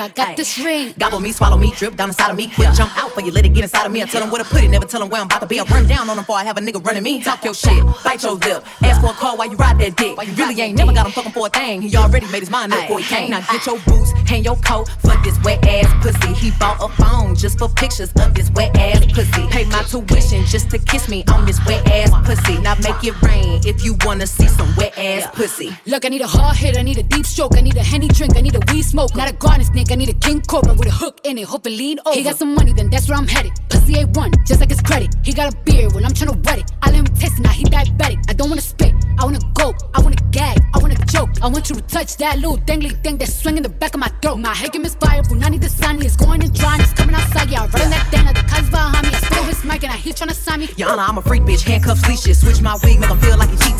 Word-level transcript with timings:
let 0.00 0.08
me 0.08 0.14
tell 0.14 0.26
you, 0.26 0.26
I 0.26 0.28
got 0.28 0.36
this 0.36 0.58
ring. 0.58 0.94
Gobble 0.98 1.20
me, 1.20 1.32
swallow 1.32 1.56
me, 1.56 1.72
drip 1.76 1.96
down 1.96 2.08
inside 2.08 2.30
of 2.30 2.36
me. 2.36 2.48
Quick 2.48 2.72
jump 2.72 2.96
out 2.96 3.12
for 3.12 3.20
you, 3.20 3.32
let 3.32 3.44
it 3.44 3.50
get 3.50 3.64
inside 3.64 3.86
of 3.86 3.92
me. 3.92 4.02
I 4.02 4.06
tell 4.06 4.20
them 4.20 4.30
where 4.30 4.42
to 4.42 4.48
put 4.48 4.62
it, 4.62 4.68
never 4.68 4.86
tell 4.86 5.00
them 5.00 5.10
where 5.10 5.20
I'm 5.20 5.26
about 5.26 5.40
to 5.40 5.46
be. 5.46 5.60
I 5.60 5.64
run 5.64 5.86
down 5.86 6.08
on 6.08 6.16
them 6.16 6.24
before 6.24 6.36
I 6.36 6.44
have 6.44 6.56
a 6.56 6.60
nigga 6.60 6.84
running 6.84 7.02
me. 7.02 7.22
Talk 7.22 7.44
your 7.44 7.54
shit, 7.54 7.84
bite 8.04 8.22
your 8.22 8.34
lip. 8.34 8.64
For 9.00 9.10
a 9.10 9.14
call 9.14 9.36
while 9.38 9.50
you 9.50 9.56
ride 9.56 9.78
that 9.78 9.96
dick. 9.96 10.16
You 10.26 10.34
really 10.34 10.60
ain't 10.60 10.76
never 10.76 10.92
got 10.92 11.06
him 11.06 11.12
fucking 11.12 11.32
for 11.32 11.46
a 11.46 11.50
thing. 11.50 11.80
He 11.82 11.96
already 11.96 12.26
made 12.28 12.40
his 12.40 12.50
mind 12.50 12.72
up 12.72 12.82
before 12.82 12.98
he 13.00 13.04
came. 13.04 13.30
Now 13.30 13.40
get 13.40 13.64
your 13.64 13.78
boots, 13.80 14.12
hang 14.28 14.44
your 14.44 14.56
coat 14.56 14.88
for 15.00 15.16
this 15.24 15.38
wet 15.42 15.66
ass 15.66 15.90
pussy. 16.02 16.34
He 16.34 16.50
bought 16.58 16.78
a 16.80 16.88
phone 17.02 17.34
just 17.34 17.58
for 17.58 17.68
pictures 17.68 18.12
of 18.20 18.34
this 18.34 18.50
wet 18.50 18.76
ass 18.76 19.06
pussy. 19.12 19.46
Pay 19.48 19.64
my 19.66 19.82
tuition 19.82 20.44
just 20.44 20.70
to 20.70 20.78
kiss 20.78 21.08
me 21.08 21.24
on 21.32 21.46
this 21.46 21.58
wet 21.66 21.86
ass 21.90 22.10
pussy. 22.26 22.58
Now 22.60 22.74
make 22.76 23.02
it 23.02 23.20
rain 23.22 23.60
if 23.64 23.84
you 23.84 23.96
wanna 24.04 24.26
see 24.26 24.48
some 24.48 24.68
wet 24.76 24.96
ass 24.98 25.26
pussy. 25.34 25.70
Look, 25.86 26.04
I 26.04 26.08
need 26.08 26.20
a 26.20 26.26
hard 26.26 26.56
hit, 26.56 26.76
I 26.76 26.82
need 26.82 26.98
a 26.98 27.02
deep 27.02 27.24
stroke, 27.24 27.56
I 27.56 27.62
need 27.62 27.76
a 27.76 27.82
henny 27.82 28.08
drink, 28.08 28.36
I 28.36 28.42
need 28.42 28.54
a 28.54 28.60
weed 28.72 28.82
smoke. 28.82 29.14
Not 29.16 29.30
a 29.30 29.32
garden 29.32 29.64
snake, 29.64 29.90
I 29.90 29.94
need 29.94 30.10
a 30.10 30.14
king 30.14 30.42
cobra 30.42 30.74
with 30.74 30.88
a 30.88 30.92
hook 30.92 31.20
in 31.24 31.38
it, 31.38 31.46
hope 31.46 31.66
it 31.66 31.70
lean 31.70 31.98
over. 32.04 32.16
He 32.16 32.22
got 32.22 32.36
some 32.36 32.54
money, 32.54 32.72
then 32.72 32.90
that's 32.90 33.08
where 33.08 33.16
I'm 33.16 33.26
headed. 33.26 33.52
Pussy 33.70 33.94
A1, 33.94 34.46
just 34.46 34.60
like 34.60 34.70
his 34.70 34.82
credit. 34.82 35.14
He 35.24 35.32
got 35.32 35.52
a 35.52 35.56
beard 35.64 35.94
when 35.94 36.04
I'm 36.04 36.12
tryna 36.12 36.44
wet 36.44 36.58
it. 36.58 36.70
I 36.82 36.90
let 36.90 37.00
him 37.00 37.06
taste 37.06 37.38
it, 37.38 37.42
now 37.42 37.50
he 37.50 37.64
diabetic. 37.64 38.18
I 38.28 38.32
don't 38.34 38.48
wanna 38.48 38.60
spit, 38.60 38.89
want 41.60 41.68
you 41.68 41.76
to 41.76 41.94
touch 41.94 42.16
that 42.16 42.36
little 42.36 42.56
dangly 42.56 42.90
thing 43.02 43.18
that's 43.18 43.34
swinging 43.34 43.62
the 43.62 43.68
back 43.68 43.92
of 43.92 44.00
my 44.00 44.08
throat. 44.22 44.36
My 44.36 44.54
head 44.54 44.72
can 44.72 44.80
misfire, 44.80 45.22
Punani 45.22 45.60
the 45.60 45.68
sunny 45.68 46.06
is 46.06 46.16
going 46.16 46.42
and 46.42 46.54
drying, 46.54 46.80
it's 46.80 46.94
coming 46.94 47.14
outside. 47.14 47.50
Yeah, 47.50 47.64
I 47.64 47.66
run 47.66 47.90
that 47.90 48.06
thing, 48.10 48.24
the 48.24 48.42
cuz 48.48 48.70
behind 48.70 49.06
me. 49.06 49.12
I 49.12 49.20
spill 49.20 49.44
his 49.44 49.62
mic 49.64 49.82
and 49.84 49.92
I 49.92 49.96
hear 49.96 50.14
tryna 50.14 50.34
sign 50.34 50.60
me. 50.60 50.68
Honor, 50.82 51.02
I'm 51.02 51.18
a 51.18 51.22
freak 51.22 51.42
bitch, 51.42 51.62
handcuffs, 51.62 52.08
leashes. 52.08 52.40
Switch 52.40 52.62
my 52.62 52.78
wig, 52.82 52.98
make 53.00 53.10
him 53.10 53.18
feel 53.18 53.36
like 53.36 53.50
he 53.50 53.56
cheating. 53.58 53.79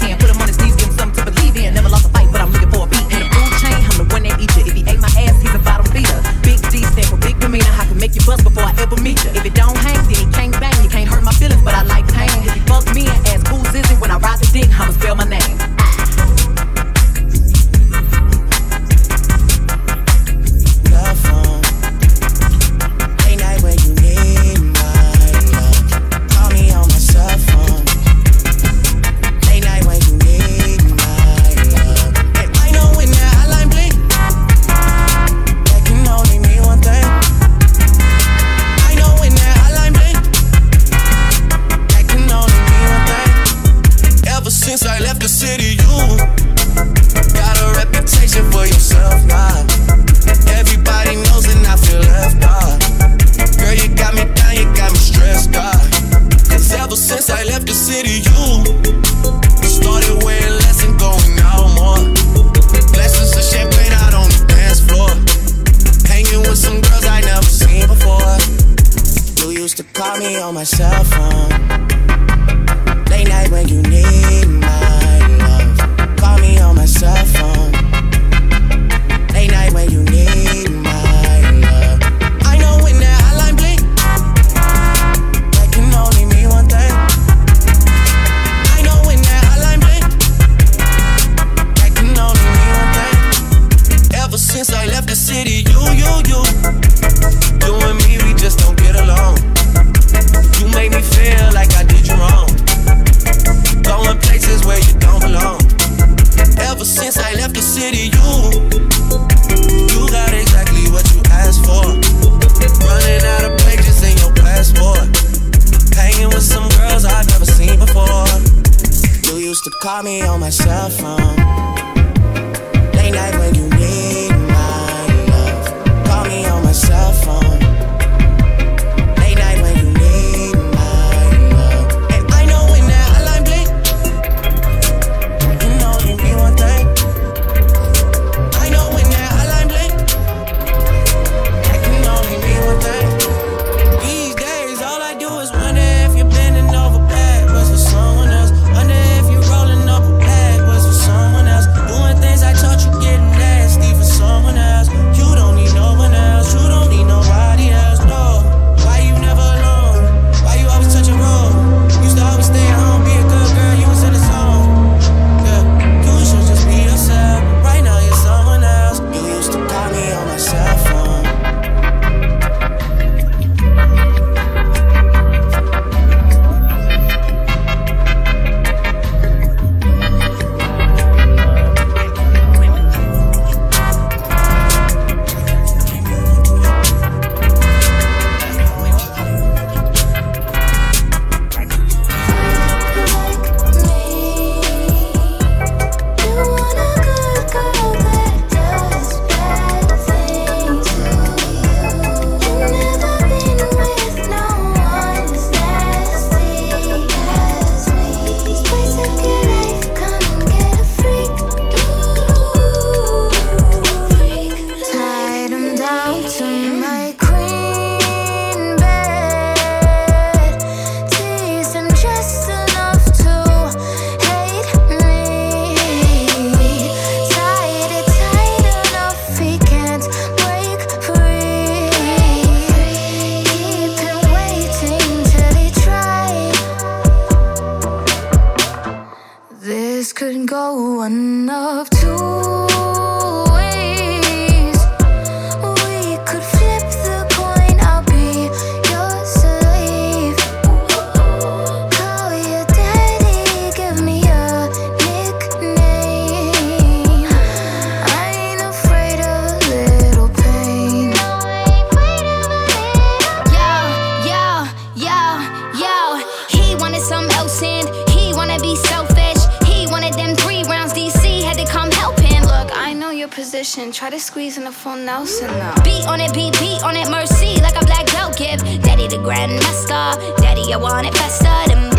Full 274.81 274.97
Nelson 274.97 275.47
now. 275.59 275.75
Beat 275.85 276.07
on 276.07 276.21
it, 276.21 276.33
beat, 276.33 276.59
beat 276.59 276.83
on 276.83 276.97
it, 276.97 277.09
mercy, 277.11 277.61
like 277.61 277.77
a 277.77 277.85
black 277.85 278.07
belt 278.07 278.37
give. 278.37 278.61
Daddy 278.83 279.07
the 279.09 279.19
grandmaster, 279.19 280.17
daddy, 280.39 280.73
I 280.73 280.79
want 280.79 281.07
it 281.07 281.15
faster 281.15 281.59
than 281.69 281.91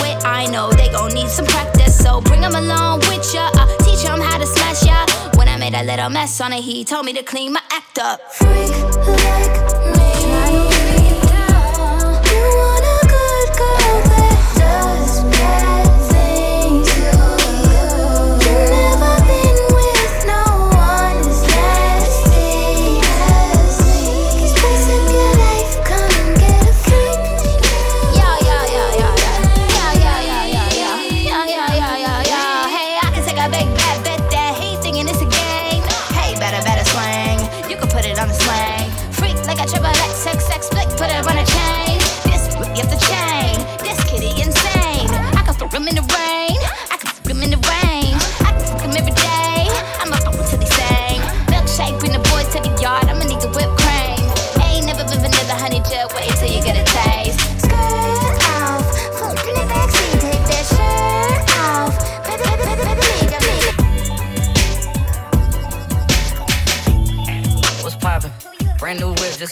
wit. 0.00 0.24
I 0.24 0.46
know 0.46 0.70
they 0.70 0.88
gon' 0.90 1.12
need 1.14 1.28
some 1.28 1.46
practice, 1.46 1.98
so 1.98 2.20
bring 2.20 2.44
'em 2.44 2.54
along 2.54 3.00
with 3.08 3.34
ya. 3.34 3.50
Uh, 3.54 3.66
teach 3.84 4.04
'em 4.04 4.20
how 4.20 4.38
to 4.38 4.46
smash 4.46 4.84
ya. 4.84 4.98
When 5.36 5.48
I 5.48 5.56
made 5.56 5.74
a 5.74 5.82
little 5.82 6.10
mess 6.10 6.40
on 6.40 6.52
it, 6.52 6.62
he 6.62 6.84
told 6.84 7.06
me 7.06 7.12
to 7.14 7.24
clean 7.24 7.52
my 7.52 7.62
act 7.70 7.98
up. 7.98 8.20
Freak 8.32 8.70
like 9.06 9.75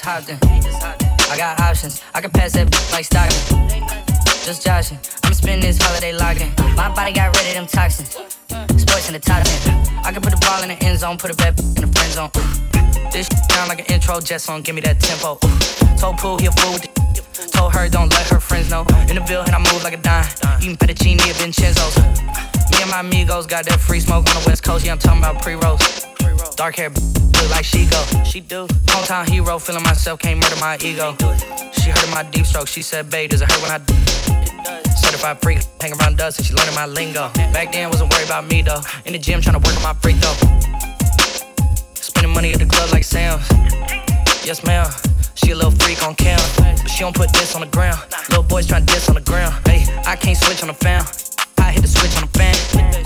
hopped 0.04 0.28
in. 0.28 0.38
I 1.32 1.37
got 1.37 1.58
options, 1.61 2.02
I 2.14 2.20
can 2.20 2.30
pass 2.30 2.52
that 2.52 2.68
like 2.92 3.06
Stockton. 3.06 3.88
Just 4.44 4.62
joshing, 4.62 4.99
I'm 5.25 5.32
spending 5.32 5.62
this 5.62 5.78
holiday 5.80 6.12
locking. 6.12 6.52
My 6.76 6.92
body 6.94 7.12
got 7.12 7.34
rid 7.34 7.49
of 7.49 7.54
them 7.54 7.66
toxins. 7.66 8.12
Sports 8.76 9.08
in 9.08 9.14
the 9.14 9.20
top 9.20 9.42
10. 9.42 10.04
I 10.04 10.12
can 10.12 10.20
put 10.20 10.30
the 10.30 10.42
ball 10.44 10.62
in 10.62 10.68
the 10.68 10.78
end 10.84 10.99
zone, 10.99 11.16
put 11.16 11.30
it 11.30 11.38
back 11.38 11.58
in 11.58 11.80
the 11.80 11.88
friend 11.88 12.12
zone. 12.12 12.30
This 13.11 13.26
sound 13.50 13.68
like 13.70 13.80
an 13.80 13.87
intro 13.87 14.20
jet 14.20 14.42
song, 14.42 14.61
give 14.61 14.75
me 14.75 14.82
that 14.82 15.00
tempo. 15.00 15.38
Told 15.96 16.18
Pooh 16.18 16.37
he 16.37 16.46
a 16.46 16.52
fool 16.52 16.75
with 16.75 16.82
the 16.82 17.04
Told 17.52 17.73
her 17.73 17.88
don't 17.88 18.12
let 18.12 18.28
her 18.28 18.40
friends 18.40 18.70
know. 18.70 18.84
In 19.08 19.16
the 19.16 19.25
building, 19.26 19.54
I 19.54 19.58
move 19.58 19.82
like 19.82 19.94
a 19.94 20.02
dime. 20.02 20.28
Eating 20.61 20.76
fettuccine 20.76 21.20
at 21.20 21.37
Vincenzo's. 21.37 22.53
Me 22.75 22.83
and 22.83 22.90
my 22.90 23.00
amigos 23.00 23.47
got 23.47 23.64
that 23.66 23.78
free 23.78 24.00
smoke 24.00 24.26
on 24.26 24.43
the 24.43 24.45
west 24.49 24.64
coast. 24.64 24.85
Yeah, 24.85 24.93
I'm 24.93 24.99
talking 24.99 25.21
about 25.21 25.40
pre-rolls. 25.40 26.07
Dark 26.57 26.76
hair, 26.76 26.90
look 26.90 27.50
like 27.50 27.64
she 27.64 27.87
go. 27.87 28.02
She 28.25 28.40
do. 28.40 28.66
Hometown 28.90 29.28
hero, 29.28 29.59
feeling 29.61 29.85
myself, 29.85 30.19
can't 30.19 30.40
murder 30.40 30.57
my 30.61 30.76
ego. 30.83 31.14
She 31.73 31.90
heard 31.90 32.02
of 32.02 32.11
my 32.11 32.25
deep 32.25 32.47
stroke. 32.47 32.66
She 32.66 32.83
said, 32.83 33.11
babe, 33.11 33.31
does 33.31 33.43
it 33.43 33.50
hurt 33.50 33.62
when 33.62 33.71
I 33.71 33.78
do? 33.78 33.95
Certified 34.97 35.40
freak, 35.40 35.59
hang 35.81 35.93
around 36.00 36.19
dust 36.19 36.38
and 36.38 36.47
she 36.47 36.54
learning 36.54 36.75
my 36.75 36.87
lingo. 36.87 37.31
Back 37.52 37.73
then, 37.73 37.90
wasn't 37.90 38.12
worried 38.12 38.26
about 38.26 38.49
me 38.49 38.62
though. 38.62 38.81
In 39.04 39.12
the 39.12 39.19
gym, 39.19 39.40
trying 39.40 39.61
to 39.61 39.69
work 39.69 39.76
on 39.76 39.83
my 39.83 39.95
freak 39.95 40.16
though. 40.16 40.35
Spending 41.95 42.33
money 42.33 42.52
at 42.52 42.59
the 42.59 42.66
club 42.66 42.90
like 42.90 43.04
Sam's. 43.04 43.47
Yes, 44.45 44.64
ma'am. 44.64 44.90
She 45.35 45.50
a 45.50 45.54
little 45.54 45.73
freak 45.73 46.02
on 46.02 46.14
cam, 46.14 46.40
but 46.59 46.88
she 46.88 47.00
don't 47.00 47.14
put 47.14 47.33
this 47.33 47.54
on 47.54 47.61
the 47.61 47.66
ground. 47.69 48.00
Little 48.31 48.45
boys 48.45 48.66
trying 48.66 48.87
to 48.87 48.93
diss 48.93 49.09
on 49.09 49.14
the 49.14 49.21
ground. 49.21 49.54
Hey, 49.66 49.85
I 50.07 50.16
can't 50.16 50.37
switch 50.37 50.62
on 50.62 50.69
the 50.69 50.75
fam. 50.75 51.04
I 51.64 51.73
hit 51.73 51.80
the 51.80 51.88
switch 51.88 52.14
on 52.21 52.28
the 52.28 52.33
fan. 52.37 52.52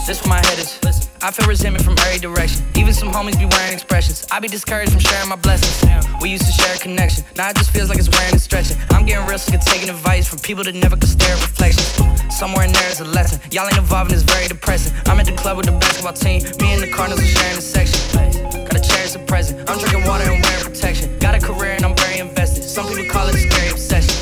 This 0.06 0.20
where 0.22 0.34
my 0.34 0.42
head 0.42 0.58
is. 0.58 0.74
I 1.22 1.30
feel 1.30 1.46
resentment 1.46 1.84
from 1.84 1.94
every 1.98 2.18
direction. 2.18 2.66
Even 2.74 2.92
some 2.92 3.10
homies 3.10 3.38
be 3.38 3.46
wearing 3.46 3.72
expressions. 3.72 4.26
I 4.32 4.40
be 4.40 4.48
discouraged 4.48 4.90
from 4.90 5.00
sharing 5.00 5.28
my 5.28 5.36
blessings. 5.36 5.78
We 6.20 6.30
used 6.30 6.46
to 6.46 6.52
share 6.52 6.74
a 6.74 6.78
connection. 6.78 7.22
Now 7.36 7.50
it 7.50 7.56
just 7.56 7.70
feels 7.70 7.88
like 7.88 7.98
it's 7.98 8.10
wearing 8.10 8.32
and 8.32 8.40
stretching. 8.40 8.76
I'm 8.90 9.06
getting 9.06 9.26
real 9.26 9.38
sick 9.38 9.54
of 9.54 9.64
taking 9.64 9.88
advice 9.90 10.26
from 10.26 10.40
people 10.40 10.64
that 10.64 10.74
never 10.74 10.96
could 10.96 11.08
stare 11.08 11.34
at 11.36 11.42
reflections. 11.42 11.86
Somewhere 12.34 12.66
in 12.66 12.72
there 12.72 12.90
is 12.90 12.98
a 12.98 13.04
lesson. 13.04 13.38
Y'all 13.52 13.66
ain't 13.66 13.78
evolving, 13.78 14.14
it's 14.14 14.22
very 14.22 14.48
depressing. 14.48 14.92
I'm 15.06 15.20
at 15.20 15.26
the 15.26 15.38
club 15.38 15.56
with 15.56 15.66
the 15.66 15.78
basketball 15.78 16.14
team. 16.14 16.42
Me 16.58 16.74
and 16.74 16.82
the 16.82 16.90
Cardinals 16.90 17.22
are 17.22 17.34
sharing 17.38 17.58
a 17.58 17.62
section. 17.62 18.00
Gotta 18.66 18.82
cherish 18.82 19.12
the 19.12 19.22
present. 19.26 19.70
I'm 19.70 19.78
drinking 19.78 20.02
water 20.02 20.26
and 20.30 20.42
wearing 20.42 20.64
protection. 20.64 21.16
Got 21.20 21.36
a 21.36 21.40
career 21.40 21.78
and 21.78 21.84
I'm 21.84 21.94
very 21.94 22.18
invested. 22.18 22.64
Some 22.64 22.88
people 22.88 23.06
call 23.06 23.28
it 23.28 23.34
a 23.34 23.38
scary 23.38 23.70
obsession. 23.70 24.14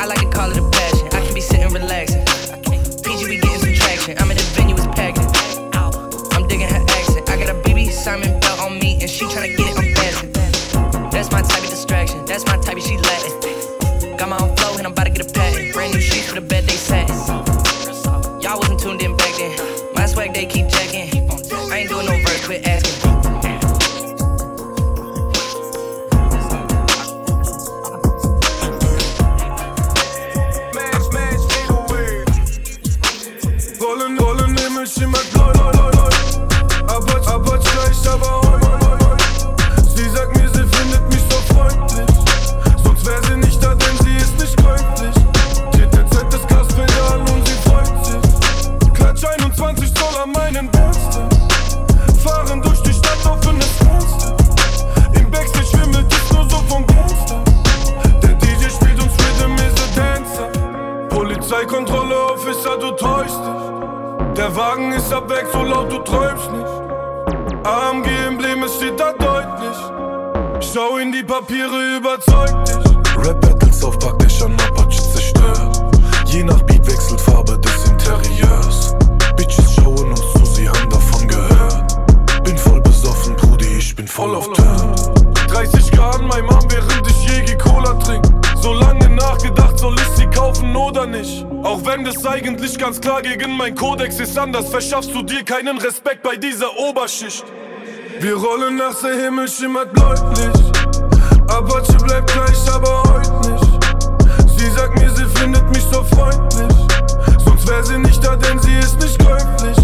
I 0.00 0.06
like 0.06 0.20
to 0.20 0.30
call 0.30 0.50
it 0.50 0.56
a 0.56 0.64
passion. 0.70 1.06
I 1.12 1.20
can 1.24 1.34
be 1.34 1.40
sitting 1.40 1.72
relaxing. 1.72 2.31
My 11.32 11.40
type 11.40 11.64
of 11.64 11.70
distraction. 11.70 12.24
That's 12.26 12.44
my 12.46 12.58
type 12.58 12.76
of 12.76 12.82
she 12.82 12.98
Latin. 12.98 14.16
Got 14.16 14.28
my 14.28 14.38
own 14.38 14.54
flow, 14.56 14.76
and 14.76 14.86
I'm 14.86 14.92
about 14.92 15.04
to 15.04 15.10
get 15.10 15.28
a 15.28 15.32
patent. 15.32 15.72
Brand 15.72 15.94
new 15.94 16.00
sheets 16.00 16.28
for 16.28 16.34
the 16.34 16.42
bed 16.42 16.66
verschaffst 94.92 95.14
du 95.14 95.22
dir 95.22 95.42
keinen 95.42 95.78
Respekt 95.78 96.22
bei 96.22 96.36
dieser 96.36 96.76
Oberschicht. 96.76 97.44
Wir 98.20 98.34
rollen 98.34 98.76
nachts, 98.76 99.00
der 99.00 99.14
Himmel 99.14 99.48
schimmert 99.48 99.90
bläulich. 99.94 100.72
Apache 101.48 101.96
bleibt 102.04 102.30
gleich, 102.30 102.70
aber 102.70 103.02
heute 103.04 103.52
nicht. 103.52 104.58
Sie 104.58 104.70
sagt 104.70 105.00
mir, 105.00 105.10
sie 105.12 105.24
findet 105.38 105.66
mich 105.70 105.82
so 105.90 106.04
freundlich. 106.04 106.76
Sonst 107.42 107.66
wär 107.70 107.82
sie 107.84 107.98
nicht 108.00 108.22
da, 108.22 108.36
denn 108.36 108.60
sie 108.60 108.74
ist 108.80 109.00
nicht 109.00 109.18
käuflich. 109.18 109.78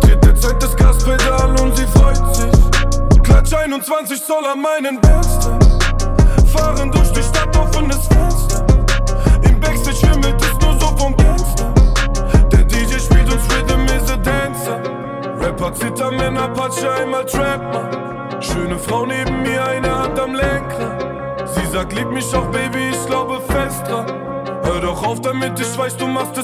Dreht 0.00 0.22
dezent 0.22 0.62
das 0.62 0.76
Gaspedal 0.76 1.58
und 1.62 1.74
sie 1.78 1.86
freut 1.98 2.36
sich. 2.36 3.22
Klatsch 3.22 3.54
21 3.54 4.22
Zoll 4.22 4.44
an 4.44 4.60
meinen 4.60 5.00
Bärsten. 5.00 5.58
Fahren 6.52 6.92
durch 6.92 7.10
die 7.12 7.22
Stadt, 7.22 7.56
offenes 7.56 8.06
Fenster. 8.08 8.29
Wenn 16.30 16.36
Apache 16.36 16.92
einmal 16.92 17.24
macht. 17.72 18.44
Schöne 18.44 18.78
Frau 18.78 19.04
neben 19.06 19.42
mir, 19.42 19.64
eine 19.64 20.02
Hand 20.02 20.18
am 20.18 20.34
Lenkrad. 20.34 21.48
Sie 21.48 21.66
sagt, 21.66 21.92
lieb 21.92 22.10
mich 22.10 22.34
auch, 22.34 22.46
Baby, 22.46 22.90
ich 22.90 23.06
glaube 23.06 23.40
fest 23.40 23.86
dran. 23.86 24.06
Hör 24.62 24.80
doch 24.80 25.04
auf 25.04 25.20
damit, 25.20 25.58
ich 25.58 25.78
weiß, 25.78 25.96
du 25.96 26.06
machst 26.06 26.36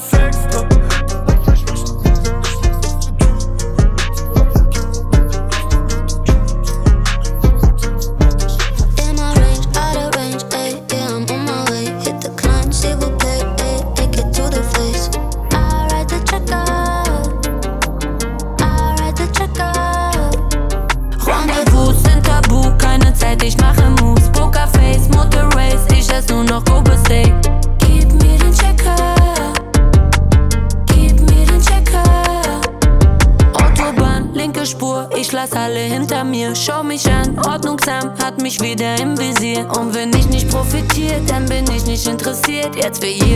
Jetzt 42.76 43.00
will 43.00 43.08
jeder 43.08 43.35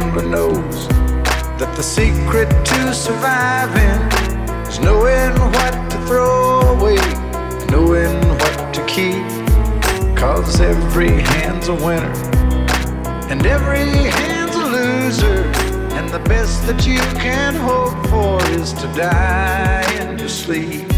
Every 0.00 0.28
knows 0.30 0.86
that 1.58 1.74
the 1.76 1.82
secret 1.82 2.48
to 2.48 2.94
surviving 2.94 4.00
is 4.68 4.78
knowing 4.78 5.34
what 5.52 5.90
to 5.90 5.98
throw 6.06 6.60
away, 6.76 6.98
knowing 7.70 8.16
what 8.28 8.74
to 8.74 8.86
keep. 8.86 9.26
Cause 10.16 10.60
every 10.60 11.10
hand's 11.10 11.66
a 11.66 11.74
winner, 11.74 12.12
and 13.28 13.44
every 13.44 13.90
hand's 14.18 14.54
a 14.54 14.66
loser. 14.66 15.42
And 15.98 16.08
the 16.10 16.20
best 16.28 16.64
that 16.68 16.86
you 16.86 17.00
can 17.18 17.56
hope 17.56 17.98
for 18.06 18.40
is 18.52 18.72
to 18.74 18.86
die 18.94 19.82
in 20.00 20.16
your 20.16 20.28
sleep. 20.28 20.97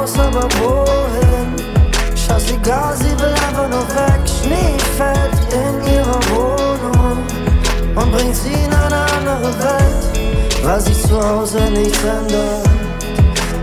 Raus, 0.00 0.18
aber 0.18 0.48
wohin? 0.60 1.48
Scheißegal, 2.16 2.96
sie 2.96 3.12
will 3.18 3.34
einfach 3.46 3.68
nur 3.68 3.86
weg. 3.88 4.20
Schnee 4.26 4.76
fällt 4.96 5.36
in 5.52 5.94
ihrer 5.94 6.20
Wohnung 6.30 7.18
und 7.94 8.12
bringt 8.12 8.36
sie 8.36 8.52
in 8.52 8.72
eine 8.72 9.00
andere 9.18 9.52
Welt, 9.58 10.64
weil 10.64 10.80
sich 10.80 11.00
zu 11.02 11.20
Hause 11.20 11.60
nichts 11.70 12.02
ändert. 12.04 12.68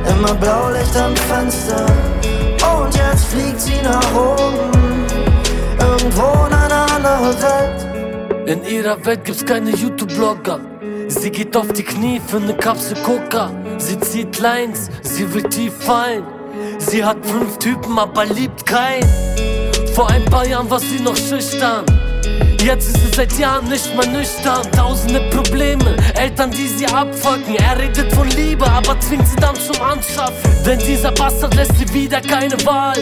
Immer 0.09 0.35
Blaulicht 0.35 0.95
am 0.95 1.15
Fenster 1.15 1.85
und 2.75 2.95
jetzt 2.95 3.25
fliegt 3.25 3.59
sie 3.59 3.81
nach 3.83 4.15
oben, 4.15 5.05
irgendwo 5.79 6.45
in 6.47 6.53
eine 6.53 6.79
andere 6.95 7.33
Welt. 7.41 8.47
In 8.47 8.63
ihrer 8.63 9.03
Welt 9.05 9.25
gibt's 9.25 9.45
keine 9.45 9.71
YouTube-Blogger. 9.71 10.59
Sie 11.09 11.29
geht 11.29 11.55
auf 11.57 11.67
die 11.73 11.83
Knie 11.83 12.21
für 12.25 12.39
ne 12.39 12.53
Kapsel 12.53 12.97
Coca. 13.03 13.51
Sie 13.79 13.99
zieht 13.99 14.39
Lines, 14.39 14.89
sie 15.01 15.31
will 15.33 15.43
tief 15.43 15.73
fallen. 15.79 16.23
Sie 16.79 17.03
hat 17.03 17.17
fünf 17.25 17.57
Typen, 17.59 17.97
aber 17.99 18.25
liebt 18.25 18.65
keinen. 18.65 19.07
Vor 19.93 20.09
ein 20.09 20.25
paar 20.25 20.47
Jahren 20.47 20.69
war 20.69 20.79
sie 20.79 20.99
noch 20.99 21.15
schüchtern. 21.15 21.85
Jetzt 22.63 22.87
ist 22.87 22.97
sie 23.01 23.15
seit 23.15 23.37
Jahren 23.37 23.67
nicht 23.69 23.95
mehr 23.95 24.07
nüchtern. 24.07 24.63
Tausende 24.71 25.21
Probleme, 25.29 25.95
Eltern, 26.15 26.51
die 26.51 26.67
sie 26.67 26.85
abfucken. 26.87 27.55
Er 27.55 27.77
redet 27.79 28.11
von 28.13 28.27
Liebe, 28.31 28.65
aber 28.65 28.99
zwingt 28.99 29.27
sie 29.27 29.35
dann 29.37 29.55
zum 29.55 29.81
Anschaffen. 29.81 30.35
Denn 30.65 30.79
dieser 30.79 31.11
Bastard 31.11 31.55
lässt 31.55 31.77
sie 31.77 31.93
wieder 31.93 32.19
keine 32.19 32.57
Wahl. 32.65 32.97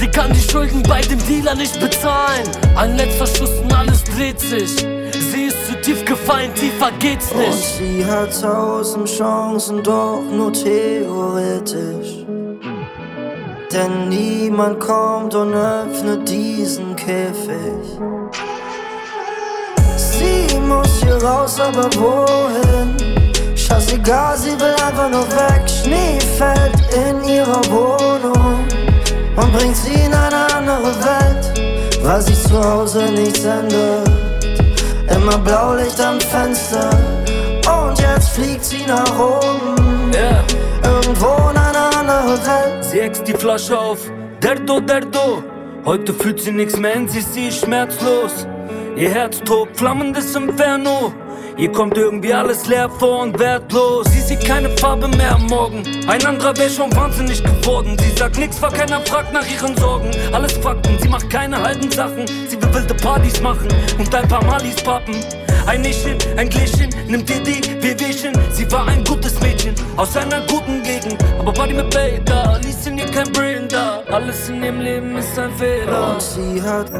Sie 0.00 0.08
kann 0.08 0.32
die 0.32 0.50
Schulden 0.50 0.82
bei 0.82 1.00
dem 1.02 1.24
Dealer 1.26 1.54
nicht 1.54 1.78
bezahlen. 1.78 2.48
Ein 2.74 2.96
letzter 2.96 3.26
Schuss 3.26 3.50
und 3.62 3.72
alles 3.72 4.02
dreht 4.04 4.40
sich. 4.40 4.84
Tief 5.84 6.02
gefallen, 6.06 6.50
tiefer 6.54 6.90
geht's 6.98 7.30
Und 7.30 7.40
nicht. 7.40 7.76
sie 7.76 8.06
hat 8.06 8.40
tausend 8.40 9.06
Chancen, 9.06 9.82
doch 9.82 10.22
nur 10.32 10.50
theoretisch. 10.50 12.24
Denn 13.70 14.08
niemand 14.08 14.80
kommt 14.80 15.34
und 15.34 15.52
öffnet 15.52 16.26
diesen 16.26 16.96
Käfig. 16.96 17.98
Sie 19.98 20.58
muss 20.60 21.02
hier 21.02 21.22
raus, 21.22 21.60
aber 21.60 21.90
wohin? 21.96 22.96
Scheißegal, 23.54 24.38
sie 24.38 24.58
will 24.58 24.74
einfach 24.86 25.10
nur 25.10 25.28
weg. 25.32 25.68
Schnee 25.68 26.18
fällt 26.38 26.80
in 26.94 27.28
ihrer 27.28 27.60
Wohnung 27.70 28.64
und 29.36 29.52
bringt 29.52 29.76
sie 29.76 29.92
in 29.92 30.14
eine 30.14 30.46
andere 30.54 30.94
Welt, 31.04 32.00
weil 32.02 32.22
sich 32.22 32.42
zu 32.42 32.58
Hause 32.64 33.02
nichts 33.12 33.44
ändert. 33.44 34.13
Immer 35.24 35.38
Blaulicht 35.38 35.98
am 36.02 36.20
Fenster 36.20 36.90
und 37.66 37.98
jetzt 37.98 38.28
fliegt 38.32 38.62
sie 38.62 38.84
nach 38.86 39.18
oben. 39.18 40.12
Yeah. 40.12 40.44
Irgendwo 40.84 41.48
in 41.50 41.56
einer 41.56 41.96
anderen 41.98 42.38
Welt. 42.46 42.84
Sie 42.84 43.00
ex 43.00 43.22
die 43.22 43.32
Flasche 43.32 43.78
auf, 43.78 44.00
der 44.42 44.56
Do. 44.56 44.82
Heute 45.86 46.12
fühlt 46.12 46.42
sie 46.42 46.52
nichts 46.52 46.76
mehr 46.76 46.92
in 46.92 47.08
sich, 47.08 47.24
sie 47.24 47.48
ist 47.48 47.64
schmerzlos. 47.64 48.46
Ihr 48.96 49.08
Herz 49.08 49.40
tobt, 49.46 49.78
flammendes 49.78 50.36
Inferno. 50.36 51.14
Ihr 51.56 51.70
kommt 51.70 51.96
irgendwie 51.96 52.34
alles 52.34 52.66
leer 52.66 52.90
vor 52.90 53.20
und 53.20 53.38
wertlos. 53.38 54.06
Sie 54.10 54.20
sieht 54.20 54.44
keine 54.44 54.70
Farbe 54.76 55.06
mehr 55.08 55.36
am 55.36 55.46
Morgen. 55.46 55.84
Ein 56.08 56.24
anderer 56.26 56.56
wäre 56.56 56.68
schon 56.68 56.94
wahnsinnig 56.96 57.44
geworden. 57.44 57.96
Sie 58.00 58.10
sagt 58.18 58.38
nichts, 58.38 58.60
weil 58.60 58.72
keiner 58.72 59.00
fragt 59.02 59.32
nach 59.32 59.46
ihren 59.48 59.76
Sorgen. 59.76 60.10
Alles 60.32 60.54
Fakten, 60.54 60.98
sie 61.00 61.08
macht 61.08 61.30
keine 61.30 61.62
halben 61.62 61.88
Sachen. 61.92 62.26
Sie 62.48 62.60
will 62.60 62.74
wilde 62.74 62.94
Partys 62.94 63.40
machen 63.40 63.68
und 63.98 64.12
ein 64.12 64.26
paar 64.26 64.44
Malis 64.44 64.82
pappen. 64.82 65.14
Ein 65.66 65.82
Nischchen, 65.82 66.18
ein 66.36 66.48
Gläschen, 66.48 66.90
nimmt 67.06 67.30
ihr 67.30 67.40
die 67.40 67.82
Wehwehchen. 67.82 68.32
Sie 68.50 68.70
war 68.72 68.88
ein 68.88 69.04
gutes 69.04 69.40
Mädchen 69.40 69.74
aus 69.96 70.16
einer 70.16 70.40
guten 70.48 70.82
Gegend. 70.82 71.16
Aber 71.38 71.56
war 71.56 71.68
die 71.68 71.74
mit 71.74 71.88
Beta, 71.90 72.56
ließ 72.64 72.84
sie 72.84 72.90
ihr 72.90 73.06
kein 73.06 73.32
Brain 73.32 73.68
da. 73.68 74.02
Alles 74.10 74.48
in 74.48 74.62
ihrem 74.62 74.80
Leben 74.80 75.16
ist 75.16 75.38
ein 75.38 75.52
Fehler. 75.52 76.14
Und 76.14 76.22
sie 76.22 76.60
hat 76.60 76.90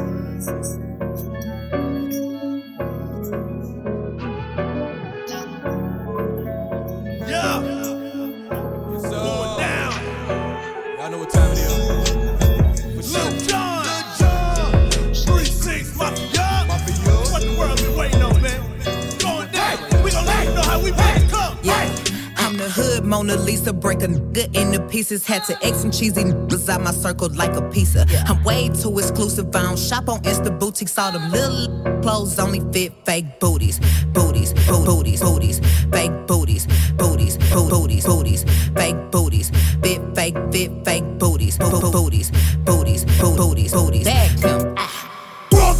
Could 22.84 23.04
Mona 23.06 23.36
Lisa 23.36 23.72
break 23.72 24.02
a 24.02 24.08
nigga 24.08 24.54
into 24.54 24.78
pieces? 24.88 25.24
Had 25.24 25.42
to 25.44 25.54
X 25.64 25.78
some 25.78 25.90
cheesy 25.90 26.22
niggas 26.22 26.68
out 26.68 26.82
my 26.82 26.90
circle 26.90 27.30
like 27.34 27.52
a 27.56 27.62
pizza. 27.70 28.04
I'm 28.28 28.44
way 28.44 28.68
too 28.68 28.98
exclusive. 28.98 29.46
I 29.56 29.62
don't 29.62 29.78
shop 29.78 30.06
on 30.10 30.20
Insta 30.22 30.50
boutiques. 30.58 30.98
All 30.98 31.10
them 31.10 31.30
little 31.30 32.00
clothes 32.02 32.38
only 32.38 32.60
fit 32.74 32.92
fake 33.06 33.40
booties. 33.40 33.80
Booties, 34.12 34.52
bo- 34.68 34.84
booties, 34.84 35.22
booties, 35.22 35.60
fake 35.92 36.12
booties, 36.26 36.66
booties, 36.98 37.38
bo- 37.54 37.70
booties, 37.70 38.04
booties, 38.04 38.44
fake 38.76 39.10
booties, 39.10 39.48
fit 39.82 40.02
fake, 40.14 40.36
fit 40.52 40.70
fake 40.84 41.04
booties, 41.18 41.56
bo- 41.56 41.70
bo- 41.80 41.90
booties, 41.90 42.30
booties, 42.66 43.04
bo- 43.18 43.34
booties, 43.34 43.72
booties. 43.72 44.04
Back 44.04 44.38
him. 44.40 44.74
Ah. 44.76 45.10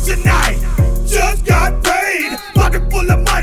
Tonight, 0.07 0.59
just 1.07 1.45
got 1.45 1.83
paid, 1.85 2.39
pocket 2.55 2.91
full 2.91 3.11
of 3.11 3.21
money. 3.25 3.34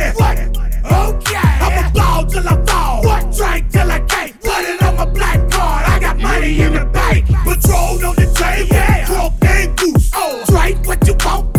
Money 6.41 6.59
in 6.59 6.73
the 6.73 6.85
bank, 6.85 7.27
patrol 7.27 8.03
on 8.03 8.15
the 8.15 8.25
table, 8.33 8.75
yeah. 8.75 9.05
propane 9.05 9.77
goose. 9.77 10.09
Oh, 10.15 10.43
drink 10.47 10.87
what 10.87 11.07
you 11.07 11.13
want. 11.23 11.50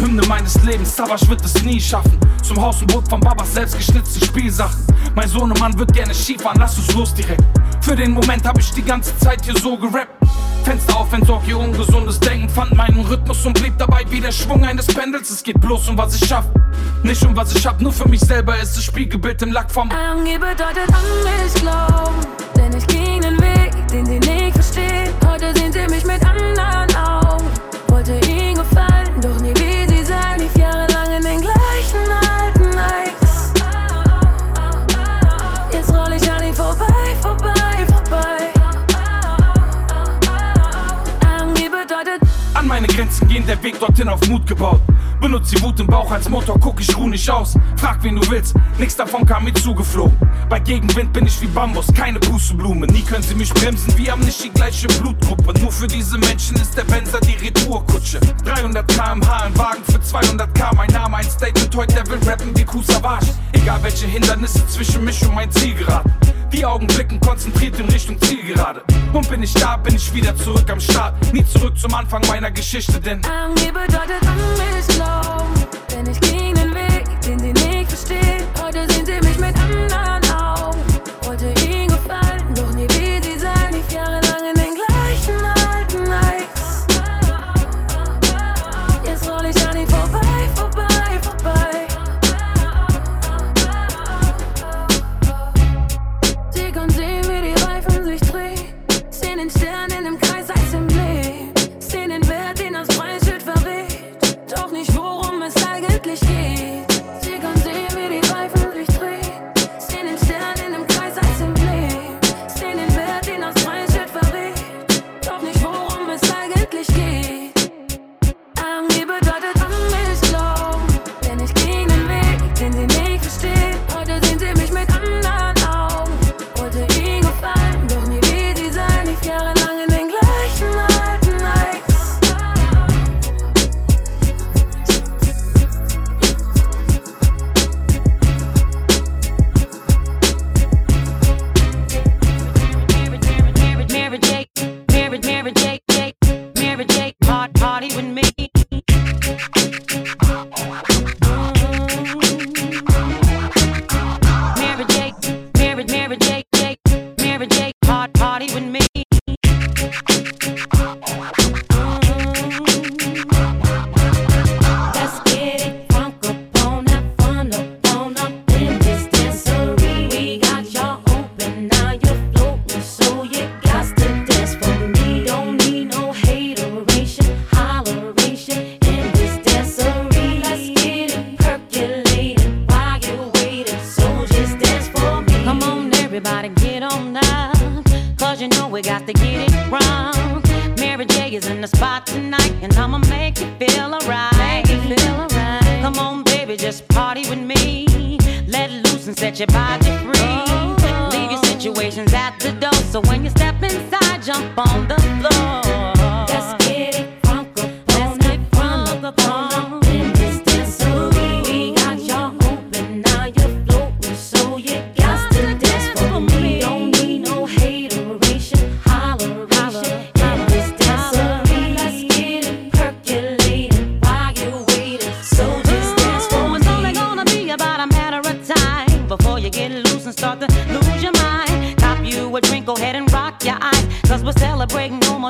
Hymne 0.00 0.22
meines 0.26 0.62
Lebens, 0.62 0.96
Savas 0.96 1.28
wird 1.28 1.44
es 1.44 1.62
nie 1.62 1.80
schaffen. 1.80 2.18
Zum 2.42 2.60
Haus 2.60 2.80
und 2.80 2.92
Boot 2.92 3.08
von 3.08 3.20
Babas 3.20 3.52
selbst 3.52 3.76
geschnitzte 3.76 4.24
Spielsachen. 4.24 4.82
Mein 5.14 5.28
Sohn 5.28 5.50
und 5.50 5.60
Mann 5.60 5.78
wird 5.78 5.92
gerne 5.92 6.14
Skifahren, 6.14 6.58
lass 6.58 6.78
uns 6.78 6.92
los 6.94 7.14
direkt. 7.14 7.44
Für 7.82 7.94
den 7.94 8.12
Moment 8.12 8.46
hab 8.46 8.58
ich 8.58 8.70
die 8.72 8.82
ganze 8.82 9.16
Zeit 9.18 9.44
hier 9.44 9.56
so 9.56 9.76
gerappt. 9.76 10.08
Fenster 10.64 10.96
auf, 10.96 11.12
entsorg 11.12 11.46
ihr 11.46 11.58
ungesundes 11.58 12.18
Denken. 12.20 12.48
Fand 12.48 12.74
meinen 12.74 13.00
Rhythmus 13.00 13.44
und 13.44 13.60
blieb 13.60 13.76
dabei 13.78 14.04
wie 14.10 14.20
der 14.20 14.32
Schwung 14.32 14.64
eines 14.64 14.86
Pendels. 14.86 15.30
Es 15.30 15.42
geht 15.42 15.60
bloß 15.60 15.88
um 15.88 15.98
was 15.98 16.14
ich 16.14 16.26
schaff, 16.26 16.44
nicht 17.02 17.22
um 17.24 17.36
was 17.36 17.54
ich 17.54 17.66
hab. 17.66 17.80
Nur 17.80 17.92
für 17.92 18.08
mich 18.08 18.20
selber 18.20 18.58
ist 18.58 18.76
das 18.76 18.84
Spiegelbild 18.84 19.42
im 19.42 19.52
Lack 19.52 19.70
vom. 19.70 19.90
Angie 19.90 20.38
bedeutet 20.38 20.88
an 20.88 21.04
mich 21.24 21.54
glauben, 21.54 22.26
denn 22.56 22.76
ich 22.76 22.86
ging 22.86 23.20
den 23.20 23.38
Weg, 23.40 23.88
den 23.88 24.06
sie 24.06 24.18
nicht 24.18 24.54
verstehen. 24.54 25.12
Heute 25.26 25.54
sehen 25.54 25.72
sie 25.72 25.86
mich 25.94 26.04
mit 26.04 26.24
Der 43.60 43.72
Weg 43.72 43.78
dorthin 43.78 44.08
auf 44.08 44.26
Mut 44.26 44.46
gebaut. 44.46 44.80
Benutzt 45.20 45.52
die 45.52 45.60
Wut 45.60 45.78
im 45.80 45.86
Bauch 45.86 46.10
als 46.10 46.30
Motor, 46.30 46.58
guck 46.58 46.80
ich 46.80 46.96
ruh 46.96 47.08
nicht 47.08 47.28
aus. 47.28 47.58
Frag 47.76 48.02
wen 48.02 48.16
du 48.16 48.30
willst, 48.30 48.54
nix 48.78 48.96
davon 48.96 49.26
kam 49.26 49.44
mir 49.44 49.52
zugeflogen. 49.52 50.16
Bei 50.48 50.58
Gegenwind 50.58 51.12
bin 51.12 51.26
ich 51.26 51.38
wie 51.42 51.46
Bambus, 51.46 51.92
keine 51.92 52.18
Pusteblume. 52.20 52.86
Nie 52.86 53.02
können 53.02 53.22
sie 53.22 53.34
mich 53.34 53.52
bremsen, 53.52 53.96
wir 53.98 54.12
haben 54.12 54.22
nicht 54.22 54.42
die 54.42 54.48
gleiche 54.48 54.88
Blutgruppe. 54.88 55.52
Nur 55.60 55.70
für 55.70 55.86
diese 55.86 56.16
Menschen 56.16 56.56
ist 56.56 56.74
der 56.74 56.84
Benzer 56.84 57.20
die 57.20 57.34
Retourkutsche. 57.34 58.18
300 58.44 58.88
km/h 58.88 59.46
im 59.46 59.58
Wagen 59.58 59.84
für 59.84 60.00
200 60.00 60.54
k. 60.54 60.70
Mein 60.74 60.88
Name, 60.90 61.18
ein 61.18 61.24
Statement, 61.24 61.76
heute 61.76 61.94
der 61.94 62.06
will 62.06 62.28
rappen 62.30 62.56
wie 62.56 62.64
Kusavage. 62.64 63.26
Egal 63.52 63.82
welche 63.82 64.06
Hindernisse 64.06 64.66
zwischen 64.68 65.04
mich 65.04 65.22
und 65.26 65.34
mein 65.34 65.50
Ziel 65.50 65.74
geraten. 65.74 66.10
Die 66.52 66.64
Augen 66.64 66.86
blicken 66.88 67.20
konzentriert 67.20 67.78
in 67.78 67.88
Richtung 67.88 68.20
Zielgerade. 68.20 68.82
Und 69.12 69.28
bin 69.30 69.42
ich 69.42 69.54
da, 69.54 69.76
bin 69.76 69.94
ich 69.94 70.12
wieder 70.12 70.36
zurück 70.36 70.68
am 70.68 70.80
Start. 70.80 71.14
Nie 71.32 71.44
zurück 71.44 71.78
zum 71.78 71.94
Anfang 71.94 72.22
meiner 72.26 72.50
Geschichte, 72.50 73.00
denn 73.00 73.20
Angie 73.24 73.70
bedeutet 73.70 74.20
Unmisslung. 74.22 75.79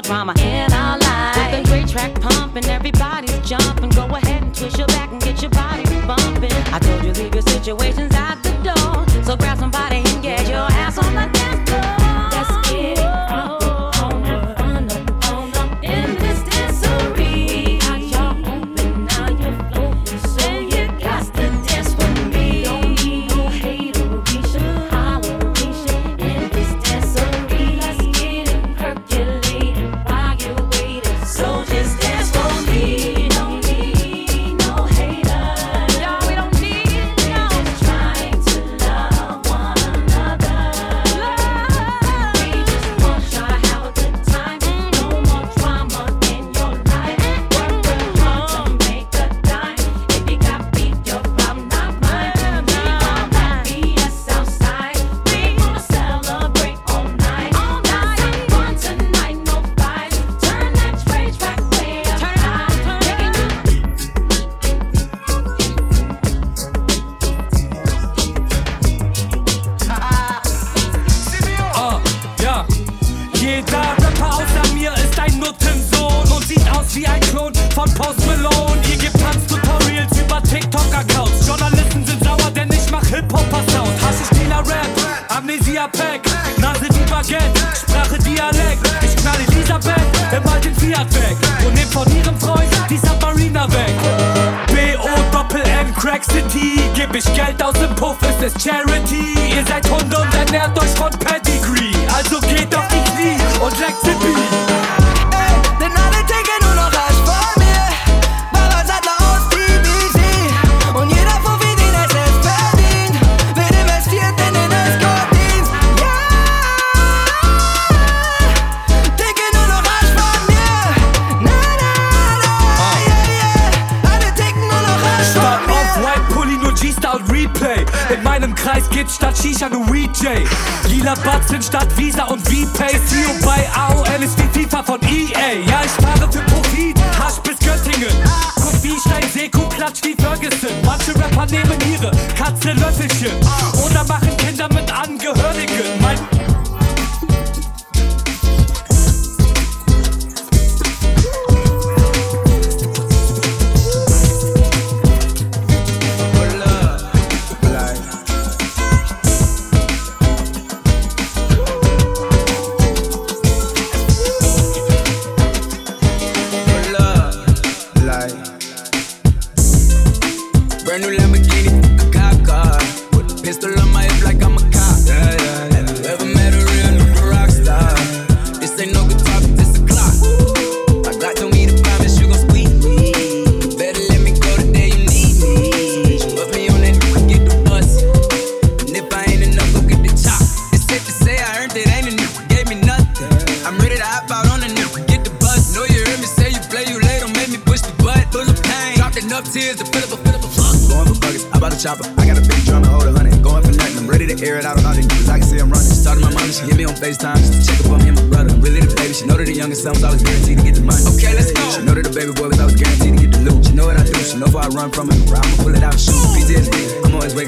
more 0.00 0.24
drama 0.24 0.34
in 0.40 0.72
our 0.72 0.98
life, 0.98 1.36
With 1.36 1.62
the 1.62 1.70
great 1.70 1.88
track 1.88 2.14
pumping, 2.20 2.64
everybody's 2.66 3.38
jumping. 3.40 3.90
Go 3.90 4.04
ahead 4.06 4.42
and 4.42 4.54
twist 4.54 4.78
your 4.78 4.86
back 4.88 5.10
and 5.12 5.20
get 5.20 5.42
your 5.42 5.50
body 5.50 5.84
bumping. 6.06 6.52
I 6.72 6.78
told 6.78 7.04
you 7.04 7.12
leave 7.12 7.34
your 7.34 7.42
situations 7.42 8.10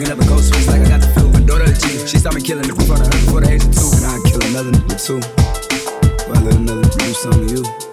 picking 0.02 0.18
up 0.18 0.24
a 0.24 0.28
ghost 0.28 0.52
face 0.52 0.66
like 0.68 0.80
I 0.80 0.88
got 0.88 1.00
the 1.00 1.06
flu. 1.08 1.30
My 1.30 1.40
daughter 1.40 1.64
a 1.64 1.74
G, 1.74 2.06
she 2.06 2.18
saw 2.18 2.32
me 2.32 2.40
killing 2.40 2.66
the 2.66 2.74
roof 2.74 2.90
on 2.90 2.98
her 2.98 3.10
before 3.10 3.40
the 3.40 3.50
age 3.50 3.64
of 3.64 3.74
two. 3.74 3.90
And 3.94 4.04
I 4.04 4.18
kill 4.28 4.42
another 4.50 4.72
nigga 4.72 4.98
too. 4.98 5.20
Well, 6.28 6.38
I 6.38 6.42
let 6.42 6.54
another 6.56 6.82
do 6.82 7.12
something 7.12 7.46
to 7.46 7.54
you. 7.54 7.91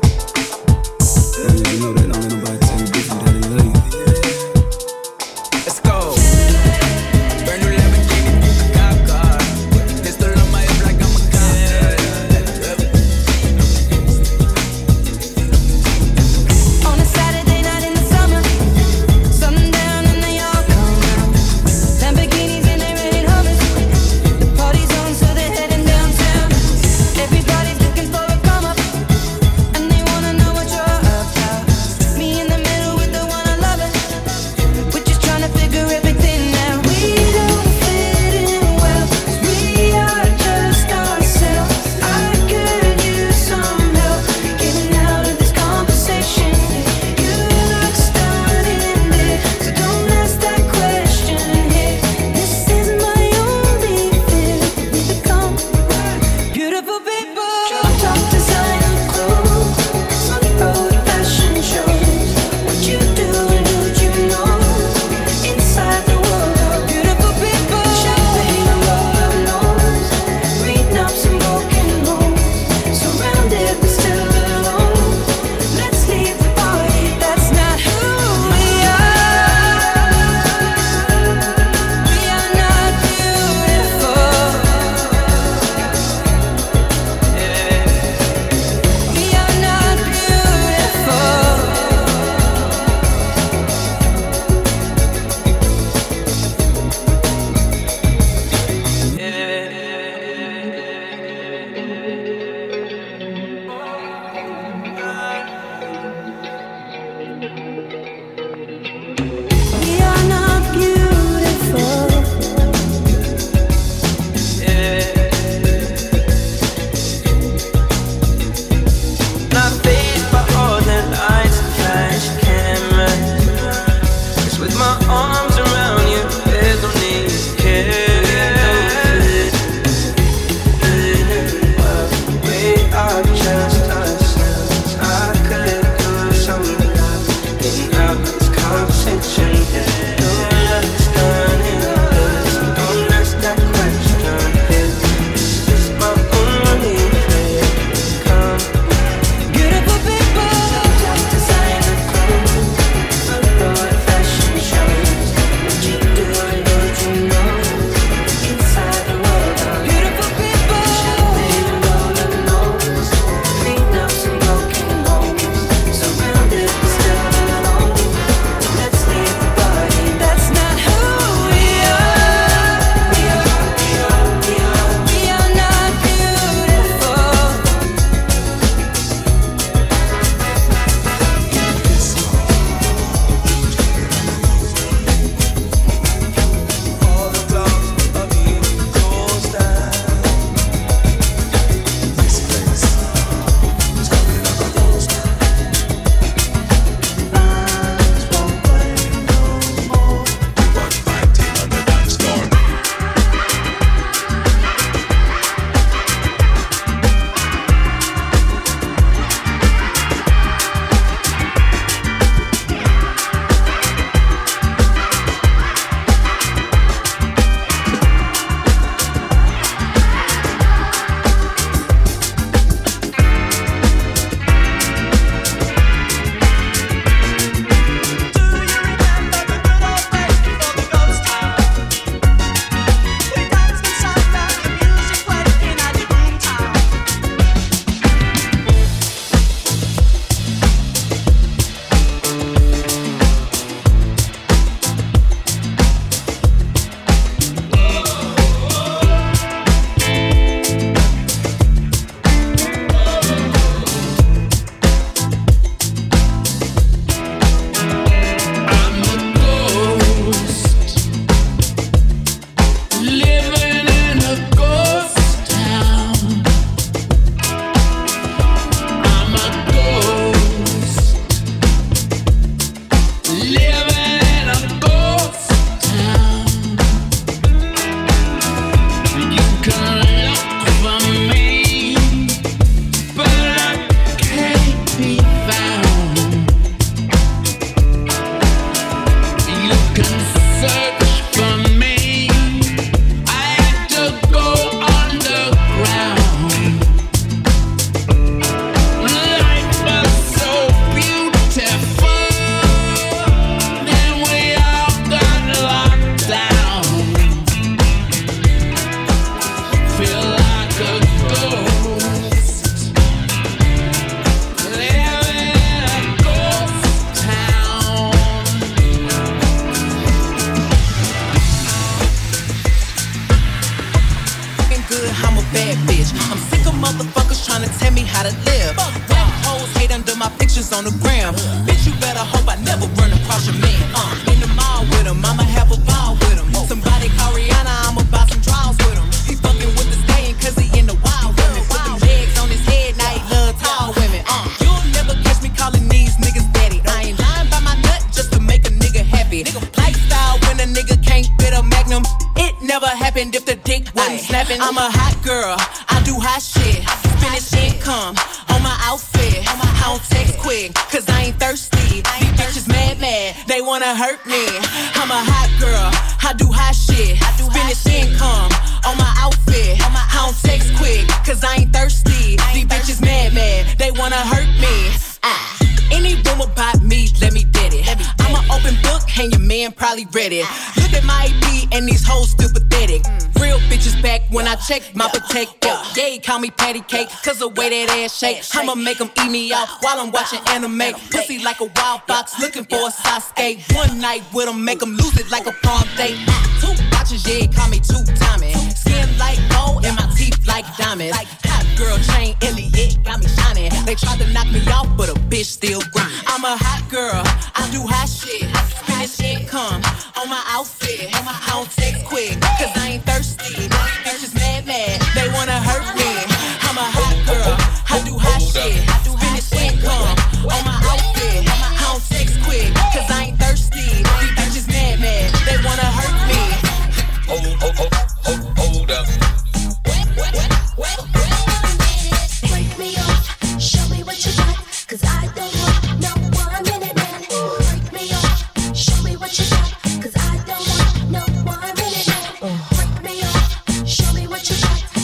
patty 386.74 386.82
cake, 386.82 387.10
cause 387.24 387.40
the 387.40 387.48
way 387.48 387.70
that 387.70 387.90
ass 387.98 388.17
shake, 388.17 388.44
I'ma 388.54 388.76
make 388.76 389.00
them 389.00 389.10
eat 389.24 389.32
me 389.32 389.52
out 389.52 389.67
while 389.82 390.00
I'm 390.00 390.12
watching 390.12 390.40
anime. 390.50 390.94
Pussy 391.10 391.40
like 391.44 391.60
a 391.62 391.65
wild 391.65 392.02
fox, 392.08 392.40
looking 392.40 392.63
for 392.63 392.76
a 392.76 392.92
Sasuke. 392.92 393.76
One 393.76 394.00
night 394.00 394.22
with 394.34 394.46
them, 394.46 394.63
make 394.63 394.80
them 394.80 394.96
lose 394.96 395.17
it 395.20 395.32
like 395.32 395.48
a 395.48 395.52
prom 395.52 395.84
date. 395.98 396.29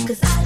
Cause 0.05 0.19
I 0.23 0.44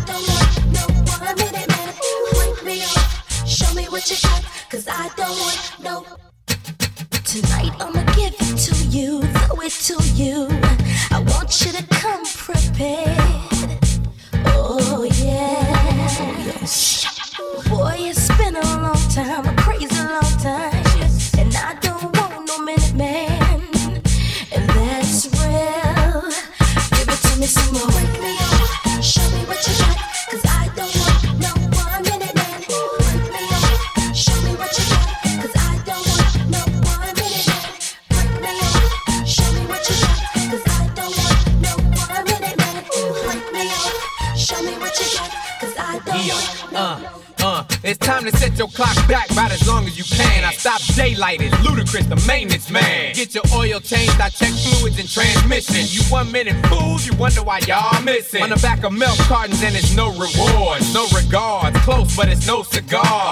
one 56.09 56.31
minute 56.31 56.55
fools, 56.67 57.05
you 57.05 57.13
wonder 57.17 57.43
why 57.43 57.59
y'all 57.67 58.01
missing. 58.01 58.41
On 58.41 58.49
the 58.49 58.55
back 58.57 58.83
of 58.83 58.91
milk 58.93 59.17
cartons 59.19 59.61
and 59.63 59.75
it's 59.75 59.95
no 59.95 60.09
rewards, 60.11 60.93
no 60.93 61.07
regards. 61.15 61.77
Close, 61.81 62.15
but 62.15 62.27
it's 62.27 62.47
no 62.47 62.63
cigars. 62.63 63.28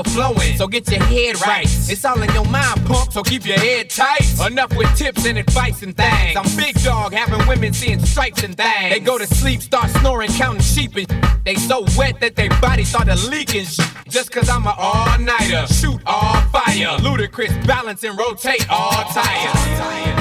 overflowing. 0.00 0.56
So 0.56 0.66
get 0.66 0.90
your 0.90 1.02
head 1.02 1.40
right. 1.42 1.64
It's 1.64 2.04
all 2.04 2.20
in 2.20 2.32
your 2.32 2.44
mind, 2.46 2.84
punk, 2.86 3.12
so 3.12 3.22
keep 3.22 3.46
your 3.46 3.58
head 3.58 3.90
tight. 3.90 4.26
Enough 4.46 4.76
with 4.76 4.94
tips 4.96 5.26
and 5.26 5.38
advice 5.38 5.82
and 5.82 5.96
things. 5.96 6.36
I'm 6.36 6.56
big 6.56 6.80
dog, 6.82 7.12
having 7.12 7.46
women 7.46 7.72
seeing 7.72 8.00
stripes 8.00 8.42
and 8.42 8.56
things. 8.56 8.94
They 8.94 9.00
go 9.00 9.18
to 9.18 9.26
sleep, 9.26 9.62
start 9.62 9.90
snoring, 9.90 10.30
counting 10.32 10.62
sheep 10.62 10.96
and 10.96 11.06
They 11.44 11.54
so 11.54 11.84
wet 11.96 12.20
that 12.20 12.36
their 12.36 12.50
bodies 12.60 12.88
started 12.88 13.22
leaking 13.24 13.66
Just 14.08 14.30
cause 14.32 14.48
I'm 14.48 14.66
an 14.66 14.74
all-nighter, 14.76 15.66
shoot 15.72 16.00
all 16.06 16.40
fire. 16.52 16.98
Ludacris 16.98 17.66
balance 17.66 18.02
and 18.04 18.18
rotate 18.18 18.68
all 18.70 19.04
tires. 19.12 20.19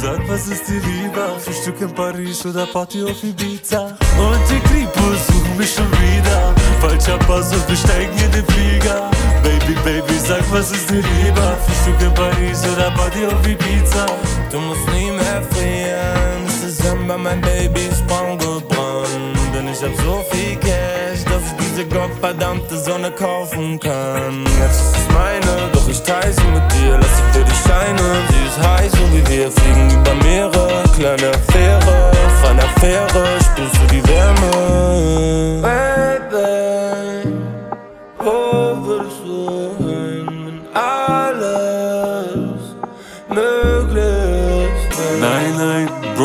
Sag, 0.00 0.28
was 0.28 0.46
ist 0.46 0.68
dir 0.68 0.80
lieber? 0.80 1.40
Frühstück 1.40 1.80
in 1.80 1.92
Paris 1.92 2.46
oder 2.46 2.66
Party 2.66 3.02
auf 3.02 3.22
Ibiza? 3.24 3.96
Und 4.16 4.42
die 4.48 4.60
Kripos 4.68 5.26
suchen 5.26 5.56
mich 5.56 5.74
schon 5.74 5.90
wieder. 5.90 6.54
Falscher 6.80 7.18
Pass 7.26 7.52
und 7.52 7.68
wir 7.68 7.76
steigen 7.76 8.16
in 8.16 8.30
den 8.30 8.46
Flieger. 8.46 9.10
Baby, 9.42 9.74
Baby, 9.84 10.14
sag, 10.24 10.44
was 10.52 10.70
ist 10.70 10.88
dir 10.88 11.02
lieber? 11.02 11.56
Frühstück 11.66 12.00
in 12.00 12.14
Paris 12.14 12.62
oder 12.72 12.92
Party 12.92 13.26
auf 13.26 13.44
Ibiza? 13.44 14.06
Du 14.52 14.60
musst 14.60 14.86
nie 14.90 15.10
mehr 15.10 15.42
frieren. 15.50 16.28
Dezember, 16.62 17.18
mein 17.18 17.40
Baby 17.40 17.86
ist 17.90 18.06
Brand 18.06 18.38
ich 19.70 19.82
hab 19.82 19.94
so 20.04 20.24
viel 20.30 20.56
Cash, 20.56 21.24
dass 21.24 21.42
ich 21.46 21.56
diese 21.58 21.84
gottverdammte 21.86 22.78
Sonne 22.78 23.10
kaufen 23.10 23.78
kann. 23.78 24.44
Jetzt 24.60 24.80
ist 24.80 24.96
es 24.96 25.14
meine, 25.14 25.70
doch 25.72 25.88
ich 25.88 26.00
teile 26.02 26.32
sie 26.32 26.46
mit 26.46 26.72
dir, 26.72 26.98
lass 26.98 27.16
sie 27.16 27.38
für 27.38 27.44
dich 27.44 27.58
scheinen. 27.66 27.98
Sie 28.30 28.46
ist 28.48 28.58
heiß, 28.66 28.92
so 28.92 29.04
wie 29.12 29.26
wir 29.28 29.50
fliegen 29.50 29.90
über 29.90 30.14
Meere. 30.24 30.84
Kleine 30.96 31.30
Affäre, 31.30 32.12
feine 32.42 32.62
Affäre, 32.64 33.38
spürst 33.40 33.76
du 33.76 33.86
die 33.94 34.02
Wärme? 34.08 35.62
Baby, 35.62 37.34
oh. 38.24 38.77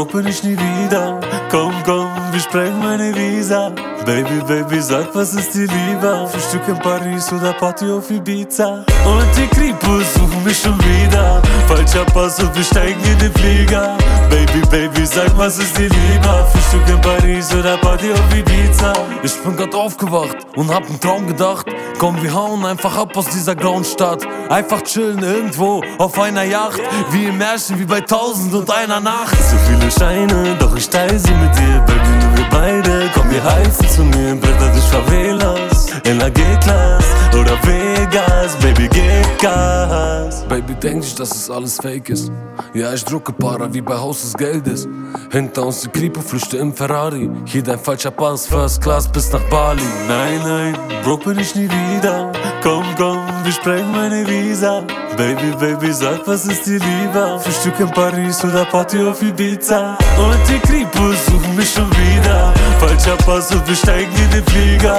Guck 0.03 0.21
mich 0.25 0.43
nie 0.43 0.57
wieder, 0.57 1.17
komm, 1.49 1.73
komm, 1.85 2.09
wir 2.31 2.39
sprengen 2.41 2.77
meine 2.79 3.15
Visa. 3.15 3.71
Baby, 4.05 4.41
Baby, 4.45 4.81
sag, 4.81 5.15
was 5.15 5.33
ist 5.33 5.53
die 5.53 5.59
Liebe? 5.59 6.27
Frühstück 6.29 6.67
in 6.67 6.77
Paris 6.79 7.31
oder 7.31 7.53
Party 7.53 7.89
auf 7.89 8.11
Ibiza. 8.11 8.83
Und 9.05 9.37
die 9.37 9.47
Kripos 9.47 10.13
suchen 10.13 10.43
mich 10.43 10.59
schon 10.59 10.77
wieder. 10.79 11.41
Falscher 11.67 12.03
Pass 12.03 12.37
und 12.41 12.53
wir 12.53 12.65
steigen 12.65 13.01
in 13.01 13.17
den 13.17 13.31
Flieger. 13.31 13.97
Baby, 14.29 14.61
Baby, 14.69 15.05
sag, 15.05 15.37
was 15.37 15.57
ist 15.57 15.77
dir 15.77 15.89
lieber? 15.89 16.47
Frühstück 16.51 16.87
in 16.89 17.01
Paris 17.01 17.53
oder 17.53 17.77
Party 17.77 18.11
auf 18.11 18.35
Ibiza? 18.35 18.93
Ich 19.23 19.33
bin 19.41 19.55
grad 19.55 19.73
aufgewacht 19.75 20.37
und 20.55 20.73
hab 20.73 20.85
einen 20.87 20.99
Traum 20.99 21.27
gedacht. 21.27 21.67
Komm, 21.99 22.21
wir 22.21 22.33
hauen 22.33 22.65
einfach 22.65 22.97
ab 22.97 23.15
aus 23.15 23.27
dieser 23.29 23.55
grauen 23.55 23.83
Stadt. 23.83 24.25
Einfach 24.49 24.81
chillen 24.83 25.23
irgendwo 25.23 25.83
auf 25.97 26.19
einer 26.19 26.43
Yacht. 26.43 26.81
Wie 27.11 27.25
im 27.25 27.37
Märchen, 27.37 27.79
wie 27.79 27.85
bei 27.85 28.01
tausend 28.01 28.53
und 28.53 28.69
einer 28.71 28.99
Nacht. 28.99 29.35
So 29.37 29.57
viele 29.67 29.91
Scheine, 29.91 30.55
doch 30.59 30.75
ich 30.75 30.89
teile 30.89 31.17
sie 31.17 31.33
mit 31.33 31.55
dir, 31.57 31.79
Baby, 31.85 32.22
wir 32.43 32.49
beide. 32.49 33.09
Komm, 33.13 33.29
wir 33.29 33.43
heizen 33.43 33.87
zu 33.87 34.03
mir, 34.03 34.35
Bretter 34.35 34.71
durch 34.71 34.83
Favelas. 34.85 35.87
In 36.05 36.19
la 36.19 36.29
G-Class 36.29 37.05
oder 37.33 37.57
Vegas, 37.63 38.55
Baby, 38.61 38.89
gib 38.89 39.39
Gas. 39.39 40.45
Baby, 40.47 40.73
denk 40.75 40.97
nicht, 40.97 41.19
dass 41.19 41.31
es 41.31 41.49
alles 41.49 41.77
fake 41.77 42.09
ist. 42.09 42.31
Ja, 42.73 42.93
ich 42.93 43.03
drucke 43.05 43.33
Para 43.33 43.73
wie 43.73 43.81
bei 43.81 43.95
Haus 43.95 44.21
des 44.21 44.33
Geldes. 44.33 44.87
Hinter 45.31 45.65
uns 45.65 45.81
die 45.81 45.89
Kripo 45.89 46.21
flüchte 46.21 46.57
im 46.57 46.73
Ferrari. 46.73 47.29
Hier 47.45 47.63
dein 47.63 47.79
falscher 47.79 48.11
Pass, 48.11 48.47
First 48.47 48.81
Class 48.81 49.07
bis 49.07 49.31
nach 49.31 49.43
Bali. 49.49 49.81
Nein, 50.07 50.39
nein, 50.43 50.77
Broke 51.03 51.29
bin 51.29 51.39
ich 51.39 51.55
nie 51.55 51.69
wieder. 51.69 52.31
Komm, 52.61 52.83
komm, 52.97 53.19
wir 53.43 53.51
sprengen 53.51 53.91
meine 53.91 54.27
Visa. 54.27 54.83
Baby, 55.17 55.53
baby, 55.61 55.91
zac 55.93 56.25
pa 56.25 56.37
se 56.37 56.55
stiliva. 56.55 57.39
Fi 57.43 57.51
shtu 57.53 57.71
kem 57.77 57.89
par 57.93 58.15
një 58.17 58.33
suda 58.33 58.63
pati 58.71 58.97
o 58.97 59.13
fi 59.13 59.29
bica 59.37 59.81
Unë 60.23 60.39
ti 60.47 60.59
kri 60.65 60.81
për 60.95 61.13
me 61.53 61.65
shumë 61.73 61.97
vida. 61.99 62.37
Fal 62.81 62.95
qa 63.05 63.17
pasu 63.25 63.59
për 63.67 63.77
shtajk 63.83 64.15
një 64.17 64.29
një 64.33 64.45
pliga 64.49 64.95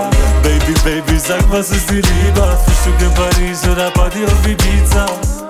Baby, 0.47 0.75
baby, 0.85 1.19
zac 1.19 1.43
pa 1.51 1.63
se 1.63 1.81
stiliva. 1.87 2.53
Fi 2.67 2.77
shtu 2.83 2.99
kem 3.01 3.17
par 3.19 3.41
një 3.41 3.57
suda 3.65 3.91
pati 3.99 4.23
o 4.23 4.37
fi 4.45 4.55
bica 4.55 5.44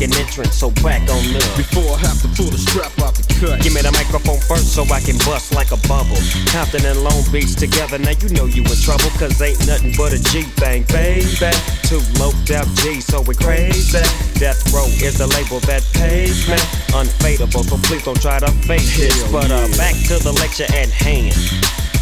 ready 0.00 0.12
to 0.12 0.18
make 0.18 0.18
an 0.18 0.26
entrance. 0.26 0.56
So 0.56 0.70
back 0.82 1.02
on 1.08 1.36
up. 1.36 1.56
Before 1.56 1.96
I 1.96 1.98
have 2.00 2.20
to 2.22 2.28
pull 2.36 2.50
the 2.50 2.58
strap 2.58 2.92
out 3.00 3.14
the 3.14 3.24
cut. 3.40 3.62
Give 3.62 3.74
me 3.74 3.82
the 3.82 3.92
microphone 3.92 4.40
first 4.40 4.74
so 4.74 4.84
I 4.84 5.00
can 5.00 5.16
bust 5.18 5.54
like 5.54 5.72
a 5.72 5.80
bubble. 5.88 6.18
Compton 6.52 6.84
and 6.86 7.02
Long 7.02 7.22
Beach 7.32 7.54
together, 7.56 7.98
now 7.98 8.12
you 8.20 8.28
know 8.30 8.46
you 8.46 8.62
in 8.62 8.78
trouble. 8.80 9.10
Cause 9.18 9.40
ain't 9.40 9.60
nothing 9.66 9.94
but 9.96 10.12
a 10.12 10.20
G 10.32 10.42
thing, 10.60 10.84
baby. 10.88 11.52
Two 11.84 12.00
low, 12.18 12.32
out 12.56 12.68
G, 12.82 13.00
so 13.00 13.20
we 13.22 13.34
crazy. 13.34 14.00
Death 14.38 14.60
Row 14.72 14.88
is 15.02 15.18
the 15.18 15.26
label 15.26 15.60
that 15.68 15.84
pays 15.94 16.48
me. 16.48 16.56
Unfadable, 16.96 17.64
so 17.64 17.76
please 17.88 18.04
don't 18.04 18.20
try 18.20 18.38
to 18.38 18.50
fake 18.66 18.86
this. 18.96 19.16
But 19.30 19.50
uh, 19.50 19.68
back 19.76 19.94
to 20.08 20.18
the 20.22 20.32
lecture 20.32 20.68
at 20.76 20.90
hand. 20.90 21.34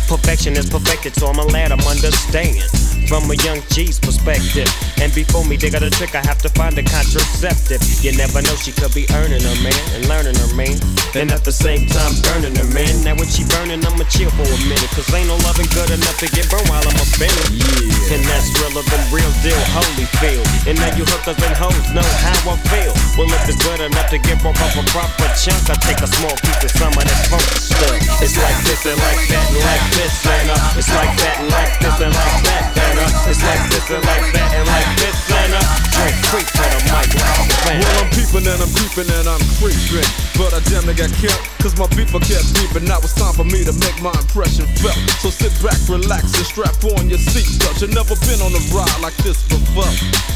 Perfection 0.09 0.57
is 0.57 0.71
perfected, 0.71 1.15
so 1.15 1.29
I'ma 1.29 1.45
let 1.45 1.71
'em 1.71 1.81
understand. 1.81 2.63
From 3.09 3.31
a 3.31 3.35
young 3.43 3.63
G's 3.71 3.99
perspective. 3.99 4.69
And 5.01 5.15
before 5.15 5.43
me 5.45 5.57
they 5.57 5.71
got 5.71 5.83
a 5.83 5.89
trick, 5.89 6.15
I 6.15 6.21
have 6.27 6.39
to 6.43 6.51
find 6.51 6.77
a 6.79 6.83
contraceptive. 6.83 7.81
You 8.05 8.13
never 8.17 8.43
know, 8.43 8.55
she 8.55 8.71
could 8.71 8.93
be 8.95 9.07
earning 9.15 9.41
her 9.41 9.63
man 9.63 9.81
and 9.95 10.07
learning 10.07 10.35
her 10.37 10.55
man. 10.55 10.77
And 11.17 11.33
at 11.33 11.41
the 11.41 11.53
same 11.53 11.89
time, 11.89 12.13
burning 12.21 12.53
her 12.61 12.69
man. 12.77 12.93
Now 13.01 13.17
when 13.17 13.29
she 13.33 13.41
burning, 13.49 13.81
I'ma 13.81 14.05
chill 14.13 14.29
for 14.37 14.45
a 14.45 14.61
minute. 14.69 14.93
Cause 14.93 15.09
ain't 15.17 15.25
no 15.25 15.41
loving 15.41 15.69
good 15.73 15.89
enough 15.89 16.21
to 16.21 16.29
get 16.29 16.45
burned 16.53 16.69
while 16.69 16.85
I'm 16.85 17.01
a 17.01 17.07
spinning. 17.09 17.57
Yeah. 17.57 18.13
And 18.13 18.23
that's 18.29 18.53
realer 18.61 18.85
than 18.85 19.03
real 19.09 19.33
deal, 19.41 19.57
holy 19.73 20.05
feel. 20.21 20.45
And 20.69 20.77
now 20.77 20.93
you 20.93 21.09
hookers 21.09 21.41
and 21.41 21.57
hoes 21.57 21.81
know 21.97 22.05
how 22.21 22.53
I 22.53 22.57
feel. 22.69 22.93
Well, 23.17 23.33
if 23.33 23.49
it's 23.49 23.57
good 23.57 23.81
enough 23.81 24.09
to 24.13 24.19
get 24.21 24.37
broke 24.45 24.61
off 24.61 24.77
a 24.77 24.85
proper 24.93 25.29
chunk, 25.33 25.65
I 25.73 25.81
take 25.81 26.01
a 26.05 26.09
small 26.09 26.37
piece 26.45 26.63
of 26.69 26.73
some 26.77 26.93
of 26.93 27.05
that 27.05 27.21
funky 27.33 27.57
stuff. 27.57 27.97
It's 28.21 28.37
like 28.37 28.59
this 28.69 28.85
and 28.85 29.01
like 29.01 29.25
that 29.33 29.47
and 29.49 29.65
like 29.65 29.87
this 29.97 30.15
and 30.29 30.49
uh, 30.53 30.79
it's 30.79 30.93
like 30.93 31.15
that 31.25 31.37
and 31.41 31.49
like 31.49 31.75
this 31.81 31.99
and 32.05 32.13
like 32.13 32.41
that 32.47 32.63
and 32.79 32.99
uh, 33.01 33.31
it's 33.33 33.43
like 33.43 33.65
this 33.73 33.87
and 33.91 34.05
like 34.05 34.29
that 34.37 34.51
and 34.61 34.67
like 34.69 34.91
this 35.01 35.19
and 35.33 35.53
uh, 35.57 35.65
drink 35.97 36.17
creep 36.29 36.49
to 36.53 36.65
the 36.69 36.81
mic 36.85 36.99
like 36.99 37.15
a. 37.15 37.79
Well, 37.79 37.97
I'm 38.01 38.09
peeping 38.11 38.47
and 38.49 38.61
I'm 38.61 38.73
creeping 38.75 39.09
and 39.09 39.27
I'm 39.29 39.45
creeping. 39.61 40.09
But 40.37 40.55
I 40.55 40.61
damn 40.69 40.89
got 40.99 41.15
killed, 41.23 41.39
cause 41.63 41.79
my 41.79 41.87
beeper 41.95 42.19
kept 42.19 42.51
beeping. 42.59 42.83
Now 42.91 42.99
it's 42.99 43.15
time 43.15 43.31
for 43.31 43.47
me 43.47 43.63
to 43.63 43.71
make 43.79 43.95
my 44.03 44.11
impression 44.19 44.67
felt. 44.83 44.99
So 45.23 45.31
sit 45.31 45.55
back, 45.63 45.79
relax, 45.87 46.35
and 46.35 46.43
strap 46.43 46.75
on 46.99 47.07
your 47.07 47.23
seatbelt. 47.23 47.79
You've 47.79 47.95
never 47.95 48.19
been 48.27 48.43
on 48.43 48.51
a 48.51 48.63
ride 48.75 48.99
like 48.99 49.15
this 49.23 49.39
before. 49.47 49.87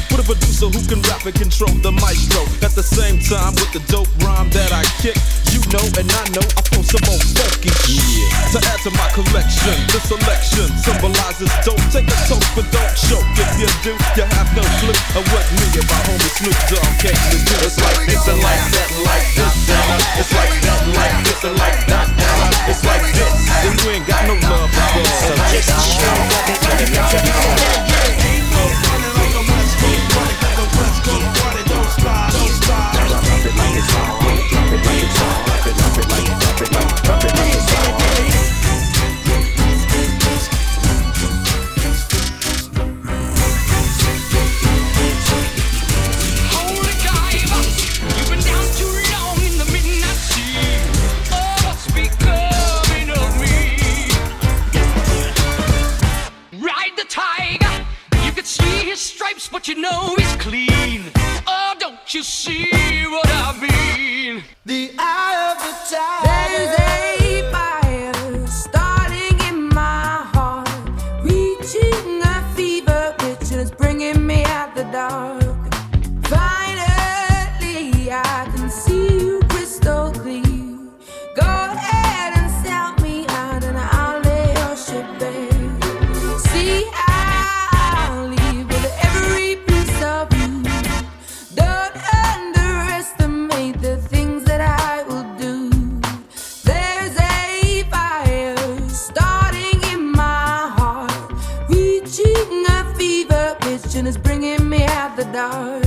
With 0.07 0.23
a 0.23 0.25
producer 0.25 0.71
who 0.71 0.79
can 0.87 1.03
rap 1.11 1.27
and 1.27 1.35
control 1.35 1.73
the 1.83 1.91
maestro. 1.91 2.47
At 2.63 2.71
the 2.79 2.85
same 2.85 3.19
time, 3.19 3.59
with 3.59 3.75
the 3.75 3.83
dope 3.91 4.07
rhyme 4.23 4.47
that 4.55 4.71
I 4.71 4.87
kick, 5.03 5.19
you 5.51 5.59
know 5.67 5.83
and 5.99 6.07
I 6.07 6.23
know 6.31 6.45
I 6.55 6.61
throw 6.63 6.79
some 6.79 7.03
more 7.11 7.19
funky 7.35 7.67
shit. 7.83 8.31
To 8.55 8.63
add 8.63 8.79
to 8.87 8.91
my 8.95 9.09
collection, 9.11 9.75
this 9.91 10.07
selection 10.07 10.71
symbolizes 10.79 11.51
dope. 11.67 11.83
Take 11.91 12.07
a 12.07 12.17
toke, 12.31 12.47
but 12.55 12.63
don't 12.71 12.93
choke. 13.03 13.27
If 13.35 13.51
you 13.59 13.69
do, 13.83 13.93
you 14.15 14.25
have 14.31 14.47
no 14.55 14.63
clue 14.79 14.95
of 15.19 15.23
what 15.27 15.43
me 15.59 15.65
and 15.75 15.87
my 15.91 15.99
homie 16.07 16.31
Snoop 16.39 16.57
Dogg 16.71 16.91
came 17.03 17.19
to 17.19 17.37
do. 17.51 17.55
It's 17.67 17.75
like 17.83 18.07
this 18.07 18.23
and 18.31 18.39
like 18.39 18.63
that 18.71 18.87
and 18.95 19.03
like 19.03 19.27
this 19.35 19.53
and 19.67 20.03
it's 20.19 20.31
like 20.31 20.52
and 20.61 20.93
like 20.93 21.17
this 21.25 21.43
and 21.43 21.57
like 21.57 21.79
that. 21.87 22.07
Uh, 22.13 22.69
it's 22.69 22.83
like 22.85 23.01
this. 23.13 23.33
And 23.65 23.73
you 23.81 23.89
ain't 23.97 24.07
got 24.07 24.27
no 24.27 24.35
love 24.49 24.69
for. 24.69 25.05
So 25.25 25.33
just 25.49 25.69
Ride 27.93 29.02
fever 104.03 104.03
pitch, 104.03 104.03
and 104.03 104.07
it's 104.07 104.17
bringing 104.17 104.69
me 104.69 104.83
out 104.85 105.15
the 105.15 105.25
dark. 105.25 105.83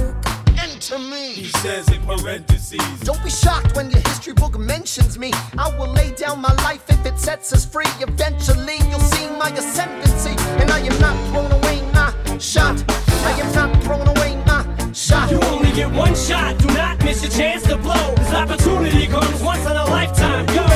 Enter 0.59 0.99
me. 0.99 1.33
He 1.35 1.49
says 1.61 1.89
in 1.91 2.03
parentheses. 2.03 3.01
Don't 3.01 3.23
be 3.23 3.31
shocked 3.31 3.77
when 3.77 3.91
your 3.91 4.01
history 4.01 4.35
book 4.35 4.59
mentions 4.59 5.19
me. 5.19 5.33
I 5.59 5.69
will 5.79 5.93
lay 5.93 6.13
down 6.15 6.41
my 6.41 6.53
life 6.65 6.85
if 6.89 7.05
it 7.07 7.19
sets 7.19 7.53
us 7.53 7.65
free. 7.65 7.87
Eventually, 8.01 8.79
you'll 8.89 9.01
see 9.01 9.29
my 9.39 9.51
ascendancy. 9.51 10.35
And 10.61 10.71
I 10.71 10.81
am 10.81 10.99
not 11.01 11.17
thrown 11.31 11.53
away, 11.53 11.81
not 11.93 12.15
shot. 12.43 12.83
I 13.25 13.41
am 13.41 13.53
not 13.55 13.83
throwing 13.83 14.09
away 14.09 14.37
my 14.47 14.93
shot. 14.93 15.31
You 15.31 15.41
only 15.41 15.73
get 15.73 15.91
one 15.93 16.15
shot, 16.15 16.59
do 16.59 16.67
not 16.69 17.03
miss 17.05 17.23
your 17.23 17.33
chance 17.33 17.65
to 17.65 17.77
blow. 17.77 18.15
This 18.17 18.33
opportunity 18.33 19.07
comes 19.07 19.43
once 19.43 19.65
in 19.67 19.77
a 19.77 19.85
lifetime. 19.85 20.47
Go. 20.47 20.76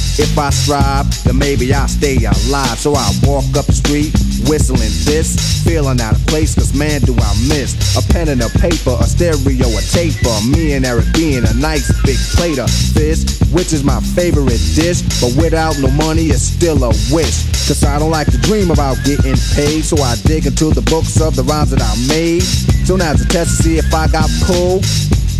If 0.21 0.37
I 0.37 0.51
strive, 0.51 1.09
then 1.23 1.39
maybe 1.39 1.73
I'll 1.73 1.87
stay 1.87 2.17
alive. 2.17 2.77
So 2.77 2.93
I 2.93 3.09
walk 3.23 3.57
up 3.57 3.65
the 3.65 3.73
street, 3.73 4.13
whistling 4.45 4.93
this, 5.09 5.63
feeling 5.65 5.99
out 5.99 6.13
of 6.13 6.25
place, 6.27 6.53
cause 6.53 6.77
man, 6.77 7.01
do 7.01 7.17
I 7.17 7.33
miss 7.49 7.73
a 7.97 8.05
pen 8.13 8.29
and 8.29 8.41
a 8.41 8.49
paper, 8.61 8.95
a 9.01 9.09
stereo, 9.09 9.65
a 9.65 9.81
tape, 9.89 10.11
taper. 10.13 10.37
Me 10.45 10.73
and 10.73 10.85
Eric 10.85 11.05
being 11.13 11.43
a 11.45 11.53
nice 11.55 11.89
big 12.03 12.17
plate 12.37 12.59
of 12.59 12.69
fish, 12.69 13.25
which 13.51 13.73
is 13.73 13.83
my 13.83 13.99
favorite 14.13 14.61
dish. 14.75 15.01
But 15.21 15.35
without 15.41 15.77
no 15.79 15.89
money, 15.91 16.29
it's 16.29 16.43
still 16.43 16.83
a 16.83 16.89
wish. 17.09 17.49
Cause 17.67 17.83
I 17.83 17.99
don't 17.99 18.11
like 18.11 18.29
to 18.31 18.37
dream 18.37 18.71
about 18.71 18.97
getting 19.03 19.35
paid, 19.55 19.83
so 19.83 19.97
I 20.01 20.15
dig 20.23 20.45
into 20.45 20.69
the 20.69 20.81
books 20.89 21.21
of 21.21 21.35
the 21.35 21.43
rhymes 21.43 21.71
that 21.71 21.81
I 21.81 21.93
made. 22.07 22.43
So 22.85 22.95
now's 22.95 23.21
a 23.21 23.27
test 23.27 23.57
to 23.57 23.63
see 23.63 23.77
if 23.77 23.93
I 23.93 24.07
got 24.07 24.29
pulled. 24.45 24.85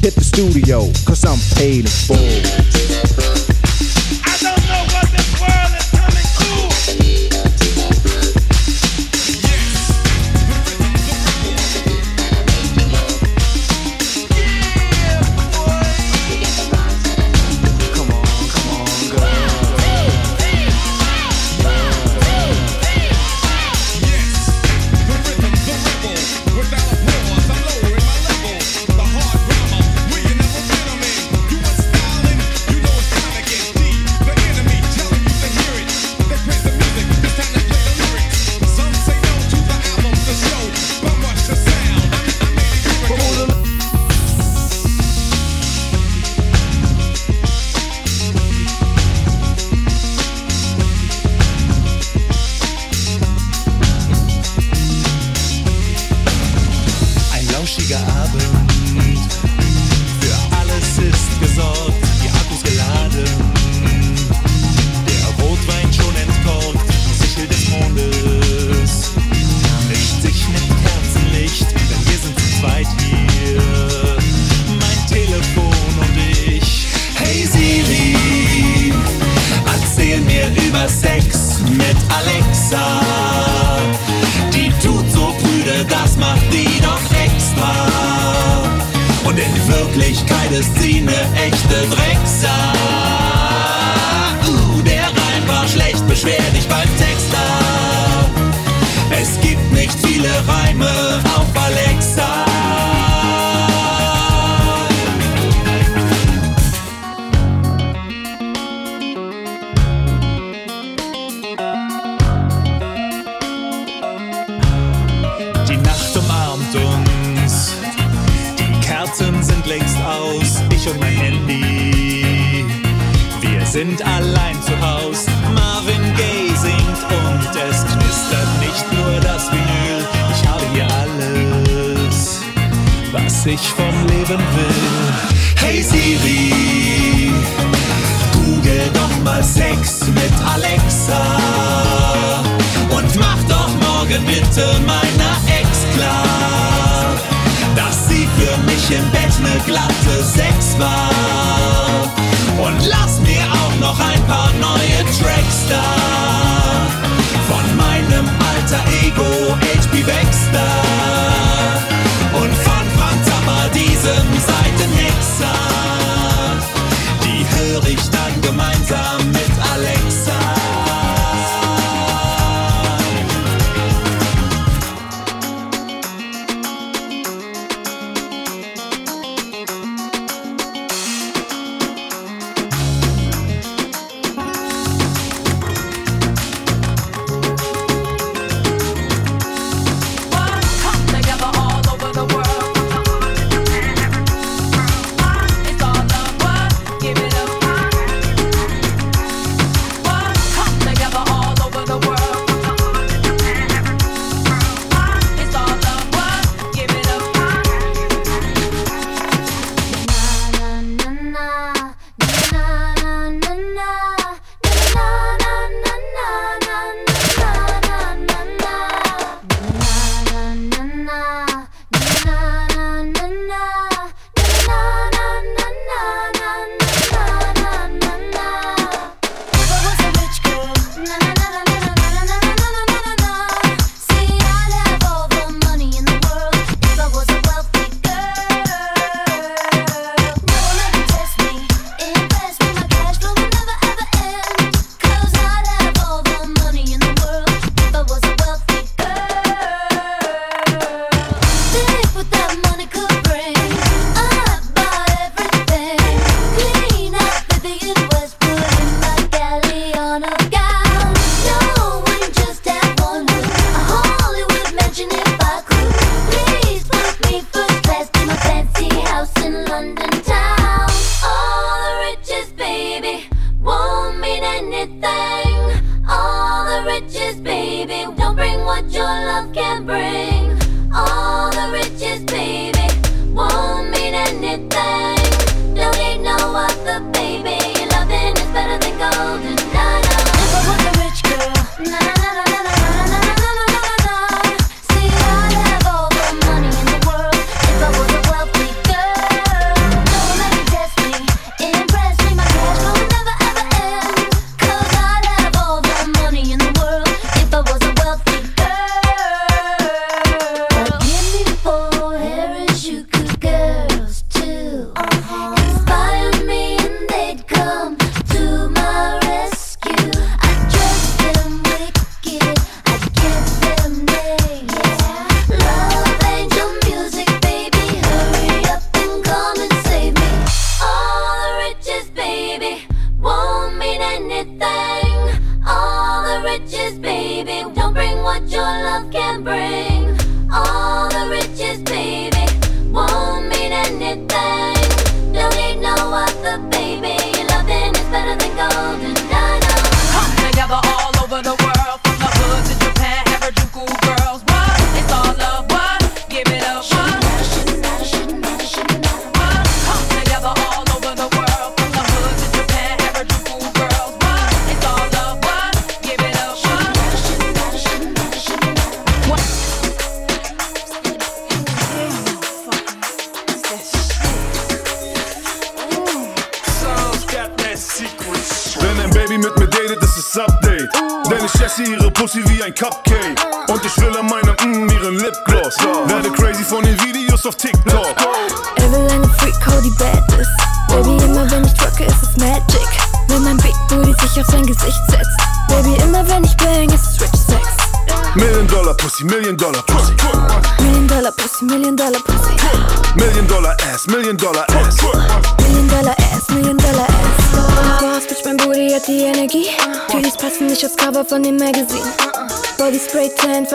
Hit 0.02 0.16
the 0.16 0.24
studio, 0.24 0.90
cause 1.06 1.24
I'm 1.26 1.40
paid 1.58 1.86
in 1.86 1.92
full. 1.92 2.61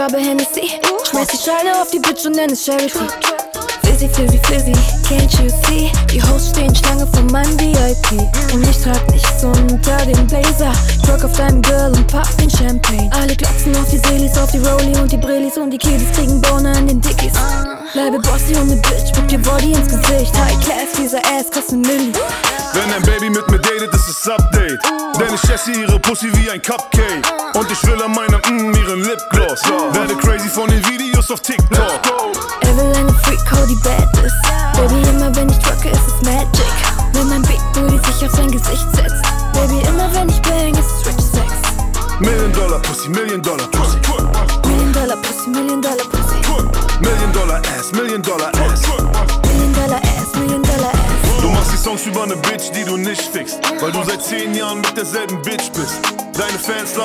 habe 0.07 0.19
Hennessy. 0.19 0.71
Schmeiß 1.11 1.27
die 1.29 1.37
Scheide 1.37 1.75
auf 1.81 1.91
die 1.91 1.99
Bitch 1.99 2.27
und 2.27 2.37
nenne 2.37 2.53
es 2.53 2.65
Charity. 2.65 3.07
Fizzy, 3.83 4.09
fizzy, 4.09 4.39
fizzy, 4.47 4.73
can't 5.09 5.33
you 5.43 5.49
see? 5.67 5.91
Die 6.13 6.23
Hosts 6.23 6.51
stehen 6.51 6.75
Schlange 6.75 7.07
vor 7.09 7.23
meinem 7.33 7.59
VIP. 7.59 8.13
Und 8.53 8.69
ich 8.69 8.83
trag 8.83 9.03
nichts 9.11 9.43
unter 9.43 9.97
dem 10.07 10.27
Blazer. 10.29 10.73
Drück 11.05 11.25
auf 11.25 11.33
deinem 11.33 11.61
Girl 11.63 11.93
und 11.93 12.07
pop 12.07 12.29
den 12.39 12.51
Champagne. 12.51 13.11
Alle 13.15 13.35
klopfen 13.35 13.75
auf 13.77 13.89
die 13.91 13.99
Seelis, 13.99 14.39
auf 14.39 14.51
die 14.53 14.59
Rolli 14.59 14.97
und 15.01 15.11
die 15.11 15.17
Brillis. 15.17 15.57
Und 15.57 15.71
die 15.71 15.79
Kiddies 15.79 16.13
kriegen 16.15 16.41
Bohnen 16.41 16.77
an 16.77 16.87
den 16.87 17.01
Dickies. 17.01 17.33
Bleibe 17.93 18.19
bossy 18.21 18.55
und 18.55 18.69
ne 18.69 18.77
Bitch, 18.77 19.13
pop 19.13 19.27
dir 19.27 19.39
Body 19.39 19.73
ins 19.73 19.89
Gesicht. 19.89 20.33
High 20.37 20.61
Class, 20.65 20.93
dieser 20.99 21.19
Ass 21.19 21.51
kostet 21.53 21.79
Milli. 21.79 22.13
Wenn 22.75 22.93
ein 22.93 23.03
Baby 23.03 23.31
mit 23.31 23.49
mir 23.49 23.59
datet, 23.59 23.93
ist 23.95 24.09
es 24.09 24.29
Update. 24.29 24.79
Denn 25.19 25.35
ich 25.35 25.51
esse 25.51 25.73
ihre 25.73 25.99
Pussy 25.99 26.31
wie 26.35 26.51
ein 26.51 26.61
Cupcake. 26.63 27.23
Und 27.55 27.71
ich 27.73 27.83
will 27.85 28.01
an 28.03 28.13
meiner 28.13 28.39
Mmm 28.49 28.86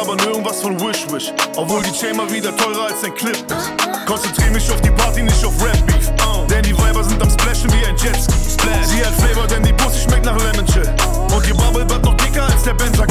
labern 0.02 0.20
irgendwas 0.20 0.62
von 0.62 0.80
Wish 0.80 1.06
Wish. 1.12 1.32
Obwohl 1.56 1.82
die 1.84 1.91
Chain 1.91 2.16
mal 2.18 2.30
wieder 2.32 2.56
teurer 2.58 2.86
als 2.86 3.04
ein 3.04 3.14
Clip 3.14 3.36
ist. 3.36 3.72
Konzentrier 4.06 4.52
mich 4.52 4.70
auf 4.72 4.82
die 4.82 4.89
Party, 4.91 5.22
nicht 5.22 5.45
auf 5.45 5.54
Rap 5.64 5.86
Beef. 5.86 6.12
Denn 6.49 6.64
die 6.64 6.78
Weiber 6.78 7.04
sind 7.04 7.22
am 7.22 7.30
Splashen 7.30 7.72
wie 7.74 7.86
ein 7.86 7.95
Jetski. 7.97 8.34
Sie 8.84 9.06
hat 9.06 9.14
Flavor, 9.16 9.47
denn 9.47 9.64
die 9.64 9.74
Pussy 9.74 9.99
schmeckt 10.02 10.26
nach 10.26 10.38
Lemon 10.38 10.66
Chill. 10.66 10.89
Und 11.34 11.47
ihr 11.47 11.56
Bubble 11.56 11.88
wird 11.89 12.04
noch 12.04 12.16
dicker 12.16 12.45
als 12.45 12.64
der 12.64 12.74
Benzer 12.74 13.06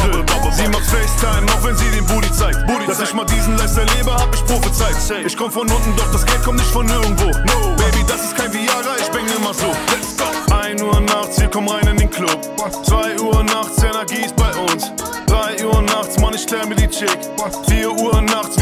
Sie 0.53 0.68
macht 0.68 0.84
FaceTime, 0.84 1.47
auch 1.53 1.64
wenn 1.64 1.76
sie 1.76 1.88
den 1.91 2.05
Booty 2.07 2.30
zeigt. 2.32 2.66
Booty 2.66 2.86
Dass 2.86 3.01
ich 3.01 3.14
mal 3.14 3.24
diesen 3.24 3.57
Lifestyle 3.57 3.86
lebe, 3.97 4.12
hab 4.12 4.34
ich 4.34 4.45
prophezeit. 4.45 4.97
Ich 5.24 5.36
komm 5.36 5.51
von 5.51 5.70
unten, 5.70 5.97
doch 5.97 6.11
das 6.12 6.26
Geld 6.26 6.43
kommt 6.43 6.59
nicht 6.59 6.70
von 6.70 6.88
irgendwo. 6.88 7.26
No. 7.26 7.76
Baby, 7.76 8.05
das 8.09 8.24
ist 8.24 8.36
kein 8.36 8.53
Viagra, 8.53 8.97
ich 9.01 9.09
bin 9.11 9.24
immer 9.36 9.55
so. 9.55 9.70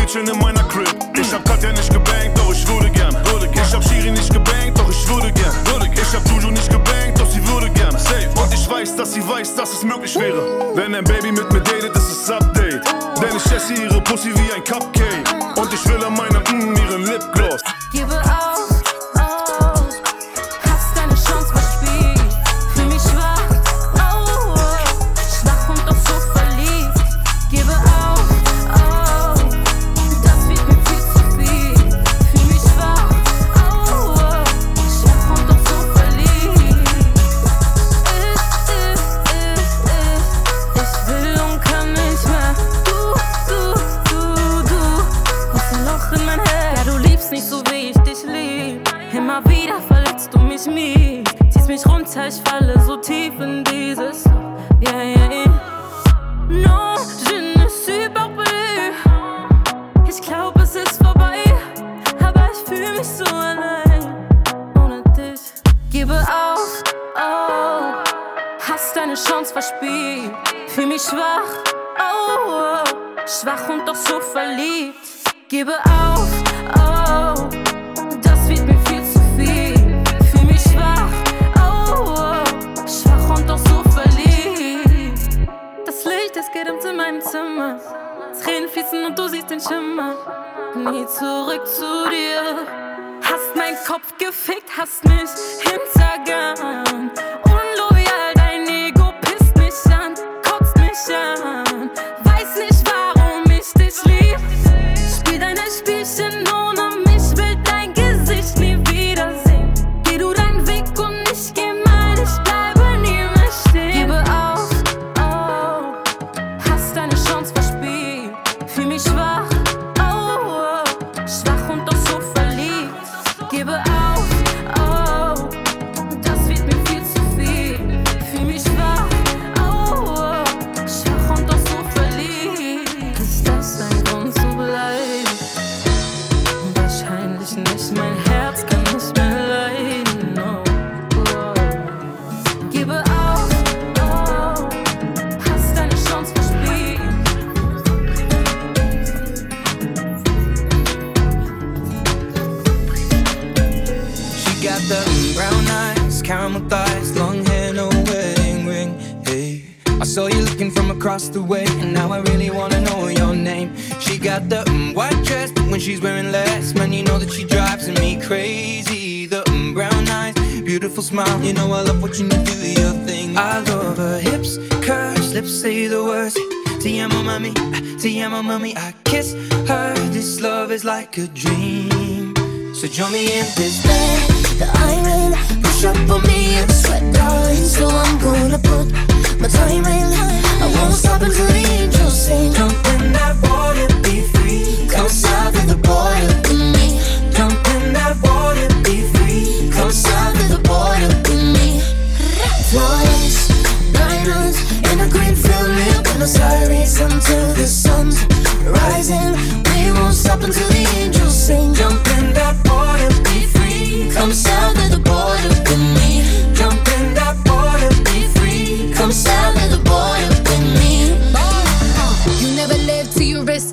chillen 0.09 0.29
in 0.29 0.39
meiner 0.39 0.65
Crib. 0.65 0.89
Ich 1.15 1.33
hab 1.33 1.45
Katja 1.45 1.73
nicht 1.73 1.93
gebankt, 1.93 2.39
doch 2.39 2.53
ich 2.53 2.67
würde 2.67 2.91
gern. 2.91 3.15
Ich 3.53 3.75
hab 3.75 3.85
Shiri 3.85 4.11
nicht 4.11 4.33
gebankt, 4.33 4.79
doch 4.79 4.89
ich 4.91 5.09
würde 5.09 5.31
gern. 5.33 5.55
Ich 5.93 6.15
hab 6.15 6.27
Juju 6.31 6.51
nicht 6.51 6.71
gebankt, 6.71 7.21
doch 7.21 7.31
sie 7.31 7.47
würde 7.49 7.69
gern. 7.71 7.93
Safe. 7.99 8.29
Und 8.41 8.53
ich 8.53 8.71
weiß, 8.71 8.97
dass 8.97 9.13
sie 9.13 9.27
weiß, 9.29 9.55
dass 9.55 9.73
es 9.73 9.83
möglich 9.85 10.15
wäre. 10.19 10.73
Wenn 10.75 10.95
ein 10.95 11.05
Baby 11.05 11.33
mit 11.33 11.53
mir 11.53 11.61
datet, 11.61 11.95
ist 11.97 12.11
es 12.11 12.31
Update. 12.31 12.83
Denn 13.21 13.37
ich 13.37 13.53
esse 13.53 13.75
ihre 13.75 14.01
Pussy 14.01 14.31
wie 14.35 14.53
ein 14.53 14.65
Cupcake. 14.65 15.61
Und 15.61 15.73
ich 15.73 15.87
will 15.87 16.03
an 16.03 16.15
meiner 16.15 16.41
Mmm 16.51 16.78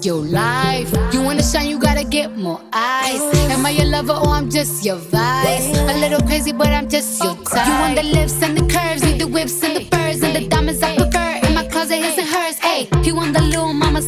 your 0.06 0.18
life. 0.18 0.94
You 1.12 1.24
wanna 1.24 1.42
shine, 1.42 1.68
you 1.68 1.80
gotta 1.80 2.04
get 2.04 2.38
more 2.38 2.62
eyes. 2.72 3.22
Am 3.50 3.66
I 3.66 3.72
your 3.72 3.88
lover 3.88 4.14
or 4.14 4.30
I'm 4.30 4.50
just 4.50 4.86
your 4.86 4.98
vice? 4.98 5.68
A 5.78 5.98
little 5.98 6.22
crazy, 6.22 6.52
but 6.52 6.68
I'm 6.68 6.88
just 6.88 7.24
your 7.24 7.36
type. 7.36 7.66
You 7.68 7.74
want 7.74 7.96
the 7.96 8.04
lips 8.04 8.42
and 8.44 8.55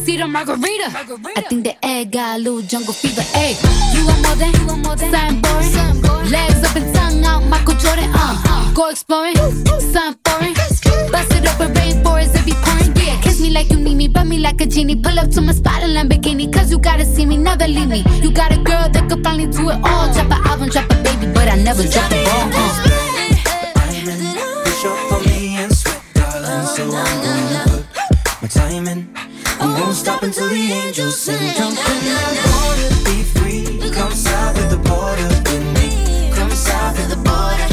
cedar 0.08 0.26
margarita. 0.26 0.88
I 1.36 1.42
think 1.42 1.64
the 1.64 1.74
egg 1.84 2.12
got 2.12 2.36
a 2.36 2.38
little 2.38 2.62
jungle 2.62 2.94
fever. 2.94 3.20
Ayy, 3.36 3.60
you 3.94 4.06
want 4.06 4.20
more 4.24 4.36
than, 4.40 4.50
you 4.56 4.64
want 4.66 4.80
more 4.86 4.96
than 4.96 5.12
something 5.12 5.40
boring. 5.42 6.30
Legs 6.32 6.64
up 6.64 6.76
and 6.76 6.94
tongue 6.94 7.24
out, 7.24 7.44
Michael 7.44 7.74
Jordan. 7.74 8.08
Uh, 8.14 8.72
go 8.72 8.88
exploring, 8.88 9.36
something 9.92 10.16
foreign. 10.24 10.54
Bust 11.12 11.32
it 11.36 11.44
open, 11.50 11.74
rainforest, 11.74 12.32
it 12.38 12.44
be 12.46 12.54
pouring. 12.64 12.96
Yeah, 12.96 13.20
kiss 13.20 13.38
me 13.42 13.50
like 13.50 13.68
you 13.70 13.76
need 13.76 13.96
me, 13.96 14.08
rub 14.08 14.26
me 14.26 14.38
like 14.38 14.60
a 14.62 14.66
genie. 14.66 14.96
Pull 14.96 15.18
up 15.18 15.28
to 15.32 15.42
my 15.42 15.52
spot 15.52 15.82
in 15.82 15.90
Lamborghini, 15.90 16.50
cause 16.50 16.70
you 16.70 16.78
gotta 16.78 17.04
see 17.04 17.26
me, 17.26 17.36
never 17.36 17.68
leave 17.68 17.88
me. 17.88 18.02
You 18.22 18.30
got 18.32 18.50
a 18.50 18.56
girl 18.56 18.88
that 18.88 19.10
could 19.10 19.22
finally 19.22 19.48
do 19.52 19.68
it 19.68 19.78
all. 19.84 20.10
Drop 20.14 20.32
an 20.32 20.40
album, 20.48 20.68
drop 20.70 20.90
a 20.90 20.96
baby, 21.04 21.26
but 21.34 21.48
I 21.48 21.56
never 21.56 21.82
drop 21.82 22.08
the 22.08 22.16
ball. 22.24 22.48
Uh. 22.54 22.87
Won't 29.80 29.94
stop 29.94 30.22
until 30.22 30.48
the 30.48 30.72
angels 30.72 31.18
sing. 31.20 31.54
Jump 31.54 31.78
in 31.78 31.98
that 32.08 32.36
water, 32.52 32.90
be 33.06 33.22
free. 33.34 33.90
Come 33.90 34.12
south 34.12 34.56
of 34.58 34.70
the 34.70 34.80
border 34.88 35.28
with 35.48 35.66
me. 35.76 36.30
Come 36.34 36.50
south 36.50 36.98
of 36.98 37.08
the 37.12 37.20
border, 37.28 37.68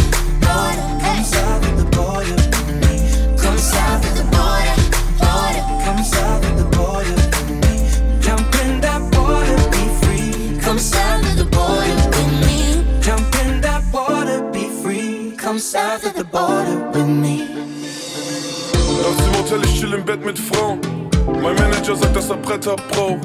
border. 0.46 0.86
Come 1.06 1.24
south 1.24 1.64
of 1.70 1.76
the 1.82 1.88
border 1.98 2.36
with 2.36 2.70
me. 2.84 2.96
Come 3.42 3.58
south 3.58 4.04
of 4.10 4.14
the 4.20 4.28
border, 4.36 4.76
border. 5.24 5.64
Come 5.86 6.04
south 6.04 6.44
of 6.50 6.56
the 6.62 6.68
border 6.78 7.16
with 7.16 7.50
me. 7.64 7.76
Jump 8.22 8.50
in 8.64 8.82
that 8.82 9.02
water, 9.16 9.58
be 9.74 9.84
free. 10.02 10.60
Come 10.62 10.80
south 10.80 11.24
of 11.30 11.36
the 11.38 11.48
border 11.58 11.96
with 12.16 12.32
me. 12.46 13.02
Jump 13.02 13.30
in 13.46 13.62
that 13.62 13.84
water, 13.94 14.44
be 14.52 14.66
free. 14.82 15.36
Come 15.38 15.60
south 15.60 16.06
of 16.06 16.14
the 16.16 16.26
border 16.26 16.78
with 16.94 17.08
me. 17.08 17.38
Nachts 19.02 19.26
im 19.28 19.34
Hotel, 19.38 19.64
ich 19.64 19.80
chill 19.80 19.94
im 19.94 20.04
Bett 20.04 20.24
mit 20.26 20.40
Frauen. 20.40 21.05
Mein 21.46 21.54
Manager 21.58 21.96
sagt, 21.96 22.16
dass 22.16 22.28
er 22.32 22.38
Bretter 22.38 22.76
braucht. 22.90 23.20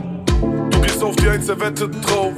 Du 0.70 0.80
gehst 0.82 1.02
auf 1.02 1.16
die 1.16 1.26
Eins, 1.26 1.48
er 1.48 1.58
wettet 1.58 1.94
drauf. 2.06 2.34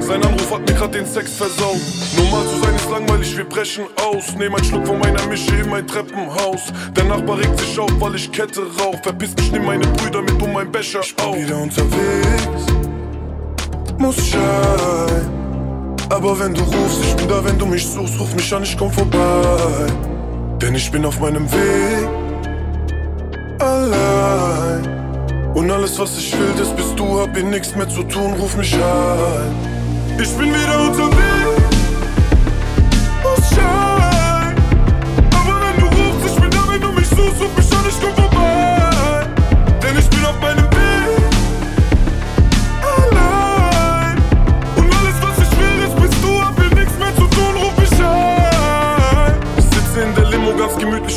Sein 0.00 0.20
Anruf 0.24 0.52
hat 0.52 0.68
mir 0.68 0.74
grad 0.74 0.92
den 0.92 1.06
Sex 1.06 1.34
versaut. 1.34 1.78
Normal 2.16 2.42
zu 2.48 2.58
sein 2.58 2.74
ist 2.74 2.90
langweilig, 2.90 3.36
wir 3.36 3.44
brechen 3.44 3.84
aus. 3.94 4.34
Nehm 4.36 4.56
einen 4.56 4.64
Schluck 4.64 4.84
von 4.84 4.98
meiner 4.98 5.24
Mische 5.28 5.54
in 5.54 5.70
mein 5.70 5.86
Treppenhaus. 5.86 6.72
Der 6.96 7.04
Nachbar 7.04 7.38
regt 7.38 7.60
sich 7.60 7.78
auf, 7.78 7.92
weil 8.00 8.16
ich 8.16 8.32
Kette 8.32 8.62
rauch. 8.80 8.96
Verpiss 9.04 9.36
mich, 9.36 9.52
nimm 9.52 9.66
meine 9.66 9.86
Brüder 9.86 10.20
mit 10.20 10.42
um 10.42 10.52
mein 10.52 10.72
Becher 10.72 10.98
ich 11.00 11.14
auf. 11.24 11.36
wieder 11.36 11.58
unterwegs, 11.58 12.66
muss 13.98 14.16
schein. 14.16 15.28
Aber 16.08 16.40
wenn 16.40 16.54
du 16.54 16.62
rufst, 16.62 17.04
ich 17.04 17.14
bin 17.14 17.28
da, 17.28 17.44
wenn 17.44 17.56
du 17.56 17.66
mich 17.66 17.86
suchst, 17.86 18.18
ruf 18.18 18.34
mich 18.34 18.52
an, 18.52 18.64
ich 18.64 18.76
komm 18.76 18.90
vorbei. 18.90 19.86
Denn 20.60 20.74
ich 20.74 20.90
bin 20.90 21.04
auf 21.04 21.20
meinem 21.20 21.46
Weg, 21.52 22.08
allein. 23.60 24.99
Und 25.54 25.70
alles, 25.70 25.98
was 25.98 26.16
ich 26.16 26.32
will, 26.38 26.52
das 26.56 26.74
bist 26.74 26.98
du, 26.98 27.20
hab 27.20 27.34
hier 27.34 27.44
nichts 27.44 27.74
mehr 27.74 27.88
zu 27.88 28.02
tun, 28.04 28.34
ruf 28.34 28.56
mich 28.56 28.74
an. 28.74 29.54
Ich 30.22 30.30
bin 30.36 30.48
wieder 30.48 30.80
unterwegs, 30.80 31.76
muss 33.22 33.50
schein. 33.50 34.54
Aber 35.34 35.60
wenn 35.62 35.80
du 35.80 35.86
rufst, 35.86 36.26
ich 36.26 36.40
bin 36.40 36.50
da, 36.50 36.72
wenn 36.72 36.80
du 36.80 36.92
mich 36.92 37.08
suchst, 37.08 37.40
ruf 37.40 37.56
mich 37.56 37.72
an, 37.72 37.84
ich 37.88 38.00
komm 38.00 38.19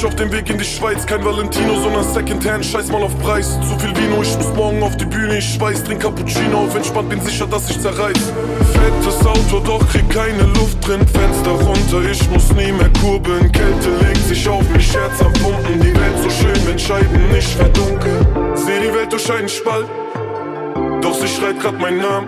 gemütlich 0.04 0.06
auf 0.06 0.16
dem 0.16 0.32
Weg 0.32 0.50
in 0.50 0.58
die 0.58 0.66
Schweiz. 0.66 1.06
Kein 1.06 1.24
Valentino, 1.24 1.80
sondern 1.82 2.04
Secondhand, 2.04 2.66
scheiß 2.66 2.90
mal 2.90 3.04
auf 3.04 3.18
Preis. 3.20 3.58
Zu 3.62 3.78
viel 3.80 3.96
Vino, 3.96 4.22
ich 4.22 4.36
muss 4.38 4.54
morgen 4.56 4.84
auf 4.84 4.96
die 4.98 5.06
Bühne. 5.06 5.38
Ich 5.38 5.54
schweiß, 5.54 5.84
trink 5.84 6.02
Cappuccino 6.02 6.66
auf 6.66 6.76
entspannt, 6.76 7.10
bin 7.10 7.22
sicher, 7.22 7.48
dass 7.48 7.70
ich 7.70 7.80
zerreiß. 7.80 8.32
Fettes 8.74 9.26
Auto, 9.26 9.60
doch 9.60 9.88
krieg 9.90 10.08
keine 10.10 10.44
Luft 10.44 10.86
drin. 10.86 11.02
Fenster 11.08 11.52
runter, 11.52 12.10
ich 12.10 12.30
muss 12.30 12.52
nie 12.54 12.72
mehr 12.72 12.90
kurbeln. 13.02 13.52
Kälte 13.52 13.90
legt 14.02 14.28
sich 14.28 14.48
auf 14.48 14.68
mich, 14.70 14.94
Herz 14.94 15.22
am 15.22 15.34
Pumpen. 15.34 15.80
Die 15.80 15.94
Welt 15.94 16.18
so 16.22 16.30
schön, 16.30 16.68
wenn 16.68 16.80
Scheiben 16.80 17.32
nicht 17.32 17.50
verdunkeln. 17.50 18.56
Seh 18.56 18.80
die 18.80 18.94
Welt 18.94 19.12
durch 19.12 19.32
einen 19.32 19.50
Spalt, 19.50 19.88
doch 21.02 21.16
sie 21.16 21.28
schreit 21.28 21.60
grad 21.60 21.80
meinen 21.80 22.00
Namen. 22.00 22.28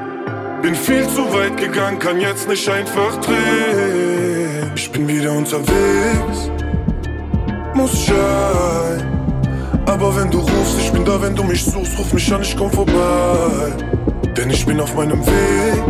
Bin 0.62 0.74
viel 0.74 1.08
zu 1.10 1.32
weit 1.34 1.58
gegangen, 1.58 2.00
kann 2.00 2.20
jetzt 2.20 2.48
nicht 2.48 2.68
einfach 2.68 3.20
drehen. 3.22 4.72
Ich 4.76 4.92
bin 4.92 5.08
wieder 5.08 5.32
unterwegs, 5.32 6.50
muss 7.76 8.06
schein. 8.06 9.04
Aber 9.86 10.16
wenn 10.16 10.32
du 10.32 10.40
rufst, 10.40 10.80
ich 10.80 10.92
bin 10.92 11.06
da, 11.06 11.22
wenn 11.22 11.36
du 11.36 11.44
mich 11.44 11.64
suchst, 11.64 11.98
ruf 12.00 12.12
mich 12.14 12.34
an, 12.34 12.42
ich 12.42 12.56
komm 12.58 12.72
vorbei. 12.72 13.74
Denn 14.36 14.50
ich 14.50 14.66
bin 14.66 14.80
auf 14.80 14.96
meinem 14.96 15.26
Weg 15.26 15.84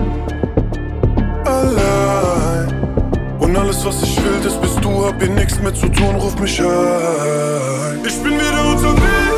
allein. 1.46 2.74
Und 3.40 3.56
alles, 3.56 3.86
was 3.86 4.02
ich 4.02 4.18
will, 4.18 4.40
das 4.44 4.60
bist 4.60 4.84
du. 4.84 5.06
Hab 5.06 5.22
hier 5.22 5.32
nichts 5.32 5.60
mehr 5.62 5.74
zu 5.74 5.88
tun, 5.88 6.16
ruf 6.16 6.38
mich 6.40 6.60
ein. 6.60 8.06
Ich 8.06 8.22
bin 8.22 8.34
wieder 8.34 8.66
unterwegs. 8.72 9.35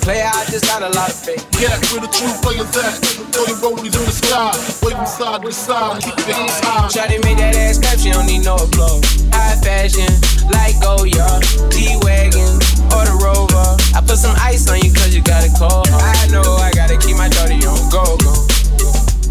Player, 0.00 0.24
I 0.32 0.48
just 0.48 0.64
got 0.64 0.80
a 0.80 0.88
lot 0.96 1.10
of 1.10 1.14
faith. 1.14 1.44
Yeah, 1.60 1.76
where 1.92 2.00
the 2.00 2.08
true 2.08 2.32
players 2.40 2.72
at? 2.72 2.96
Throw 3.36 3.44
your 3.44 3.60
rollies 3.60 3.92
in 3.92 4.04
the 4.08 4.16
sky, 4.16 4.48
waving 4.80 5.04
side 5.04 5.42
to 5.44 5.52
side, 5.52 6.00
keep 6.00 6.16
your 6.24 6.40
hands 6.40 6.56
high. 6.64 6.88
Shawty 6.88 7.20
made 7.22 7.36
that 7.36 7.54
ass 7.54 7.76
clap, 7.76 8.00
she 8.00 8.10
don't 8.10 8.24
need 8.24 8.40
no 8.40 8.56
applause. 8.56 9.04
High 9.28 9.60
fashion, 9.60 10.08
like 10.48 10.80
Goyard, 10.80 11.44
G-Wagon, 11.68 12.56
or 12.96 13.02
the 13.04 13.16
Rover. 13.20 13.76
I 13.92 14.00
put 14.00 14.16
some 14.16 14.34
ice 14.40 14.64
on 14.72 14.80
you 14.80 14.88
cause 14.88 15.12
you 15.12 15.20
got 15.20 15.44
it 15.44 15.52
cold. 15.60 15.92
I 15.92 16.32
know 16.32 16.48
I 16.56 16.72
gotta 16.72 16.96
keep 16.96 17.20
my 17.20 17.28
dirty 17.28 17.60
on 17.68 17.76
go, 17.92 18.16
go. 18.24 18.32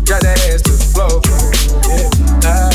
Drop 0.05 0.21
that 0.21 0.37
ass 0.53 0.61
to 0.69 0.73
the 0.77 0.85
floor. 0.85 1.17
Yeah. 1.89 2.45
Ah, 2.45 2.68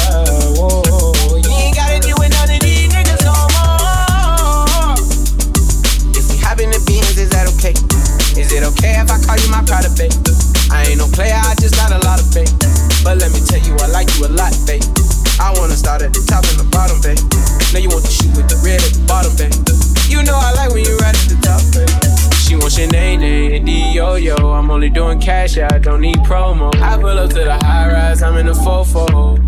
okay 8.85 9.01
if 9.01 9.11
I 9.11 9.19
call 9.24 9.36
you 9.40 9.48
my 9.48 9.65
babe? 9.97 10.12
I 10.70 10.85
ain't 10.89 10.98
no 10.98 11.09
player, 11.09 11.40
I 11.40 11.55
just 11.56 11.77
got 11.77 11.93
a 11.93 12.01
lot 12.05 12.20
of 12.20 12.28
faith. 12.32 12.52
But 13.02 13.19
let 13.19 13.32
me 13.32 13.40
tell 13.40 13.61
you, 13.61 13.74
I 13.81 13.89
like 13.89 14.09
you 14.16 14.27
a 14.27 14.32
lot, 14.32 14.52
babe. 14.66 14.85
I 15.40 15.52
wanna 15.56 15.77
start 15.77 16.02
at 16.02 16.12
the 16.12 16.20
top 16.28 16.44
and 16.52 16.61
the 16.61 16.69
bottom, 16.69 17.01
babe. 17.01 17.19
Now 17.73 17.81
you 17.81 17.89
want 17.89 18.05
to 18.05 18.12
shoot 18.12 18.32
with 18.36 18.48
the 18.48 18.61
red 18.65 18.81
at 18.85 18.93
the 18.93 19.05
bottom, 19.09 19.32
babe. 19.36 19.55
You 20.09 20.23
know 20.23 20.36
I 20.36 20.52
like 20.52 20.70
when 20.73 20.85
you 20.85 20.97
right 21.01 21.16
at 21.16 21.28
the 21.28 21.39
top, 21.40 21.62
babe. 21.73 21.89
She 22.44 22.56
wants 22.56 22.78
your 22.78 22.90
name, 22.90 23.20
name, 23.20 23.66
yo 23.66 24.15
yo. 24.16 24.36
I'm 24.52 24.70
only 24.70 24.90
doing 24.90 25.20
cash, 25.20 25.56
I 25.56 25.78
don't 25.78 26.01
need 26.01 26.19
promo. 26.19 26.74
I 26.77 26.97
pull 26.97 27.19
up 27.19 27.31
to 27.31 27.43
the 27.44 27.56
high 27.65 27.89
rise, 27.89 28.23
I'm 28.23 28.36
in 28.36 28.47
the 28.47 28.52
fofo. 28.52 29.40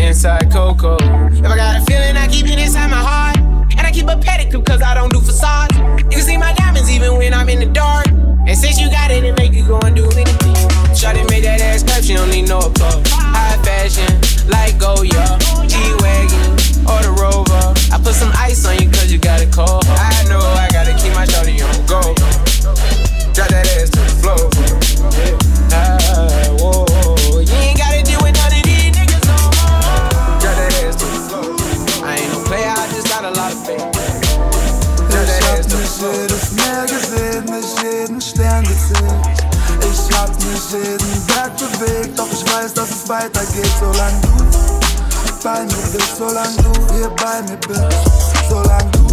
Inside 0.00 0.50
Coco. 0.52 0.96
If 0.96 1.44
I 1.44 1.56
got 1.56 1.82
a 1.82 1.84
feeling, 1.84 2.16
I 2.16 2.28
keep 2.28 2.46
it 2.46 2.58
inside 2.58 2.88
my 2.88 2.96
heart. 2.96 3.38
And 3.76 3.86
I 3.86 3.90
keep 3.92 4.06
a 4.06 4.16
pedicure 4.16 4.64
cause 4.64 4.82
I 4.82 4.94
don't 4.94 5.12
do 5.12 5.20
facades. 5.20 5.76
You 5.76 6.18
can 6.18 6.22
see 6.22 6.36
my 6.36 6.52
diamonds 6.54 6.90
even 6.90 7.16
when 7.16 7.34
I'm 7.34 7.48
in 7.48 7.60
the 7.60 7.66
dark. 7.66 8.06
And 8.46 8.56
since 8.58 8.80
you 8.80 8.90
got 8.90 9.10
it, 9.10 9.24
it 9.24 9.36
make 9.36 9.52
you 9.52 9.66
go 9.66 9.78
and 9.80 9.94
do 9.94 10.04
anything. 10.04 10.54
Shawty 10.96 11.28
made 11.30 11.44
that 11.44 11.60
ass 11.60 11.82
clap, 11.82 12.02
she 12.02 12.14
don't 12.14 12.30
need 12.30 12.48
no 12.48 12.58
applause. 12.58 13.02
High 13.06 13.56
fashion, 13.62 14.10
like 14.48 14.76
Goyard, 14.78 15.40
G-Wagon, 15.68 16.50
or 16.88 17.00
the 17.04 17.14
Rover. 17.14 17.74
I 17.94 18.00
put 18.02 18.14
some 18.14 18.32
ice 18.36 18.66
on 18.66 18.78
you 18.78 18.90
cause 18.90 19.12
you 19.12 19.18
got 19.18 19.40
it 19.40 19.52
cold. 19.52 19.84
I 19.86 20.24
know 20.28 20.40
I 20.40 20.68
gotta 20.72 20.94
keep 20.98 21.14
my 21.14 21.26
shawty 21.26 21.62
on 21.62 21.86
go. 21.86 22.00
Drop 23.32 23.48
that 23.48 23.66
ass 23.78 23.90
to 23.90 24.00
the 24.00 24.14
floor. 24.18 24.50
Ah, 25.72 26.56
whoa. 26.58 26.89
Ich 40.60 40.66
hab 40.66 40.72
nicht 40.74 41.00
jeden 41.00 41.26
Berg 41.26 41.56
bewegt, 41.56 42.18
doch 42.18 42.28
ich 42.30 42.44
weiß, 42.52 42.74
dass 42.74 42.90
es 42.90 43.08
weitergeht, 43.08 43.70
solange 43.80 44.20
du 44.20 44.44
bei 45.42 45.62
mir 45.62 45.86
bist, 45.90 46.16
solange 46.18 46.54
du 46.56 46.94
hier 46.94 47.08
bei 47.16 47.40
mir 47.48 47.56
bist, 47.66 47.80
solange 48.48 48.90
du 48.90 49.06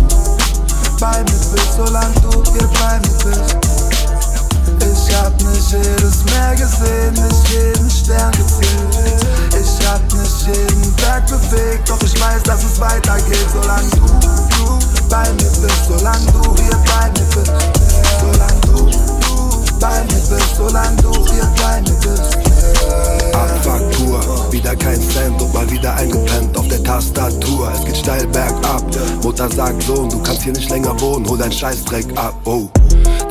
bei 0.99 1.19
mir 1.19 1.23
bist, 1.23 1.73
solange 1.77 2.13
du 2.19 2.43
hier 2.51 2.67
bei 2.79 2.99
mir 2.99 3.17
bist. 3.23 3.55
Ich 4.81 5.15
hab 5.15 5.33
nicht 5.41 5.71
jedes 5.71 6.23
Meer 6.25 6.55
gesehen, 6.55 7.13
nicht 7.13 7.49
jeden 7.49 7.89
Stern 7.89 8.31
gezählt. 8.33 9.25
Ich 9.51 9.87
hab 9.87 10.01
nicht 10.13 10.47
jeden 10.47 10.95
Berg 10.95 11.27
bewegt, 11.27 11.89
doch 11.89 12.01
ich 12.01 12.19
weiß, 12.19 12.43
dass 12.43 12.63
es 12.63 12.79
weitergeht, 12.79 13.47
solange 13.53 13.89
du, 13.91 14.05
du 14.05 15.07
bei 15.09 15.23
mir 15.23 15.51
bist, 15.61 15.85
solange 15.87 16.25
du 16.25 16.55
hier 16.61 16.77
bei 16.85 17.07
mir 17.07 17.25
bist, 17.35 17.51
solange 18.19 18.61
du 18.67 18.86
bei 19.79 20.03
mir 20.03 20.37
bist, 20.37 20.55
solange 20.57 21.01
du 21.01 21.11
hier 21.31 21.45
mir 21.81 21.95
bist. 22.01 22.37
Abfuck 23.33 23.91
pur, 23.91 24.51
wieder 24.51 24.75
kein 24.75 25.01
Cent 25.01 25.41
und 25.41 25.53
mal 25.53 25.69
wieder 25.69 25.93
eingepennt 25.95 26.57
auf 26.57 26.67
der 26.67 26.83
Tastatur. 26.83 27.71
Es 27.73 27.85
geht 27.85 27.97
steil 27.97 28.27
bergab. 28.27 28.83
Mutter 29.23 29.49
sagt 29.49 29.83
Sohn, 29.83 30.09
du 30.09 30.21
kannst 30.23 30.43
hier 30.43 30.53
nicht 30.53 30.69
länger 30.69 30.99
wohnen, 30.99 31.27
hol 31.27 31.37
dein 31.37 31.51
Scheißdreck 31.51 32.05
ab. 32.17 32.35
Oh. 32.45 32.69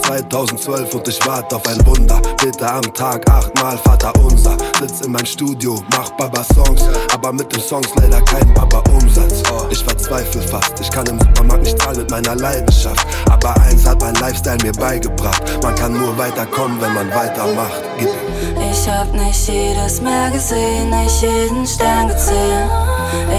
2012 0.07 0.95
und 0.95 1.09
ich 1.09 1.27
warte 1.27 1.57
auf 1.57 1.67
ein 1.67 1.85
Wunder. 1.85 2.21
Bitte 2.41 2.71
am 2.71 2.95
Tag 2.95 3.29
achtmal 3.29 3.77
Vater 3.79 4.13
unser. 4.23 4.57
Sitz 4.79 5.01
in 5.01 5.11
mein 5.11 5.27
Studio, 5.27 5.83
mach 5.91 6.11
Baba 6.11 6.45
Songs, 6.55 6.83
aber 7.13 7.33
mit 7.33 7.53
den 7.53 7.61
Songs 7.61 7.89
leider 7.97 8.21
kein 8.23 8.55
Baba 8.55 8.83
Umsatz. 8.93 9.43
Ich 9.71 9.83
verzweifle 9.83 10.41
fast, 10.43 10.79
ich 10.81 10.91
kann 10.91 11.07
im 11.07 11.19
Supermarkt 11.19 11.65
nicht 11.65 11.81
zahlen 11.83 11.99
mit 11.99 12.11
meiner 12.11 12.37
Leidenschaft. 12.37 13.05
Aber 13.31 13.55
eins 13.63 13.85
hat 13.85 14.01
mein 14.01 14.15
Lifestyle 14.15 14.59
mir 14.63 14.73
beigebracht: 14.73 15.43
Man 15.63 15.75
kann 15.75 15.93
nur 15.93 16.17
weiterkommen, 16.17 16.81
wenn 16.81 16.95
man 16.95 17.13
weitermacht. 17.13 17.83
Ich 17.99 18.89
hab 18.89 19.13
nicht 19.13 19.49
jedes 19.49 20.01
Meer 20.01 20.31
gesehen, 20.31 20.91
nicht 20.91 21.23
jeden 21.23 21.67
Stern 21.67 22.09
gezählt. 22.09 22.71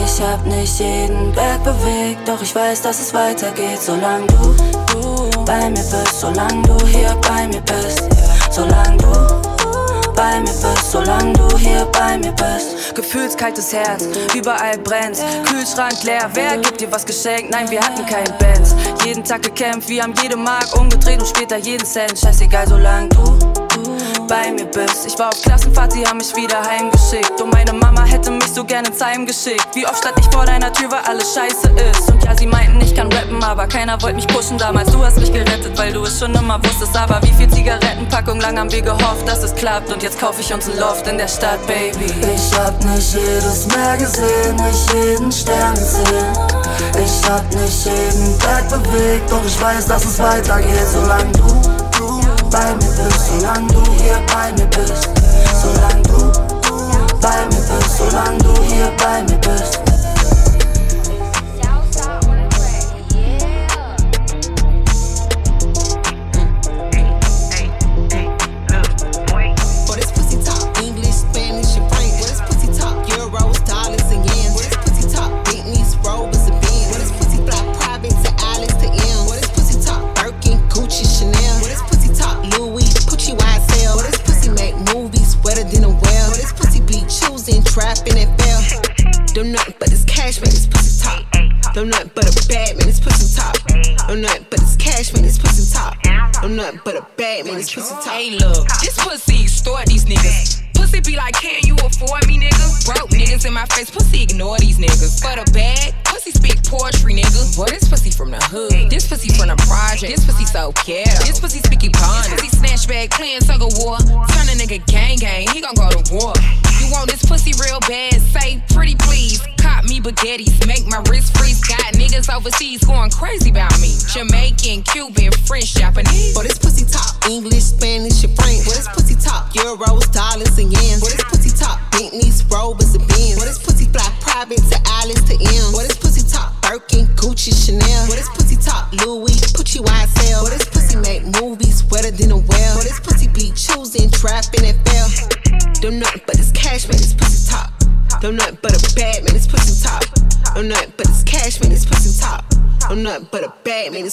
Ich 0.05 0.21
hab 0.21 0.45
nicht 0.45 0.79
jeden 0.79 1.31
Berg 1.31 1.63
bewegt, 1.63 2.27
doch 2.27 2.41
ich 2.41 2.53
weiß, 2.53 2.81
dass 2.81 2.99
es 2.99 3.13
weitergeht, 3.13 3.81
solange 3.81 4.27
du, 4.27 4.55
du 4.93 5.36
bei 5.47 5.69
mir 5.69 5.75
bist, 5.75 6.19
solange 6.19 6.61
du 6.63 6.85
hier 6.87 7.15
bei 7.21 7.47
mir 7.47 7.61
bist, 7.61 8.03
solange 8.51 8.97
du 8.97 10.11
bei 10.13 10.41
mir 10.41 10.51
bist, 10.51 10.91
solange 10.91 11.31
du 11.33 11.57
hier 11.57 11.85
bei 11.93 12.17
mir 12.17 12.33
bist. 12.33 12.93
Gefühlskaltes 12.93 13.71
Herz, 13.71 14.09
überall 14.35 14.77
brennt. 14.79 15.17
Kühlschrank 15.45 16.03
leer, 16.03 16.29
wer 16.33 16.57
gibt 16.57 16.81
dir 16.81 16.91
was 16.91 17.05
geschenkt? 17.05 17.51
Nein, 17.51 17.71
wir 17.71 17.79
hatten 17.79 18.05
kein 18.05 18.37
Benz. 18.37 18.75
Jeden 19.05 19.23
Tag 19.23 19.41
gekämpft, 19.41 19.87
wir 19.87 20.03
haben 20.03 20.13
jede 20.21 20.35
Mark 20.35 20.67
umgedreht 20.77 21.19
und 21.19 21.27
später 21.27 21.57
jeden 21.57 21.85
Cent. 21.85 22.19
Scheißegal, 22.19 22.67
solange 22.67 23.07
du 23.09 23.66
bei 24.27 24.51
mir 24.51 24.65
bist. 24.65 25.05
Ich 25.07 25.17
war 25.17 25.29
auf 25.29 25.41
Klassenfahrt, 25.41 25.93
sie 25.93 26.05
haben 26.05 26.17
mich 26.17 26.35
wieder 26.35 26.61
heimgeschickt. 26.61 27.41
Und 27.41 27.53
meine 27.53 27.73
Mama 27.73 28.03
hätte 28.03 28.31
mich 28.31 28.53
so 28.53 28.63
gerne 28.63 28.89
ins 28.89 29.03
Heim 29.03 29.25
geschickt. 29.25 29.67
Wie 29.73 29.87
oft 29.87 29.97
stand 29.97 30.19
ich 30.19 30.25
vor 30.33 30.45
deiner 30.45 30.71
Tür, 30.73 30.91
weil 30.91 31.01
alles 31.07 31.33
scheiße 31.33 31.69
ist. 31.91 32.11
Und 32.11 32.23
ja, 32.23 32.35
sie 32.35 32.47
meinten, 32.47 32.79
ich 32.81 32.93
kann 32.93 33.11
rappen, 33.11 33.41
aber 33.41 33.67
keiner 33.67 34.01
wollte 34.01 34.15
mich 34.17 34.27
pushen 34.27 34.57
damals. 34.57 34.91
Du 34.91 35.03
hast 35.03 35.17
mich 35.17 35.31
gerettet, 35.31 35.77
weil 35.77 35.93
du 35.93 36.03
es 36.03 36.19
schon 36.19 36.33
immer 36.35 36.59
wusstest. 36.63 36.95
Aber 36.95 37.21
wie 37.23 37.33
viel 37.33 37.49
Zigarettenpackung 37.49 38.39
lang 38.39 38.59
haben 38.59 38.71
wir 38.71 38.81
gehofft, 38.81 39.27
dass 39.27 39.43
es 39.43 39.55
klappt. 39.55 39.91
Und 39.91 40.03
jetzt 40.03 40.19
kauf 40.19 40.39
ich 40.39 40.53
uns 40.53 40.69
ein 40.69 40.77
Loft 40.77 41.07
in 41.07 41.17
der 41.17 41.27
Stadt, 41.27 41.65
Baby. 41.65 42.13
Ich 42.35 42.57
hab 42.57 42.83
nicht 42.83 43.13
jedes 43.13 43.67
Meer 43.67 43.97
gesehen, 43.97 44.55
nicht 44.55 44.93
jeden 44.93 45.31
Stern 45.31 45.73
gesehen. 45.73 46.33
Ich 46.93 47.29
hab 47.29 47.43
nicht 47.53 47.85
jeden 47.85 48.37
Berg 48.39 48.69
bewegt, 48.69 49.31
doch 49.31 49.45
ich 49.45 49.61
weiß, 49.61 49.87
dass 49.87 50.05
es 50.05 50.19
weitergeht, 50.19 50.87
solange 50.91 51.31
du 51.31 51.86
bei 52.51 52.73
mir 52.75 52.77
bist, 52.77 53.27
solange 53.27 53.67
du 53.67 53.83
hier 54.01 54.19
bei 54.27 54.51
mir 54.53 54.67
bist, 54.67 55.09
solange 55.61 56.03
du, 56.03 56.31
bei 57.21 57.45
mir 57.45 57.79
bist, 57.79 57.97
solange 57.97 58.37
du 58.39 58.53
hier 58.63 58.91
bei 58.97 59.23
mir 59.23 59.37
bist. 59.39 59.86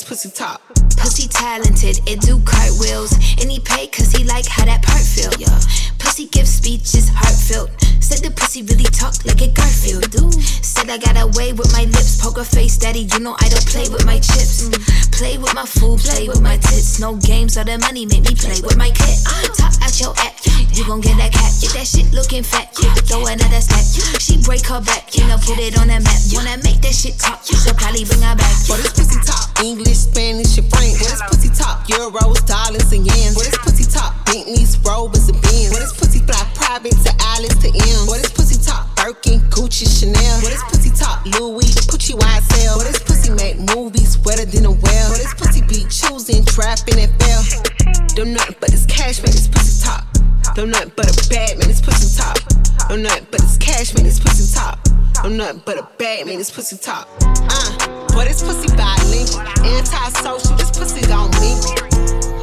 Pussy 0.04 0.30
top. 0.30 0.60
Pussy 0.96 1.28
talented, 1.28 2.00
it 2.06 2.20
do 2.20 2.38
cartwheels. 2.44 3.12
And 3.40 3.50
he 3.50 3.58
pay 3.60 3.86
cause 3.86 4.12
he 4.12 4.24
like 4.24 4.46
how 4.46 4.64
that 4.64 4.82
part 4.82 5.00
feel. 5.00 5.32
Yeah. 5.38 5.58
Pussy 5.98 6.26
give 6.26 6.46
speeches 6.46 7.08
heartfelt. 7.08 7.70
Said 8.00 8.20
the 8.20 8.30
pussy 8.30 8.62
really 8.62 8.84
talk 8.84 9.24
like 9.24 9.40
a 9.40 9.48
Garfield. 9.48 10.10
Do. 10.10 10.30
Said 10.62 10.90
I 10.90 10.98
got 10.98 11.16
away 11.16 11.52
with 11.52 11.72
my 11.72 11.84
lips. 11.84 12.20
Poker 12.20 12.44
face, 12.44 12.76
daddy, 12.76 13.08
you 13.12 13.20
know 13.20 13.36
I 13.40 13.48
don't 13.48 13.66
play 13.66 13.88
with 13.88 14.04
my 14.04 14.18
chips. 14.20 14.68
Play 15.24 15.40
with 15.40 15.54
my 15.54 15.64
food, 15.64 16.04
play 16.04 16.28
with 16.28 16.42
my 16.44 16.60
tits. 16.60 17.00
No 17.00 17.16
games 17.16 17.56
or 17.56 17.64
the 17.64 17.80
money 17.80 18.04
make 18.04 18.28
me 18.28 18.36
play 18.36 18.60
with 18.60 18.76
my 18.76 18.92
kid. 18.92 19.16
Ah, 19.24 19.48
top 19.56 19.72
out 19.80 19.96
your 19.96 20.12
app, 20.20 20.36
you 20.76 20.84
gon' 20.84 21.00
get 21.00 21.16
that 21.16 21.32
cat. 21.32 21.48
Get 21.64 21.72
that 21.72 21.88
shit 21.88 22.12
looking 22.12 22.44
fat, 22.44 22.76
throw 23.08 23.24
another 23.24 23.64
stack. 23.64 23.88
She 24.20 24.36
break 24.44 24.68
her 24.68 24.84
back, 24.84 25.16
you 25.16 25.24
know, 25.24 25.40
put 25.40 25.56
it 25.56 25.80
on 25.80 25.88
the 25.88 25.96
map. 25.96 26.20
Wanna 26.36 26.60
make 26.60 26.84
that 26.84 26.92
shit 26.92 27.16
talk, 27.16 27.40
should 27.40 27.56
probably 27.72 28.04
bring 28.04 28.20
her 28.20 28.36
back. 28.36 28.52
Boy, 28.68 28.76
this 28.84 28.92
pussy 28.92 29.16
top. 29.24 29.48
English, 29.64 30.12
Spanish, 30.12 30.60
and 30.60 30.68
French. 30.68 31.00
Boy, 31.00 31.08
this 31.08 31.24
pussy 31.24 31.48
top. 31.56 31.88
Euros, 31.88 32.44
dollars, 32.44 32.92
and 32.92 33.08
yens. 33.08 33.32
Boy, 33.32 33.48
this 33.48 33.56
pussy 33.64 33.88
top. 33.88 34.12
Bentleys, 34.28 34.76
Rovers, 34.84 35.32
and 35.32 35.40
Benz. 35.40 35.72
Boy, 35.72 35.80
this 35.80 35.96
pussy 35.96 36.13
private 36.64 36.96
to 37.04 37.12
Alice 37.36 37.56
to 37.60 37.68
M. 37.68 38.06
Boy, 38.08 38.16
this 38.18 38.32
pussy 38.32 38.56
top. 38.56 38.88
Birkin, 38.96 39.40
Gucci, 39.52 39.84
Chanel. 39.84 40.40
Boy, 40.40 40.48
this 40.48 40.64
pussy 40.64 40.90
top. 40.90 41.24
Louis, 41.36 41.68
Pucci, 41.84 42.16
YSL. 42.16 42.76
Boy, 42.76 42.84
this 42.84 43.02
pussy 43.04 43.30
make 43.36 43.58
movies 43.76 44.18
wetter 44.24 44.46
than 44.46 44.64
a 44.64 44.72
well. 44.72 45.08
Boy, 45.12 45.20
this 45.20 45.34
pussy 45.34 45.60
be 45.68 45.84
choosing, 45.92 46.44
trapping, 46.44 46.98
and 46.98 47.12
fail. 47.20 47.42
Them 48.16 48.32
nothing 48.32 48.56
but 48.60 48.70
this 48.70 48.86
cash, 48.86 49.20
man, 49.20 49.32
this 49.32 49.48
pussy 49.48 49.84
top. 49.84 50.04
Them 50.56 50.70
nothing 50.70 50.92
but 50.96 51.06
a 51.12 51.28
bad 51.28 51.58
man, 51.58 51.68
this 51.68 51.82
pussy 51.82 52.08
top. 52.16 52.38
I'm 52.88 53.02
nothing 53.02 53.26
but 53.30 53.40
this 53.40 53.58
cash, 53.58 53.94
man, 53.94 54.04
this 54.04 54.20
pussy 54.20 54.48
top. 54.54 54.78
I'm 55.22 55.36
nothing 55.36 55.62
but 55.64 55.78
a 55.78 55.86
bad 55.98 56.26
man, 56.26 56.38
this 56.38 56.50
pussy 56.50 56.76
top. 56.76 57.08
Uh, 57.20 58.08
boy, 58.08 58.24
this 58.24 58.42
pussy 58.42 58.68
violent, 58.76 59.36
anti-social, 59.60 60.56
this 60.56 60.70
pussy 60.70 61.04
on 61.12 61.30
me. 61.40 62.33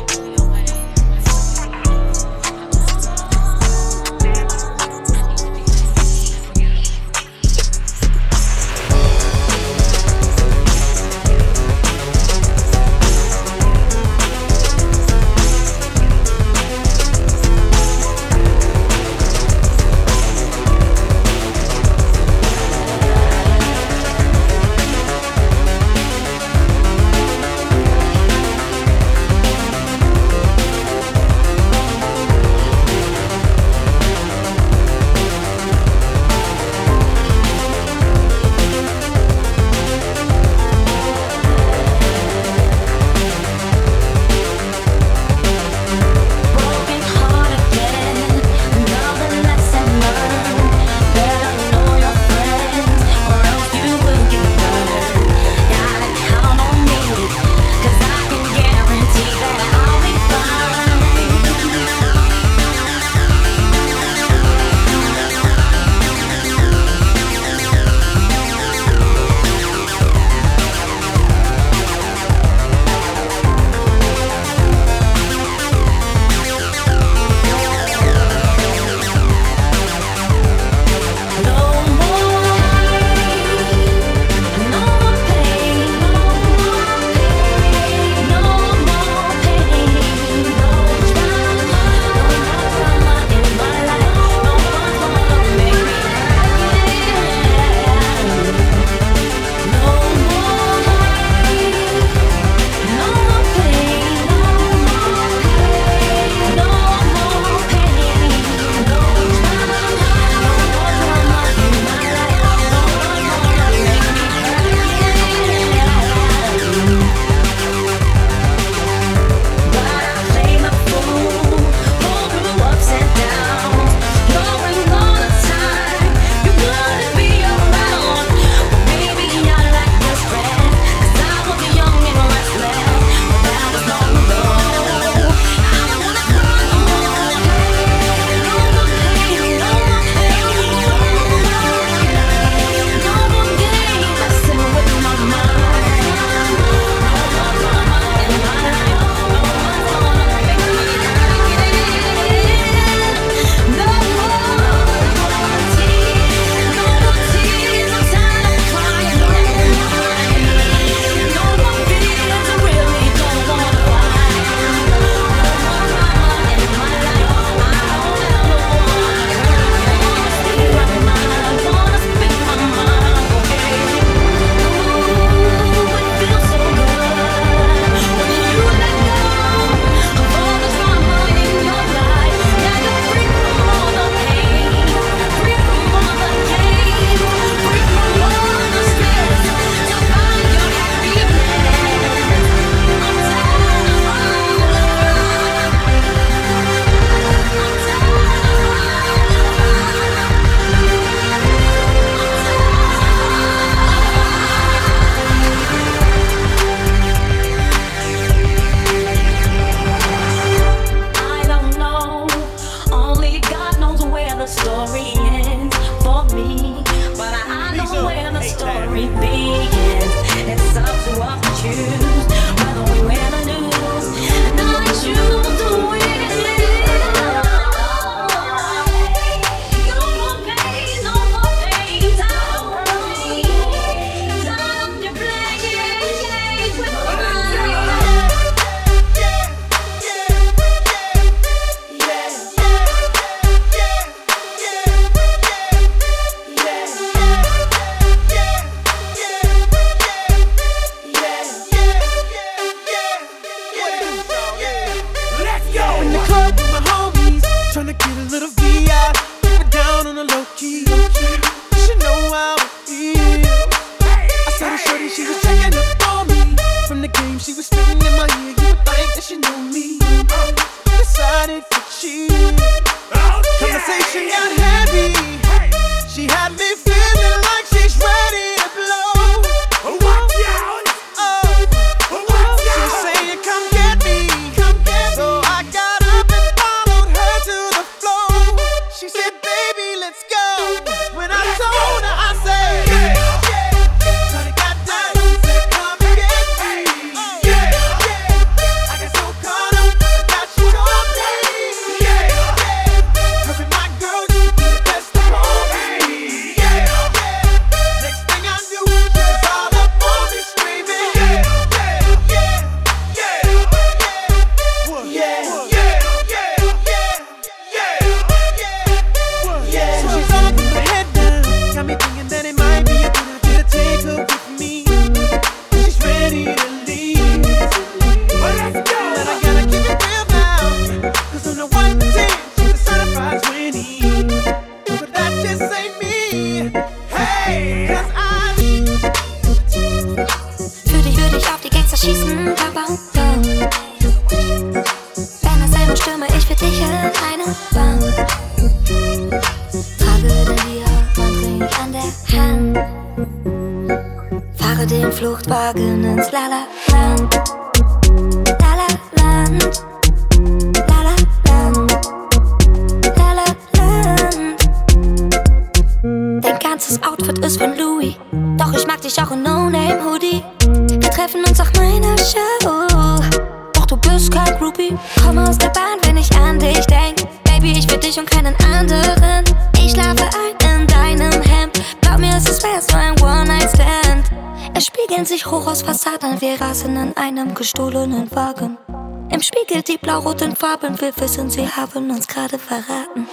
blau-roten 390.11 390.57
Farben. 390.57 390.99
Wir 390.99 391.13
wissen, 391.21 391.49
sie 391.49 391.65
haben 391.65 392.11
uns 392.11 392.27
gerade 392.27 392.59
verraten. 392.59 393.27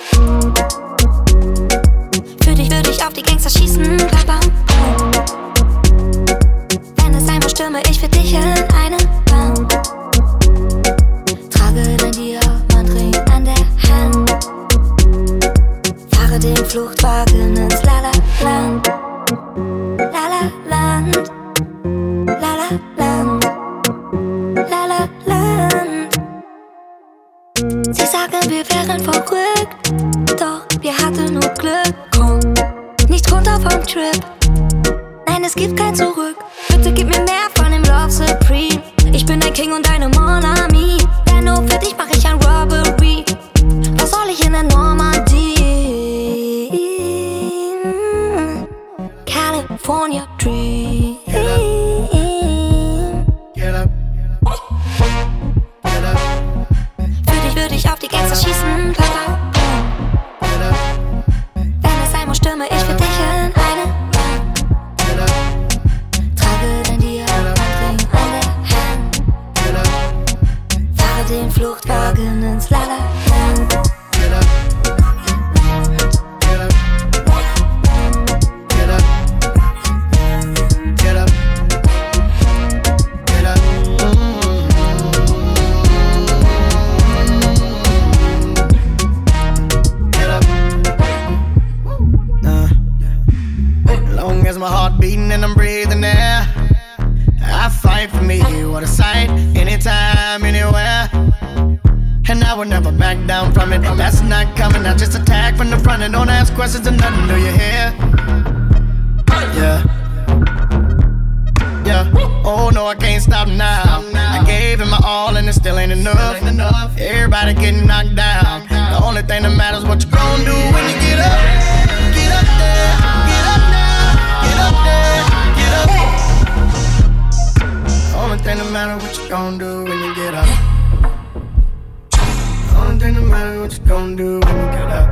One 132.99 133.15
thing 133.15 133.29
matter 133.29 133.61
what 133.61 133.73
you 133.73 133.79
gonna 133.87 134.16
do 134.16 134.41
when 134.41 134.57
you 134.57 134.66
get 134.73 134.91
up? 134.91 135.09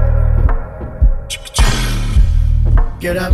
Get 2.99 3.17
up. 3.17 3.33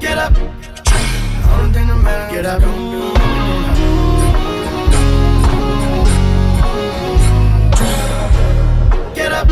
Get 0.00 0.16
up. 0.16 0.34
Only 1.52 1.72
thing 1.74 1.88
that 1.88 2.00
matters, 2.02 2.32
get 2.32 2.46
up. 2.46 2.62
Get 9.14 9.32
up. 9.32 9.48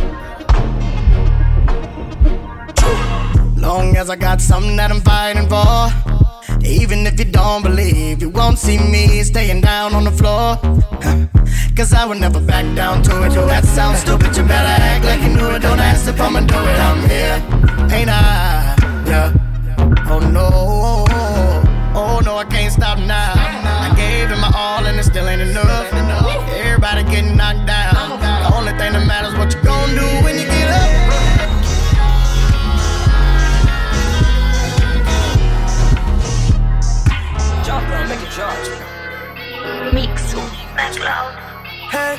Long 3.59 3.95
as 3.95 4.09
I 4.09 4.17
got 4.17 4.41
something 4.41 4.77
that 4.77 4.91
I'm 4.91 5.03
fighting 5.03 5.47
for 5.51 6.08
even 6.69 7.07
if 7.07 7.19
you 7.19 7.25
don't 7.25 7.63
believe, 7.63 8.21
you 8.21 8.29
won't 8.29 8.59
see 8.59 8.79
me 8.79 9.23
staying 9.23 9.63
down 9.63 9.95
on 9.95 10.05
the 10.05 10.11
floor. 10.11 10.57
Cause 11.77 11.95
I 11.95 12.05
would 12.05 12.21
never 12.21 12.41
back 12.41 12.65
down 12.77 13.03
to 13.05 13.25
it. 13.25 13.33
Yo, 13.33 13.47
that 13.47 13.65
sounds 13.65 14.01
stupid. 14.01 14.37
You 14.37 14.43
better 14.43 14.83
act 14.83 15.05
like 15.05 15.23
you 15.23 15.31
knew 15.37 15.51
it. 15.57 15.63
Don't 15.63 15.79
ask 15.79 16.07
if 16.09 16.21
I'ma 16.21 16.41
do 16.41 16.55
it. 16.55 16.79
I'm 16.89 17.01
here, 17.09 17.39
ain't 17.97 18.11
I? 18.11 18.77
Yeah. 19.07 19.33
Oh 20.11 20.19
no. 20.19 21.07
Oh 21.95 22.21
no, 22.23 22.37
I 22.37 22.45
can't 22.45 22.73
stop 22.73 22.99
now. 22.99 23.33
I 23.35 23.95
gave 23.97 24.31
it 24.31 24.37
my 24.37 24.53
all 24.55 24.85
and 24.85 24.99
it 24.99 25.05
still 25.05 25.27
ain't 25.27 25.41
enough. 25.41 25.91
Everybody 26.53 27.05
getting 27.05 27.37
knocked 27.37 27.67
down. 27.67 27.98
Cloud. 40.97 41.35
Hey, 41.91 42.17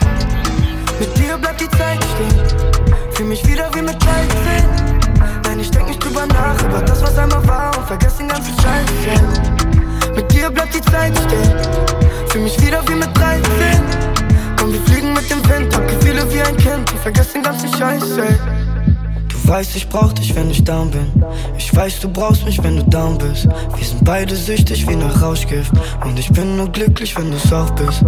mit 0.99 1.17
dir 1.17 1.37
bleibt 1.37 1.59
die 1.59 1.69
Zeit 1.71 1.97
stehen. 2.03 3.13
Fühl 3.13 3.25
mich 3.25 3.45
wieder 3.47 3.69
wie 3.73 3.81
mit 3.81 3.95
13. 4.03 4.29
Nein, 5.43 5.59
ich 5.59 5.71
denk 5.71 5.87
nicht 5.87 6.03
drüber 6.03 6.25
nach, 6.27 6.61
über 6.63 6.81
das, 6.81 7.01
was 7.01 7.17
einmal 7.17 7.45
war 7.47 7.77
und 7.77 7.87
vergess 7.87 8.17
den 8.17 8.27
ganzen 8.27 8.53
Scheiß. 8.61 10.15
Mit 10.15 10.31
dir 10.31 10.51
bleibt 10.51 10.75
die 10.75 10.81
Zeit 10.81 11.17
stehen. 11.17 11.55
Fühl 12.29 12.41
mich 12.41 12.61
wieder 12.61 12.87
wie 12.87 12.95
mit 12.95 13.17
13. 13.17 13.41
Komm, 14.59 14.73
wir 14.73 14.81
fliegen 14.81 15.13
mit 15.13 15.29
dem 15.31 15.49
Wind, 15.49 15.75
hab 15.75 15.87
Gefühle 15.87 16.31
wie 16.31 16.41
ein 16.41 16.57
Kind 16.57 16.91
und 16.91 16.99
vergess 16.99 17.33
den 17.33 17.41
ganzen 17.41 17.73
Scheiß, 17.73 18.17
ey. 18.17 18.35
Du 19.29 19.47
weißt, 19.47 19.75
ich 19.77 19.89
brauch 19.89 20.13
dich, 20.13 20.35
wenn 20.35 20.51
ich 20.51 20.63
down 20.63 20.91
bin. 20.91 21.11
Ich 21.57 21.75
weiß, 21.75 22.01
du 22.01 22.09
brauchst 22.09 22.45
mich, 22.45 22.61
wenn 22.63 22.75
du 22.75 22.83
down 22.83 23.17
bist. 23.17 23.47
Wir 23.75 23.85
sind 23.85 24.05
beide 24.05 24.35
süchtig 24.35 24.87
wie 24.87 24.95
nach 24.95 25.21
Rauschgift. 25.23 25.71
Und 26.03 26.19
ich 26.19 26.29
bin 26.31 26.55
nur 26.55 26.69
glücklich, 26.71 27.17
wenn 27.17 27.31
du's 27.31 27.51
auch 27.51 27.71
bist. 27.71 28.03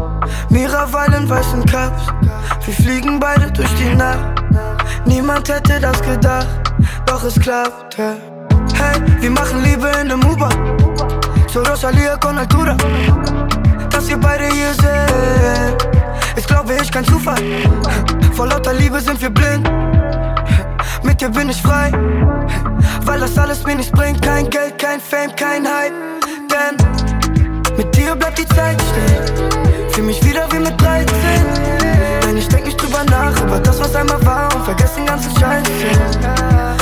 Miraval 0.50 1.14
in 1.14 1.30
weißen 1.30 1.66
Cups. 1.66 2.04
Wir 2.66 2.74
fliegen 2.74 3.20
beide 3.20 3.52
durch 3.52 3.74
die 3.76 3.96
Nacht. 3.96 4.44
Niemand 5.06 5.50
hätte 5.50 5.80
das 5.80 6.02
gedacht, 6.02 6.48
doch 7.06 7.24
es 7.24 7.40
klappt. 7.40 7.98
Hey, 7.98 8.16
wir 9.20 9.32
machen 9.32 9.64
Liebe 9.64 9.90
in 10.02 10.08
der 10.10 10.18
U-Bahn. 10.18 10.78
So 11.48 11.62
Rosalia 11.62 12.18
con 12.18 12.38
Altura. 12.38 12.76
Dass 13.90 14.08
wir 14.08 14.18
beide 14.18 14.46
hier 14.46 14.74
sind, 14.74 15.88
ist 16.36 16.48
glaube 16.48 16.74
ich 16.82 16.92
kein 16.92 17.06
Zufall. 17.06 17.42
Vor 18.34 18.48
lauter 18.48 18.74
Liebe 18.74 19.00
sind 19.00 19.22
wir 19.22 19.30
blind. 19.30 19.70
Mit 21.04 21.20
dir 21.20 21.30
bin 21.30 21.50
ich 21.50 21.62
frei, 21.62 21.92
weil 23.06 23.20
das 23.20 23.38
alles 23.38 23.64
mir 23.66 23.76
nichts 23.76 23.92
bringt. 23.92 24.22
Kein 24.22 24.50
Geld, 24.50 24.78
kein 24.78 25.00
Fame, 25.00 25.36
kein 25.36 25.66
Hype. 25.66 25.94
Denn 26.50 27.78
mit 27.78 27.96
dir 27.96 28.16
bleibt 28.16 28.40
die 28.40 28.48
Zeit 28.48 28.82
stehen. 28.82 29.51
Fühl 30.02 30.08
mich 30.08 30.26
wieder 30.26 30.52
wie 30.52 30.58
mit 30.58 30.82
13. 30.82 31.06
Nein, 32.24 32.36
ich 32.36 32.48
denk 32.48 32.66
nicht 32.66 32.82
drüber 32.82 33.04
nach, 33.04 33.40
über 33.40 33.60
das, 33.60 33.80
was 33.80 33.94
einmal 33.94 34.26
war 34.26 34.50
und 34.56 34.66
vergess 34.66 34.96
den 34.96 35.06
ganzen 35.06 35.30
Scheiß. 35.38 35.64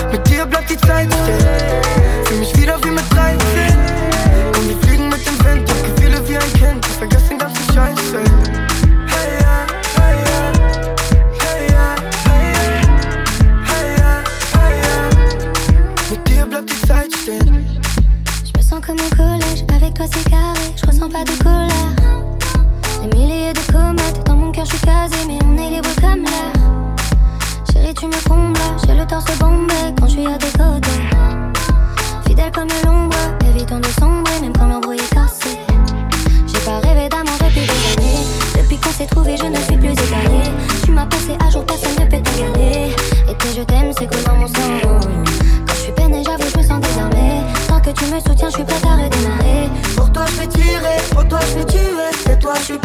Mit 0.10 0.26
dir 0.30 0.46
bleibt 0.46 0.70
die 0.70 0.78
Zeit 0.78 1.10
stehen. 1.12 2.24
Fühl 2.24 2.38
mich 2.38 2.56
wieder 2.56 2.82
wie 2.82 2.92
mit 2.92 3.04
13. 3.14 3.38
Komm, 4.54 4.70
wir 4.70 4.78
fliegen 4.78 5.10
mit 5.10 5.20
dem 5.28 5.46
Wind, 5.46 5.70
hab 5.70 5.96
Gefühle 5.98 6.30
wie 6.30 6.38
ein 6.38 6.54
Kind. 6.54 6.86
Ich 6.86 6.96
vergess 6.96 7.28
den 7.28 7.40
ganzen 7.40 7.74
Scheiß. 7.74 8.69
Soutiens, 48.26 48.50
je 48.50 48.56
suis 48.56 48.64
à 48.64 48.96
redémarrer. 48.96 49.70
Pour 49.96 50.12
toi, 50.12 50.26
je 50.28 50.42
vais 50.42 50.48
tirer, 50.48 50.98
pour 51.12 51.28
toi, 51.28 51.40
je 51.42 51.60
vais 51.60 51.66
tuer. 51.66 52.34
Et 52.34 52.40
toi, 52.40 52.54
je 52.56 52.64
suis 52.64 52.78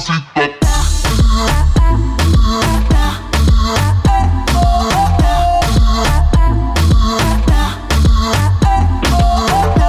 Mamacita. 0.00 0.40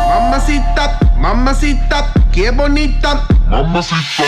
Mamacita, 0.09 0.99
mamacita, 1.17 2.13
qué 2.31 2.51
bonita. 2.51 3.23
Mamacita. 3.47 4.20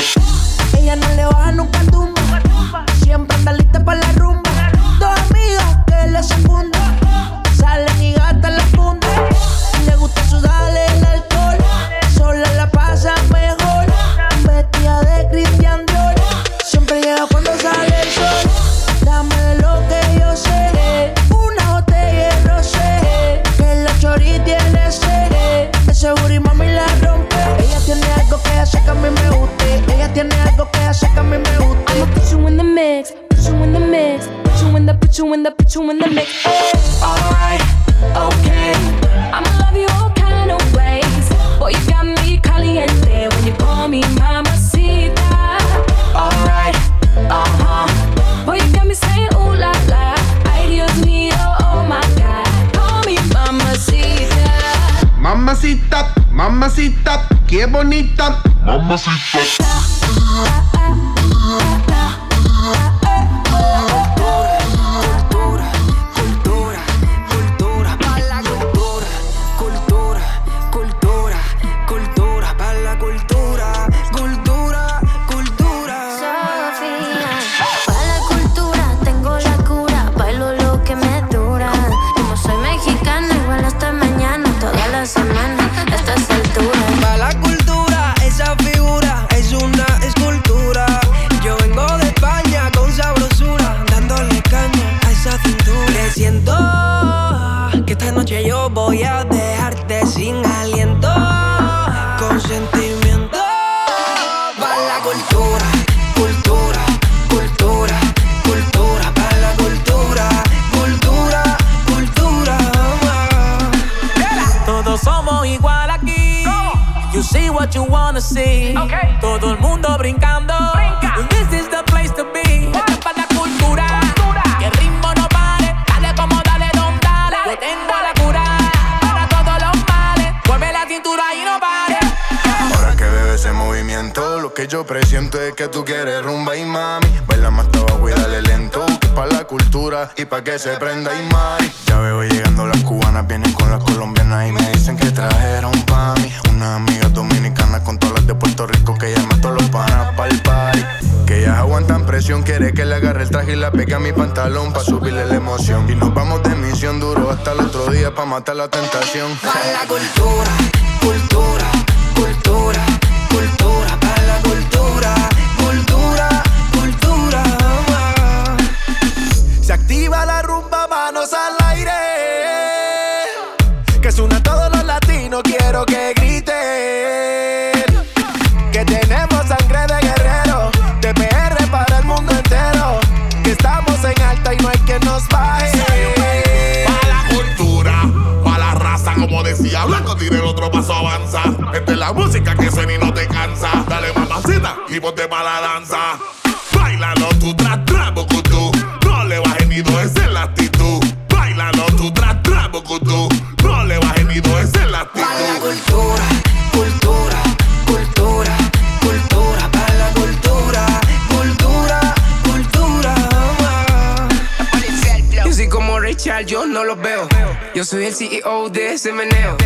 Richard, 216.14 216.46
yo 216.46 216.68
no 216.68 216.84
los 216.84 217.02
veo. 217.02 217.28
Yo 217.74 217.84
soy 217.84 218.06
el 218.06 218.14
CEO 218.14 218.70
de 218.70 218.94
ese 218.94 219.12
meneo. 219.12 219.58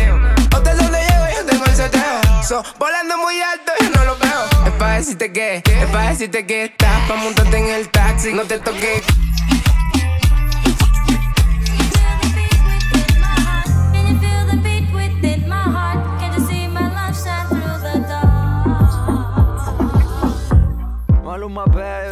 Hotel 0.56 0.78
donde 0.78 0.98
llego, 0.98 1.26
yo 1.36 1.44
tengo 1.44 1.64
el 1.66 1.76
seteo. 1.76 2.42
So, 2.42 2.64
volando 2.78 3.18
muy 3.18 3.38
alto, 3.42 3.70
yo 3.82 3.90
no 3.90 4.04
los 4.06 4.18
veo. 4.18 4.44
Es 4.64 4.72
pa' 4.78 4.94
decirte 4.94 5.30
que, 5.30 5.56
es 5.56 5.86
pa' 5.92 6.08
decirte 6.08 6.46
que 6.46 6.64
estás. 6.64 7.06
Pa' 7.06 7.16
montarte 7.16 7.58
en 7.58 7.66
el 7.66 7.90
taxi, 7.90 8.32
no 8.32 8.44
te 8.44 8.58
toques. 8.60 9.02
my 21.58 21.64
bad. 21.74 22.07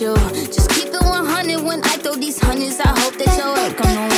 You. 0.00 0.14
Just 0.46 0.70
keep 0.70 0.88
it 0.88 1.02
100 1.02 1.62
when 1.62 1.82
I 1.84 1.96
throw 1.96 2.14
these 2.14 2.38
hundreds. 2.40 2.78
I 2.80 2.88
hope 2.88 3.14
that 3.18 3.36
your 3.36 3.56
head 3.56 3.76
come 3.76 3.98
on 3.98 4.10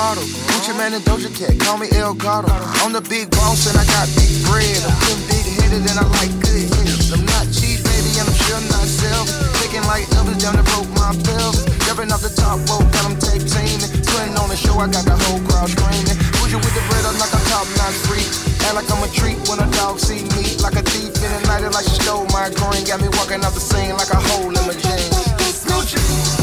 model. 0.00 0.22
Gucci 0.48 0.76
Man 0.76 0.94
and 0.94 1.04
Doja 1.04 1.30
Cat, 1.36 1.58
call 1.60 1.78
me 1.78 1.88
Gato. 2.20 2.52
I'm 2.84 2.92
the 2.92 3.00
big 3.00 3.32
boss 3.32 3.64
and 3.64 3.80
I 3.80 3.84
got 3.88 4.04
big 4.12 4.28
bread. 4.44 4.76
I'm 5.08 5.20
big 5.24 5.40
headed 5.56 5.88
and 5.88 5.96
I 5.96 6.04
like 6.20 6.28
good 6.44 6.68
hitters. 6.68 7.08
I'm 7.16 7.24
not 7.24 7.48
cheap, 7.48 7.80
baby, 7.80 8.12
and 8.20 8.28
I'm 8.28 8.36
sure 8.44 8.60
not 8.68 8.84
selfish. 8.84 9.32
Thinking 9.64 9.80
like 9.88 10.04
Elvis 10.12 10.36
down 10.36 10.60
the 10.60 10.64
broke 10.68 10.88
my 11.00 11.16
pelvis. 11.24 11.64
Jumping 11.88 12.12
off 12.12 12.20
the 12.20 12.28
top 12.28 12.60
rope, 12.68 12.84
got 12.92 13.08
them 13.08 13.16
tape 13.16 13.40
teaming. 13.48 13.88
Putting 14.04 14.36
on 14.36 14.52
the 14.52 14.58
show, 14.60 14.76
I 14.76 14.92
got 14.92 15.08
the 15.08 15.16
whole 15.16 15.40
crowd 15.48 15.72
screaming. 15.72 16.18
Bougie 16.36 16.60
with 16.60 16.74
the 16.76 16.84
bread, 16.92 17.08
I'm 17.08 17.16
like 17.16 17.32
a 17.32 17.40
top 17.48 17.64
notch 17.80 17.96
freak. 18.04 18.28
Act 18.68 18.76
like 18.76 18.88
I'm 18.92 19.00
a 19.00 19.08
treat 19.16 19.40
when 19.48 19.56
a 19.64 19.68
dog 19.80 19.96
see 19.96 20.20
me. 20.36 20.60
Like 20.60 20.76
a 20.76 20.84
thief 20.84 21.16
in 21.24 21.30
the 21.32 21.40
night, 21.48 21.64
like 21.72 21.88
she 21.88 22.04
stole 22.04 22.28
my 22.36 22.52
green. 22.52 22.84
Got 22.84 23.00
me 23.00 23.08
walking 23.16 23.40
out 23.40 23.56
the 23.56 23.64
scene 23.64 23.96
like 23.96 24.12
a 24.12 24.20
hole 24.20 24.52
in 24.52 24.60
my 24.68 24.76
jeans. 24.76 25.64
Gucci. 25.64 26.39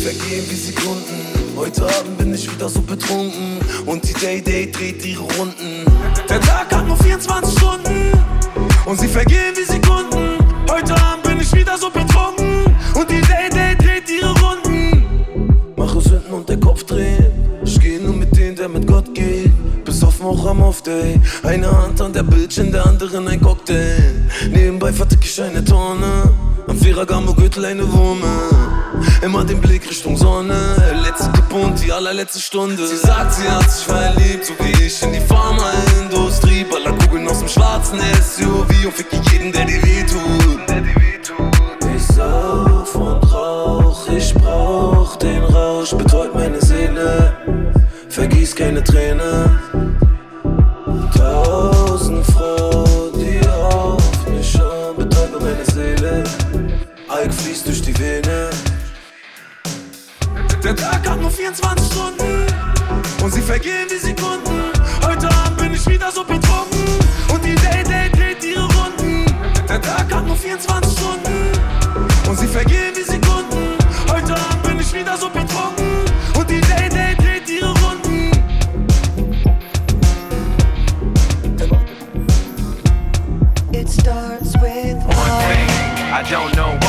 Vergehen 0.00 0.44
wie 0.48 0.54
Sekunden. 0.54 1.56
Heute 1.56 1.82
Abend 1.82 2.16
bin 2.16 2.34
ich 2.34 2.50
wieder 2.50 2.68
so 2.68 2.80
betrunken 2.80 3.58
und 3.84 4.02
die 4.08 4.14
Day 4.14 4.40
Day 4.40 4.70
dreht 4.70 5.04
ihre 5.04 5.22
Runden. 5.22 5.84
Der 6.28 6.40
Tag 6.40 6.74
hat 6.74 6.86
nur 6.86 6.96
24 6.96 7.58
Stunden 7.58 8.12
und 8.86 8.98
sie 8.98 9.08
vergehen 9.08 9.54
wie 9.56 9.64
Sekunden. 9.64 10.38
Heute 10.70 10.94
Abend 11.02 11.24
bin 11.24 11.40
ich 11.40 11.52
wieder 11.54 11.76
so 11.76 11.90
betrunken 11.90 12.64
und 12.94 13.10
die 13.10 13.20
Day 13.20 13.50
Day 13.50 13.76
dreht 13.76 14.08
ihre 14.08 14.32
Runden. 14.40 15.04
Mache 15.76 16.00
Sünden 16.00 16.32
und 16.32 16.48
der 16.48 16.58
Kopf 16.58 16.84
dreht. 16.84 17.30
Ich 17.62 17.78
gehe 17.78 18.00
nur 18.00 18.16
mit 18.16 18.34
denen, 18.34 18.56
der 18.56 18.70
mit 18.70 18.86
Gott 18.86 19.14
geht. 19.14 19.52
Besoffen 19.84 20.24
auch 20.24 20.46
am 20.46 20.62
Off-Day. 20.62 21.20
Eine 21.42 21.70
Hand 21.70 22.00
an 22.00 22.12
der 22.12 22.22
Bildschirm, 22.22 22.72
der 22.72 22.86
anderen 22.86 23.28
ein 23.28 23.40
Cocktail. 23.40 24.14
Nebenbei 24.50 24.92
vertick 24.92 25.24
ich 25.24 25.42
eine 25.42 25.62
Tonne. 25.62 26.39
Am 26.70 26.78
Ferragamo-Gürtel 26.78 27.64
eine 27.64 27.92
Wumme. 27.92 28.28
Immer 29.22 29.44
den 29.44 29.60
Blick 29.60 29.90
Richtung 29.90 30.16
Sonne. 30.16 30.54
Letzte 31.02 31.28
Kippe 31.32 31.56
und 31.56 31.84
die 31.84 31.90
allerletzte 31.90 32.38
Stunde. 32.38 32.86
Sie 32.86 32.96
sagt, 32.96 33.34
sie 33.34 33.48
hat 33.48 33.68
sich 33.68 33.84
verliebt, 33.86 34.46
so 34.46 34.54
wie 34.60 34.84
ich 34.84 35.02
in 35.02 35.12
die 35.12 35.20
Pharmaindustrie. 35.20 36.62
Baller 36.62 36.96
Kugeln 36.96 37.26
aus 37.26 37.40
dem 37.40 37.48
schwarzen 37.48 37.98
SUV 37.98 38.86
und 38.86 38.94
fick 38.94 39.08
jeden, 39.32 39.50
der 39.50 39.64
dir 39.64 39.82
wehtut. 39.82 40.60
Ich 41.96 42.02
sauf 42.14 42.94
und 42.94 43.32
rauch, 43.32 44.08
ich 44.08 44.32
brauch 44.32 45.16
den 45.16 45.42
Rausch, 45.42 45.90
betäubt 45.90 46.36
meine 46.36 46.60
Seele. 46.60 47.36
Vergieß 48.10 48.54
keine 48.54 48.84
Träne. 48.84 49.58
Tausend 51.16 52.24
Frauen, 52.26 52.89
Dreck 57.30 57.40
fließt 57.40 57.66
durch 57.66 57.82
die 57.82 57.96
Vene. 57.98 58.50
Der 60.64 60.76
Tag 60.76 61.08
hat 61.08 61.20
nur 61.20 61.30
24 61.30 61.86
Stunden 61.86 62.46
und 63.22 63.32
sie 63.32 63.40
vergehen 63.40 63.86
die 63.90 63.98
Sekunden. 63.98 64.72
Heute 65.06 65.28
Abend 65.28 65.56
bin 65.58 65.74
ich 65.74 65.86
wieder 65.86 66.10
so 66.10 66.24
betrunken 66.24 66.84
und 67.32 67.44
die 67.44 67.54
Date, 67.54 67.88
Date 67.88 68.16
dreht 68.16 68.44
ihre 68.44 68.62
Runden. 68.62 69.24
Der 69.68 69.80
Tag 69.80 70.12
hat 70.12 70.26
nur 70.26 70.36
24 70.36 70.92
Stunden 70.92 72.28
und 72.28 72.38
sie 72.38 72.48
vergehen 72.48 72.94
die 72.96 73.04
Sekunden. 73.04 73.78
Heute 74.08 74.34
Abend 74.34 74.62
bin 74.64 74.80
ich 74.80 74.92
wieder 74.92 75.16
so 75.16 75.28
betrunken 75.28 76.04
und 76.36 76.50
die 76.50 76.60
Date, 76.60 76.92
Date 76.92 77.18
dreht 77.18 77.48
ihre 77.48 77.68
Runden. 77.68 78.30
It 83.72 83.88
starts 83.88 84.54
with 84.54 84.96
one 85.04 85.40
thing. 85.46 85.80
I 86.12 86.24
don't 86.28 86.54
know 86.56 86.79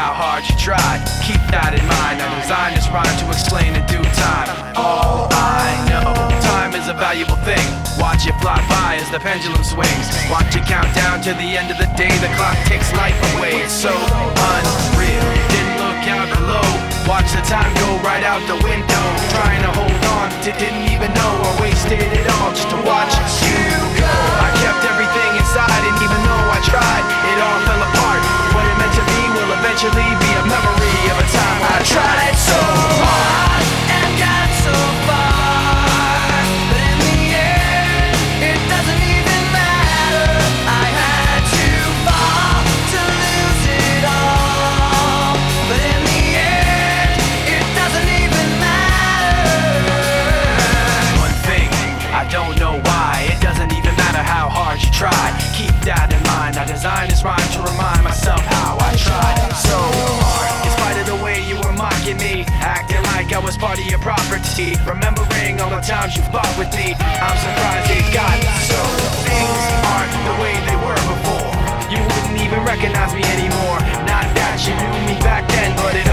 how 0.00 0.16
hard 0.16 0.42
you 0.48 0.56
try. 0.56 0.96
Keep 1.20 1.44
that 1.52 1.76
in 1.76 1.84
mind. 1.84 2.24
I'm 2.24 2.32
designed 2.40 2.72
this 2.72 2.88
rhyme 2.88 3.16
to 3.20 3.26
explain 3.28 3.76
in 3.76 3.84
due 3.84 4.00
time. 4.16 4.48
All 4.72 5.28
I 5.28 5.76
know, 5.92 6.16
time 6.40 6.72
is 6.72 6.88
a 6.88 6.96
valuable 6.96 7.36
thing. 7.44 7.60
Watch 8.00 8.24
it 8.24 8.32
fly 8.40 8.56
by 8.72 8.96
as 8.96 9.12
the 9.12 9.20
pendulum 9.20 9.60
swings. 9.60 10.08
Watch 10.32 10.56
it 10.56 10.64
count 10.64 10.88
down 10.96 11.20
to 11.28 11.36
the 11.36 11.48
end 11.52 11.68
of 11.68 11.76
the 11.76 11.90
day. 12.00 12.08
The 12.24 12.32
clock 12.40 12.56
takes 12.64 12.88
life 12.96 13.18
away. 13.36 13.60
It's 13.60 13.76
so 13.76 13.92
unreal. 13.92 15.26
Didn't 15.52 15.76
look 15.84 16.02
out 16.08 16.28
below. 16.32 16.64
Watch 17.04 17.28
the 17.36 17.44
time 17.44 17.68
go 17.76 18.00
right 18.00 18.24
out 18.24 18.40
the 18.48 18.56
window. 18.64 19.04
Trying 19.36 19.60
to 19.68 19.72
hold 19.76 20.02
on 20.16 20.32
to 20.48 20.50
didn't 20.56 20.88
even 20.96 21.12
know 21.12 21.32
I 21.44 21.52
wasted 21.60 22.00
it 22.00 22.24
all 22.40 22.56
just 22.56 22.72
to 22.72 22.78
watch 22.88 23.12
you 23.44 23.89
eventually 29.82 30.14
be 30.20 30.32
a 30.34 30.44
memory 30.46 31.10
of 31.10 31.18
a 31.18 31.26
time 31.32 31.62
I 31.62 31.82
tried 31.82 32.36
so 32.36 32.79
was 63.50 63.58
part 63.58 63.78
of 63.80 63.86
your 63.86 63.98
property. 63.98 64.78
Remembering 64.86 65.60
all 65.60 65.70
the 65.70 65.82
times 65.82 66.14
you 66.14 66.22
fought 66.30 66.54
with 66.54 66.70
me, 66.78 66.94
I'm 66.94 67.34
surprised 67.34 67.90
it 67.90 68.06
got 68.14 68.38
so. 68.70 68.78
Things 69.26 69.62
aren't 69.90 70.14
the 70.22 70.36
way 70.38 70.54
they 70.70 70.78
were 70.78 71.02
before. 71.10 71.50
You 71.90 71.98
wouldn't 71.98 72.38
even 72.46 72.62
recognize 72.62 73.10
me 73.10 73.26
anymore. 73.34 73.82
Not 74.06 74.30
that 74.38 74.54
you 74.62 74.74
knew 74.78 74.94
me 75.10 75.18
back 75.18 75.50
then, 75.50 75.74
but 75.74 75.98
it 75.98 76.09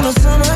on 0.00 0.06
a 0.06 0.12
summer 0.20 0.49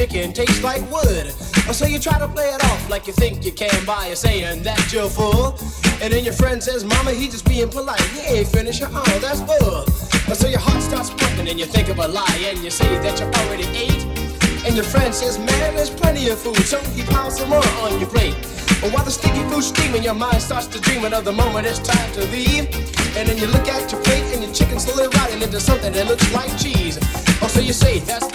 chicken 0.00 0.32
tastes 0.32 0.62
like 0.62 0.80
wood. 0.90 1.26
So 1.76 1.84
you 1.84 1.98
try 1.98 2.18
to 2.18 2.26
play 2.26 2.48
it 2.48 2.64
off 2.64 2.88
like 2.88 3.06
you 3.06 3.12
think 3.12 3.44
you 3.44 3.52
can 3.52 3.84
by 3.84 4.14
saying 4.14 4.62
that 4.62 4.90
you're 4.90 5.10
full. 5.10 5.58
And 6.00 6.10
then 6.10 6.24
your 6.24 6.32
friend 6.32 6.62
says, 6.62 6.84
Mama, 6.84 7.10
he 7.10 7.28
just 7.28 7.44
being 7.44 7.68
polite. 7.68 8.00
He 8.16 8.20
ain't 8.38 8.48
finished. 8.48 8.82
Oh, 8.82 9.18
that's 9.20 9.42
bull." 9.42 9.84
So 10.34 10.48
your 10.48 10.58
heart 10.58 10.82
starts 10.82 11.10
pumping 11.10 11.48
and 11.48 11.60
you 11.60 11.66
think 11.66 11.90
of 11.90 11.98
a 11.98 12.08
lie 12.08 12.40
and 12.48 12.64
you 12.64 12.70
say 12.70 12.88
that 13.04 13.20
you 13.20 13.26
already 13.26 13.68
ate. 13.76 14.02
And 14.64 14.74
your 14.74 14.84
friend 14.84 15.14
says, 15.14 15.38
Man, 15.38 15.74
there's 15.76 15.90
plenty 15.90 16.30
of 16.30 16.38
food. 16.38 16.64
So 16.64 16.80
he 16.96 17.02
piles 17.02 17.36
some 17.36 17.50
more 17.50 17.68
on 17.84 18.00
your 18.00 18.08
plate. 18.08 18.36
But 18.80 18.94
while 18.94 19.04
the 19.04 19.10
sticky 19.10 19.44
food's 19.50 19.66
steaming, 19.66 20.02
your 20.02 20.14
mind 20.14 20.40
starts 20.40 20.66
to 20.68 20.80
dream 20.80 21.04
of 21.04 21.24
the 21.26 21.32
moment 21.32 21.66
it's 21.66 21.78
time 21.78 22.10
to 22.14 22.24
leave. 22.32 22.72
And 23.16 23.28
then 23.28 23.36
you 23.36 23.48
look 23.48 23.68
at 23.68 23.92
your 23.92 24.00
plate 24.00 24.24
and 24.32 24.42
your 24.42 24.54
chicken's 24.54 24.84
slowly 24.84 25.08
rotting 25.18 25.42
into 25.42 25.60
something 25.60 25.92
that 25.92 26.06
looks 26.06 26.32
like 26.32 26.56
cheese. 26.56 26.96
Oh, 27.42 27.48
so 27.48 27.60
you 27.60 27.74
say, 27.74 27.98
That's 27.98 28.29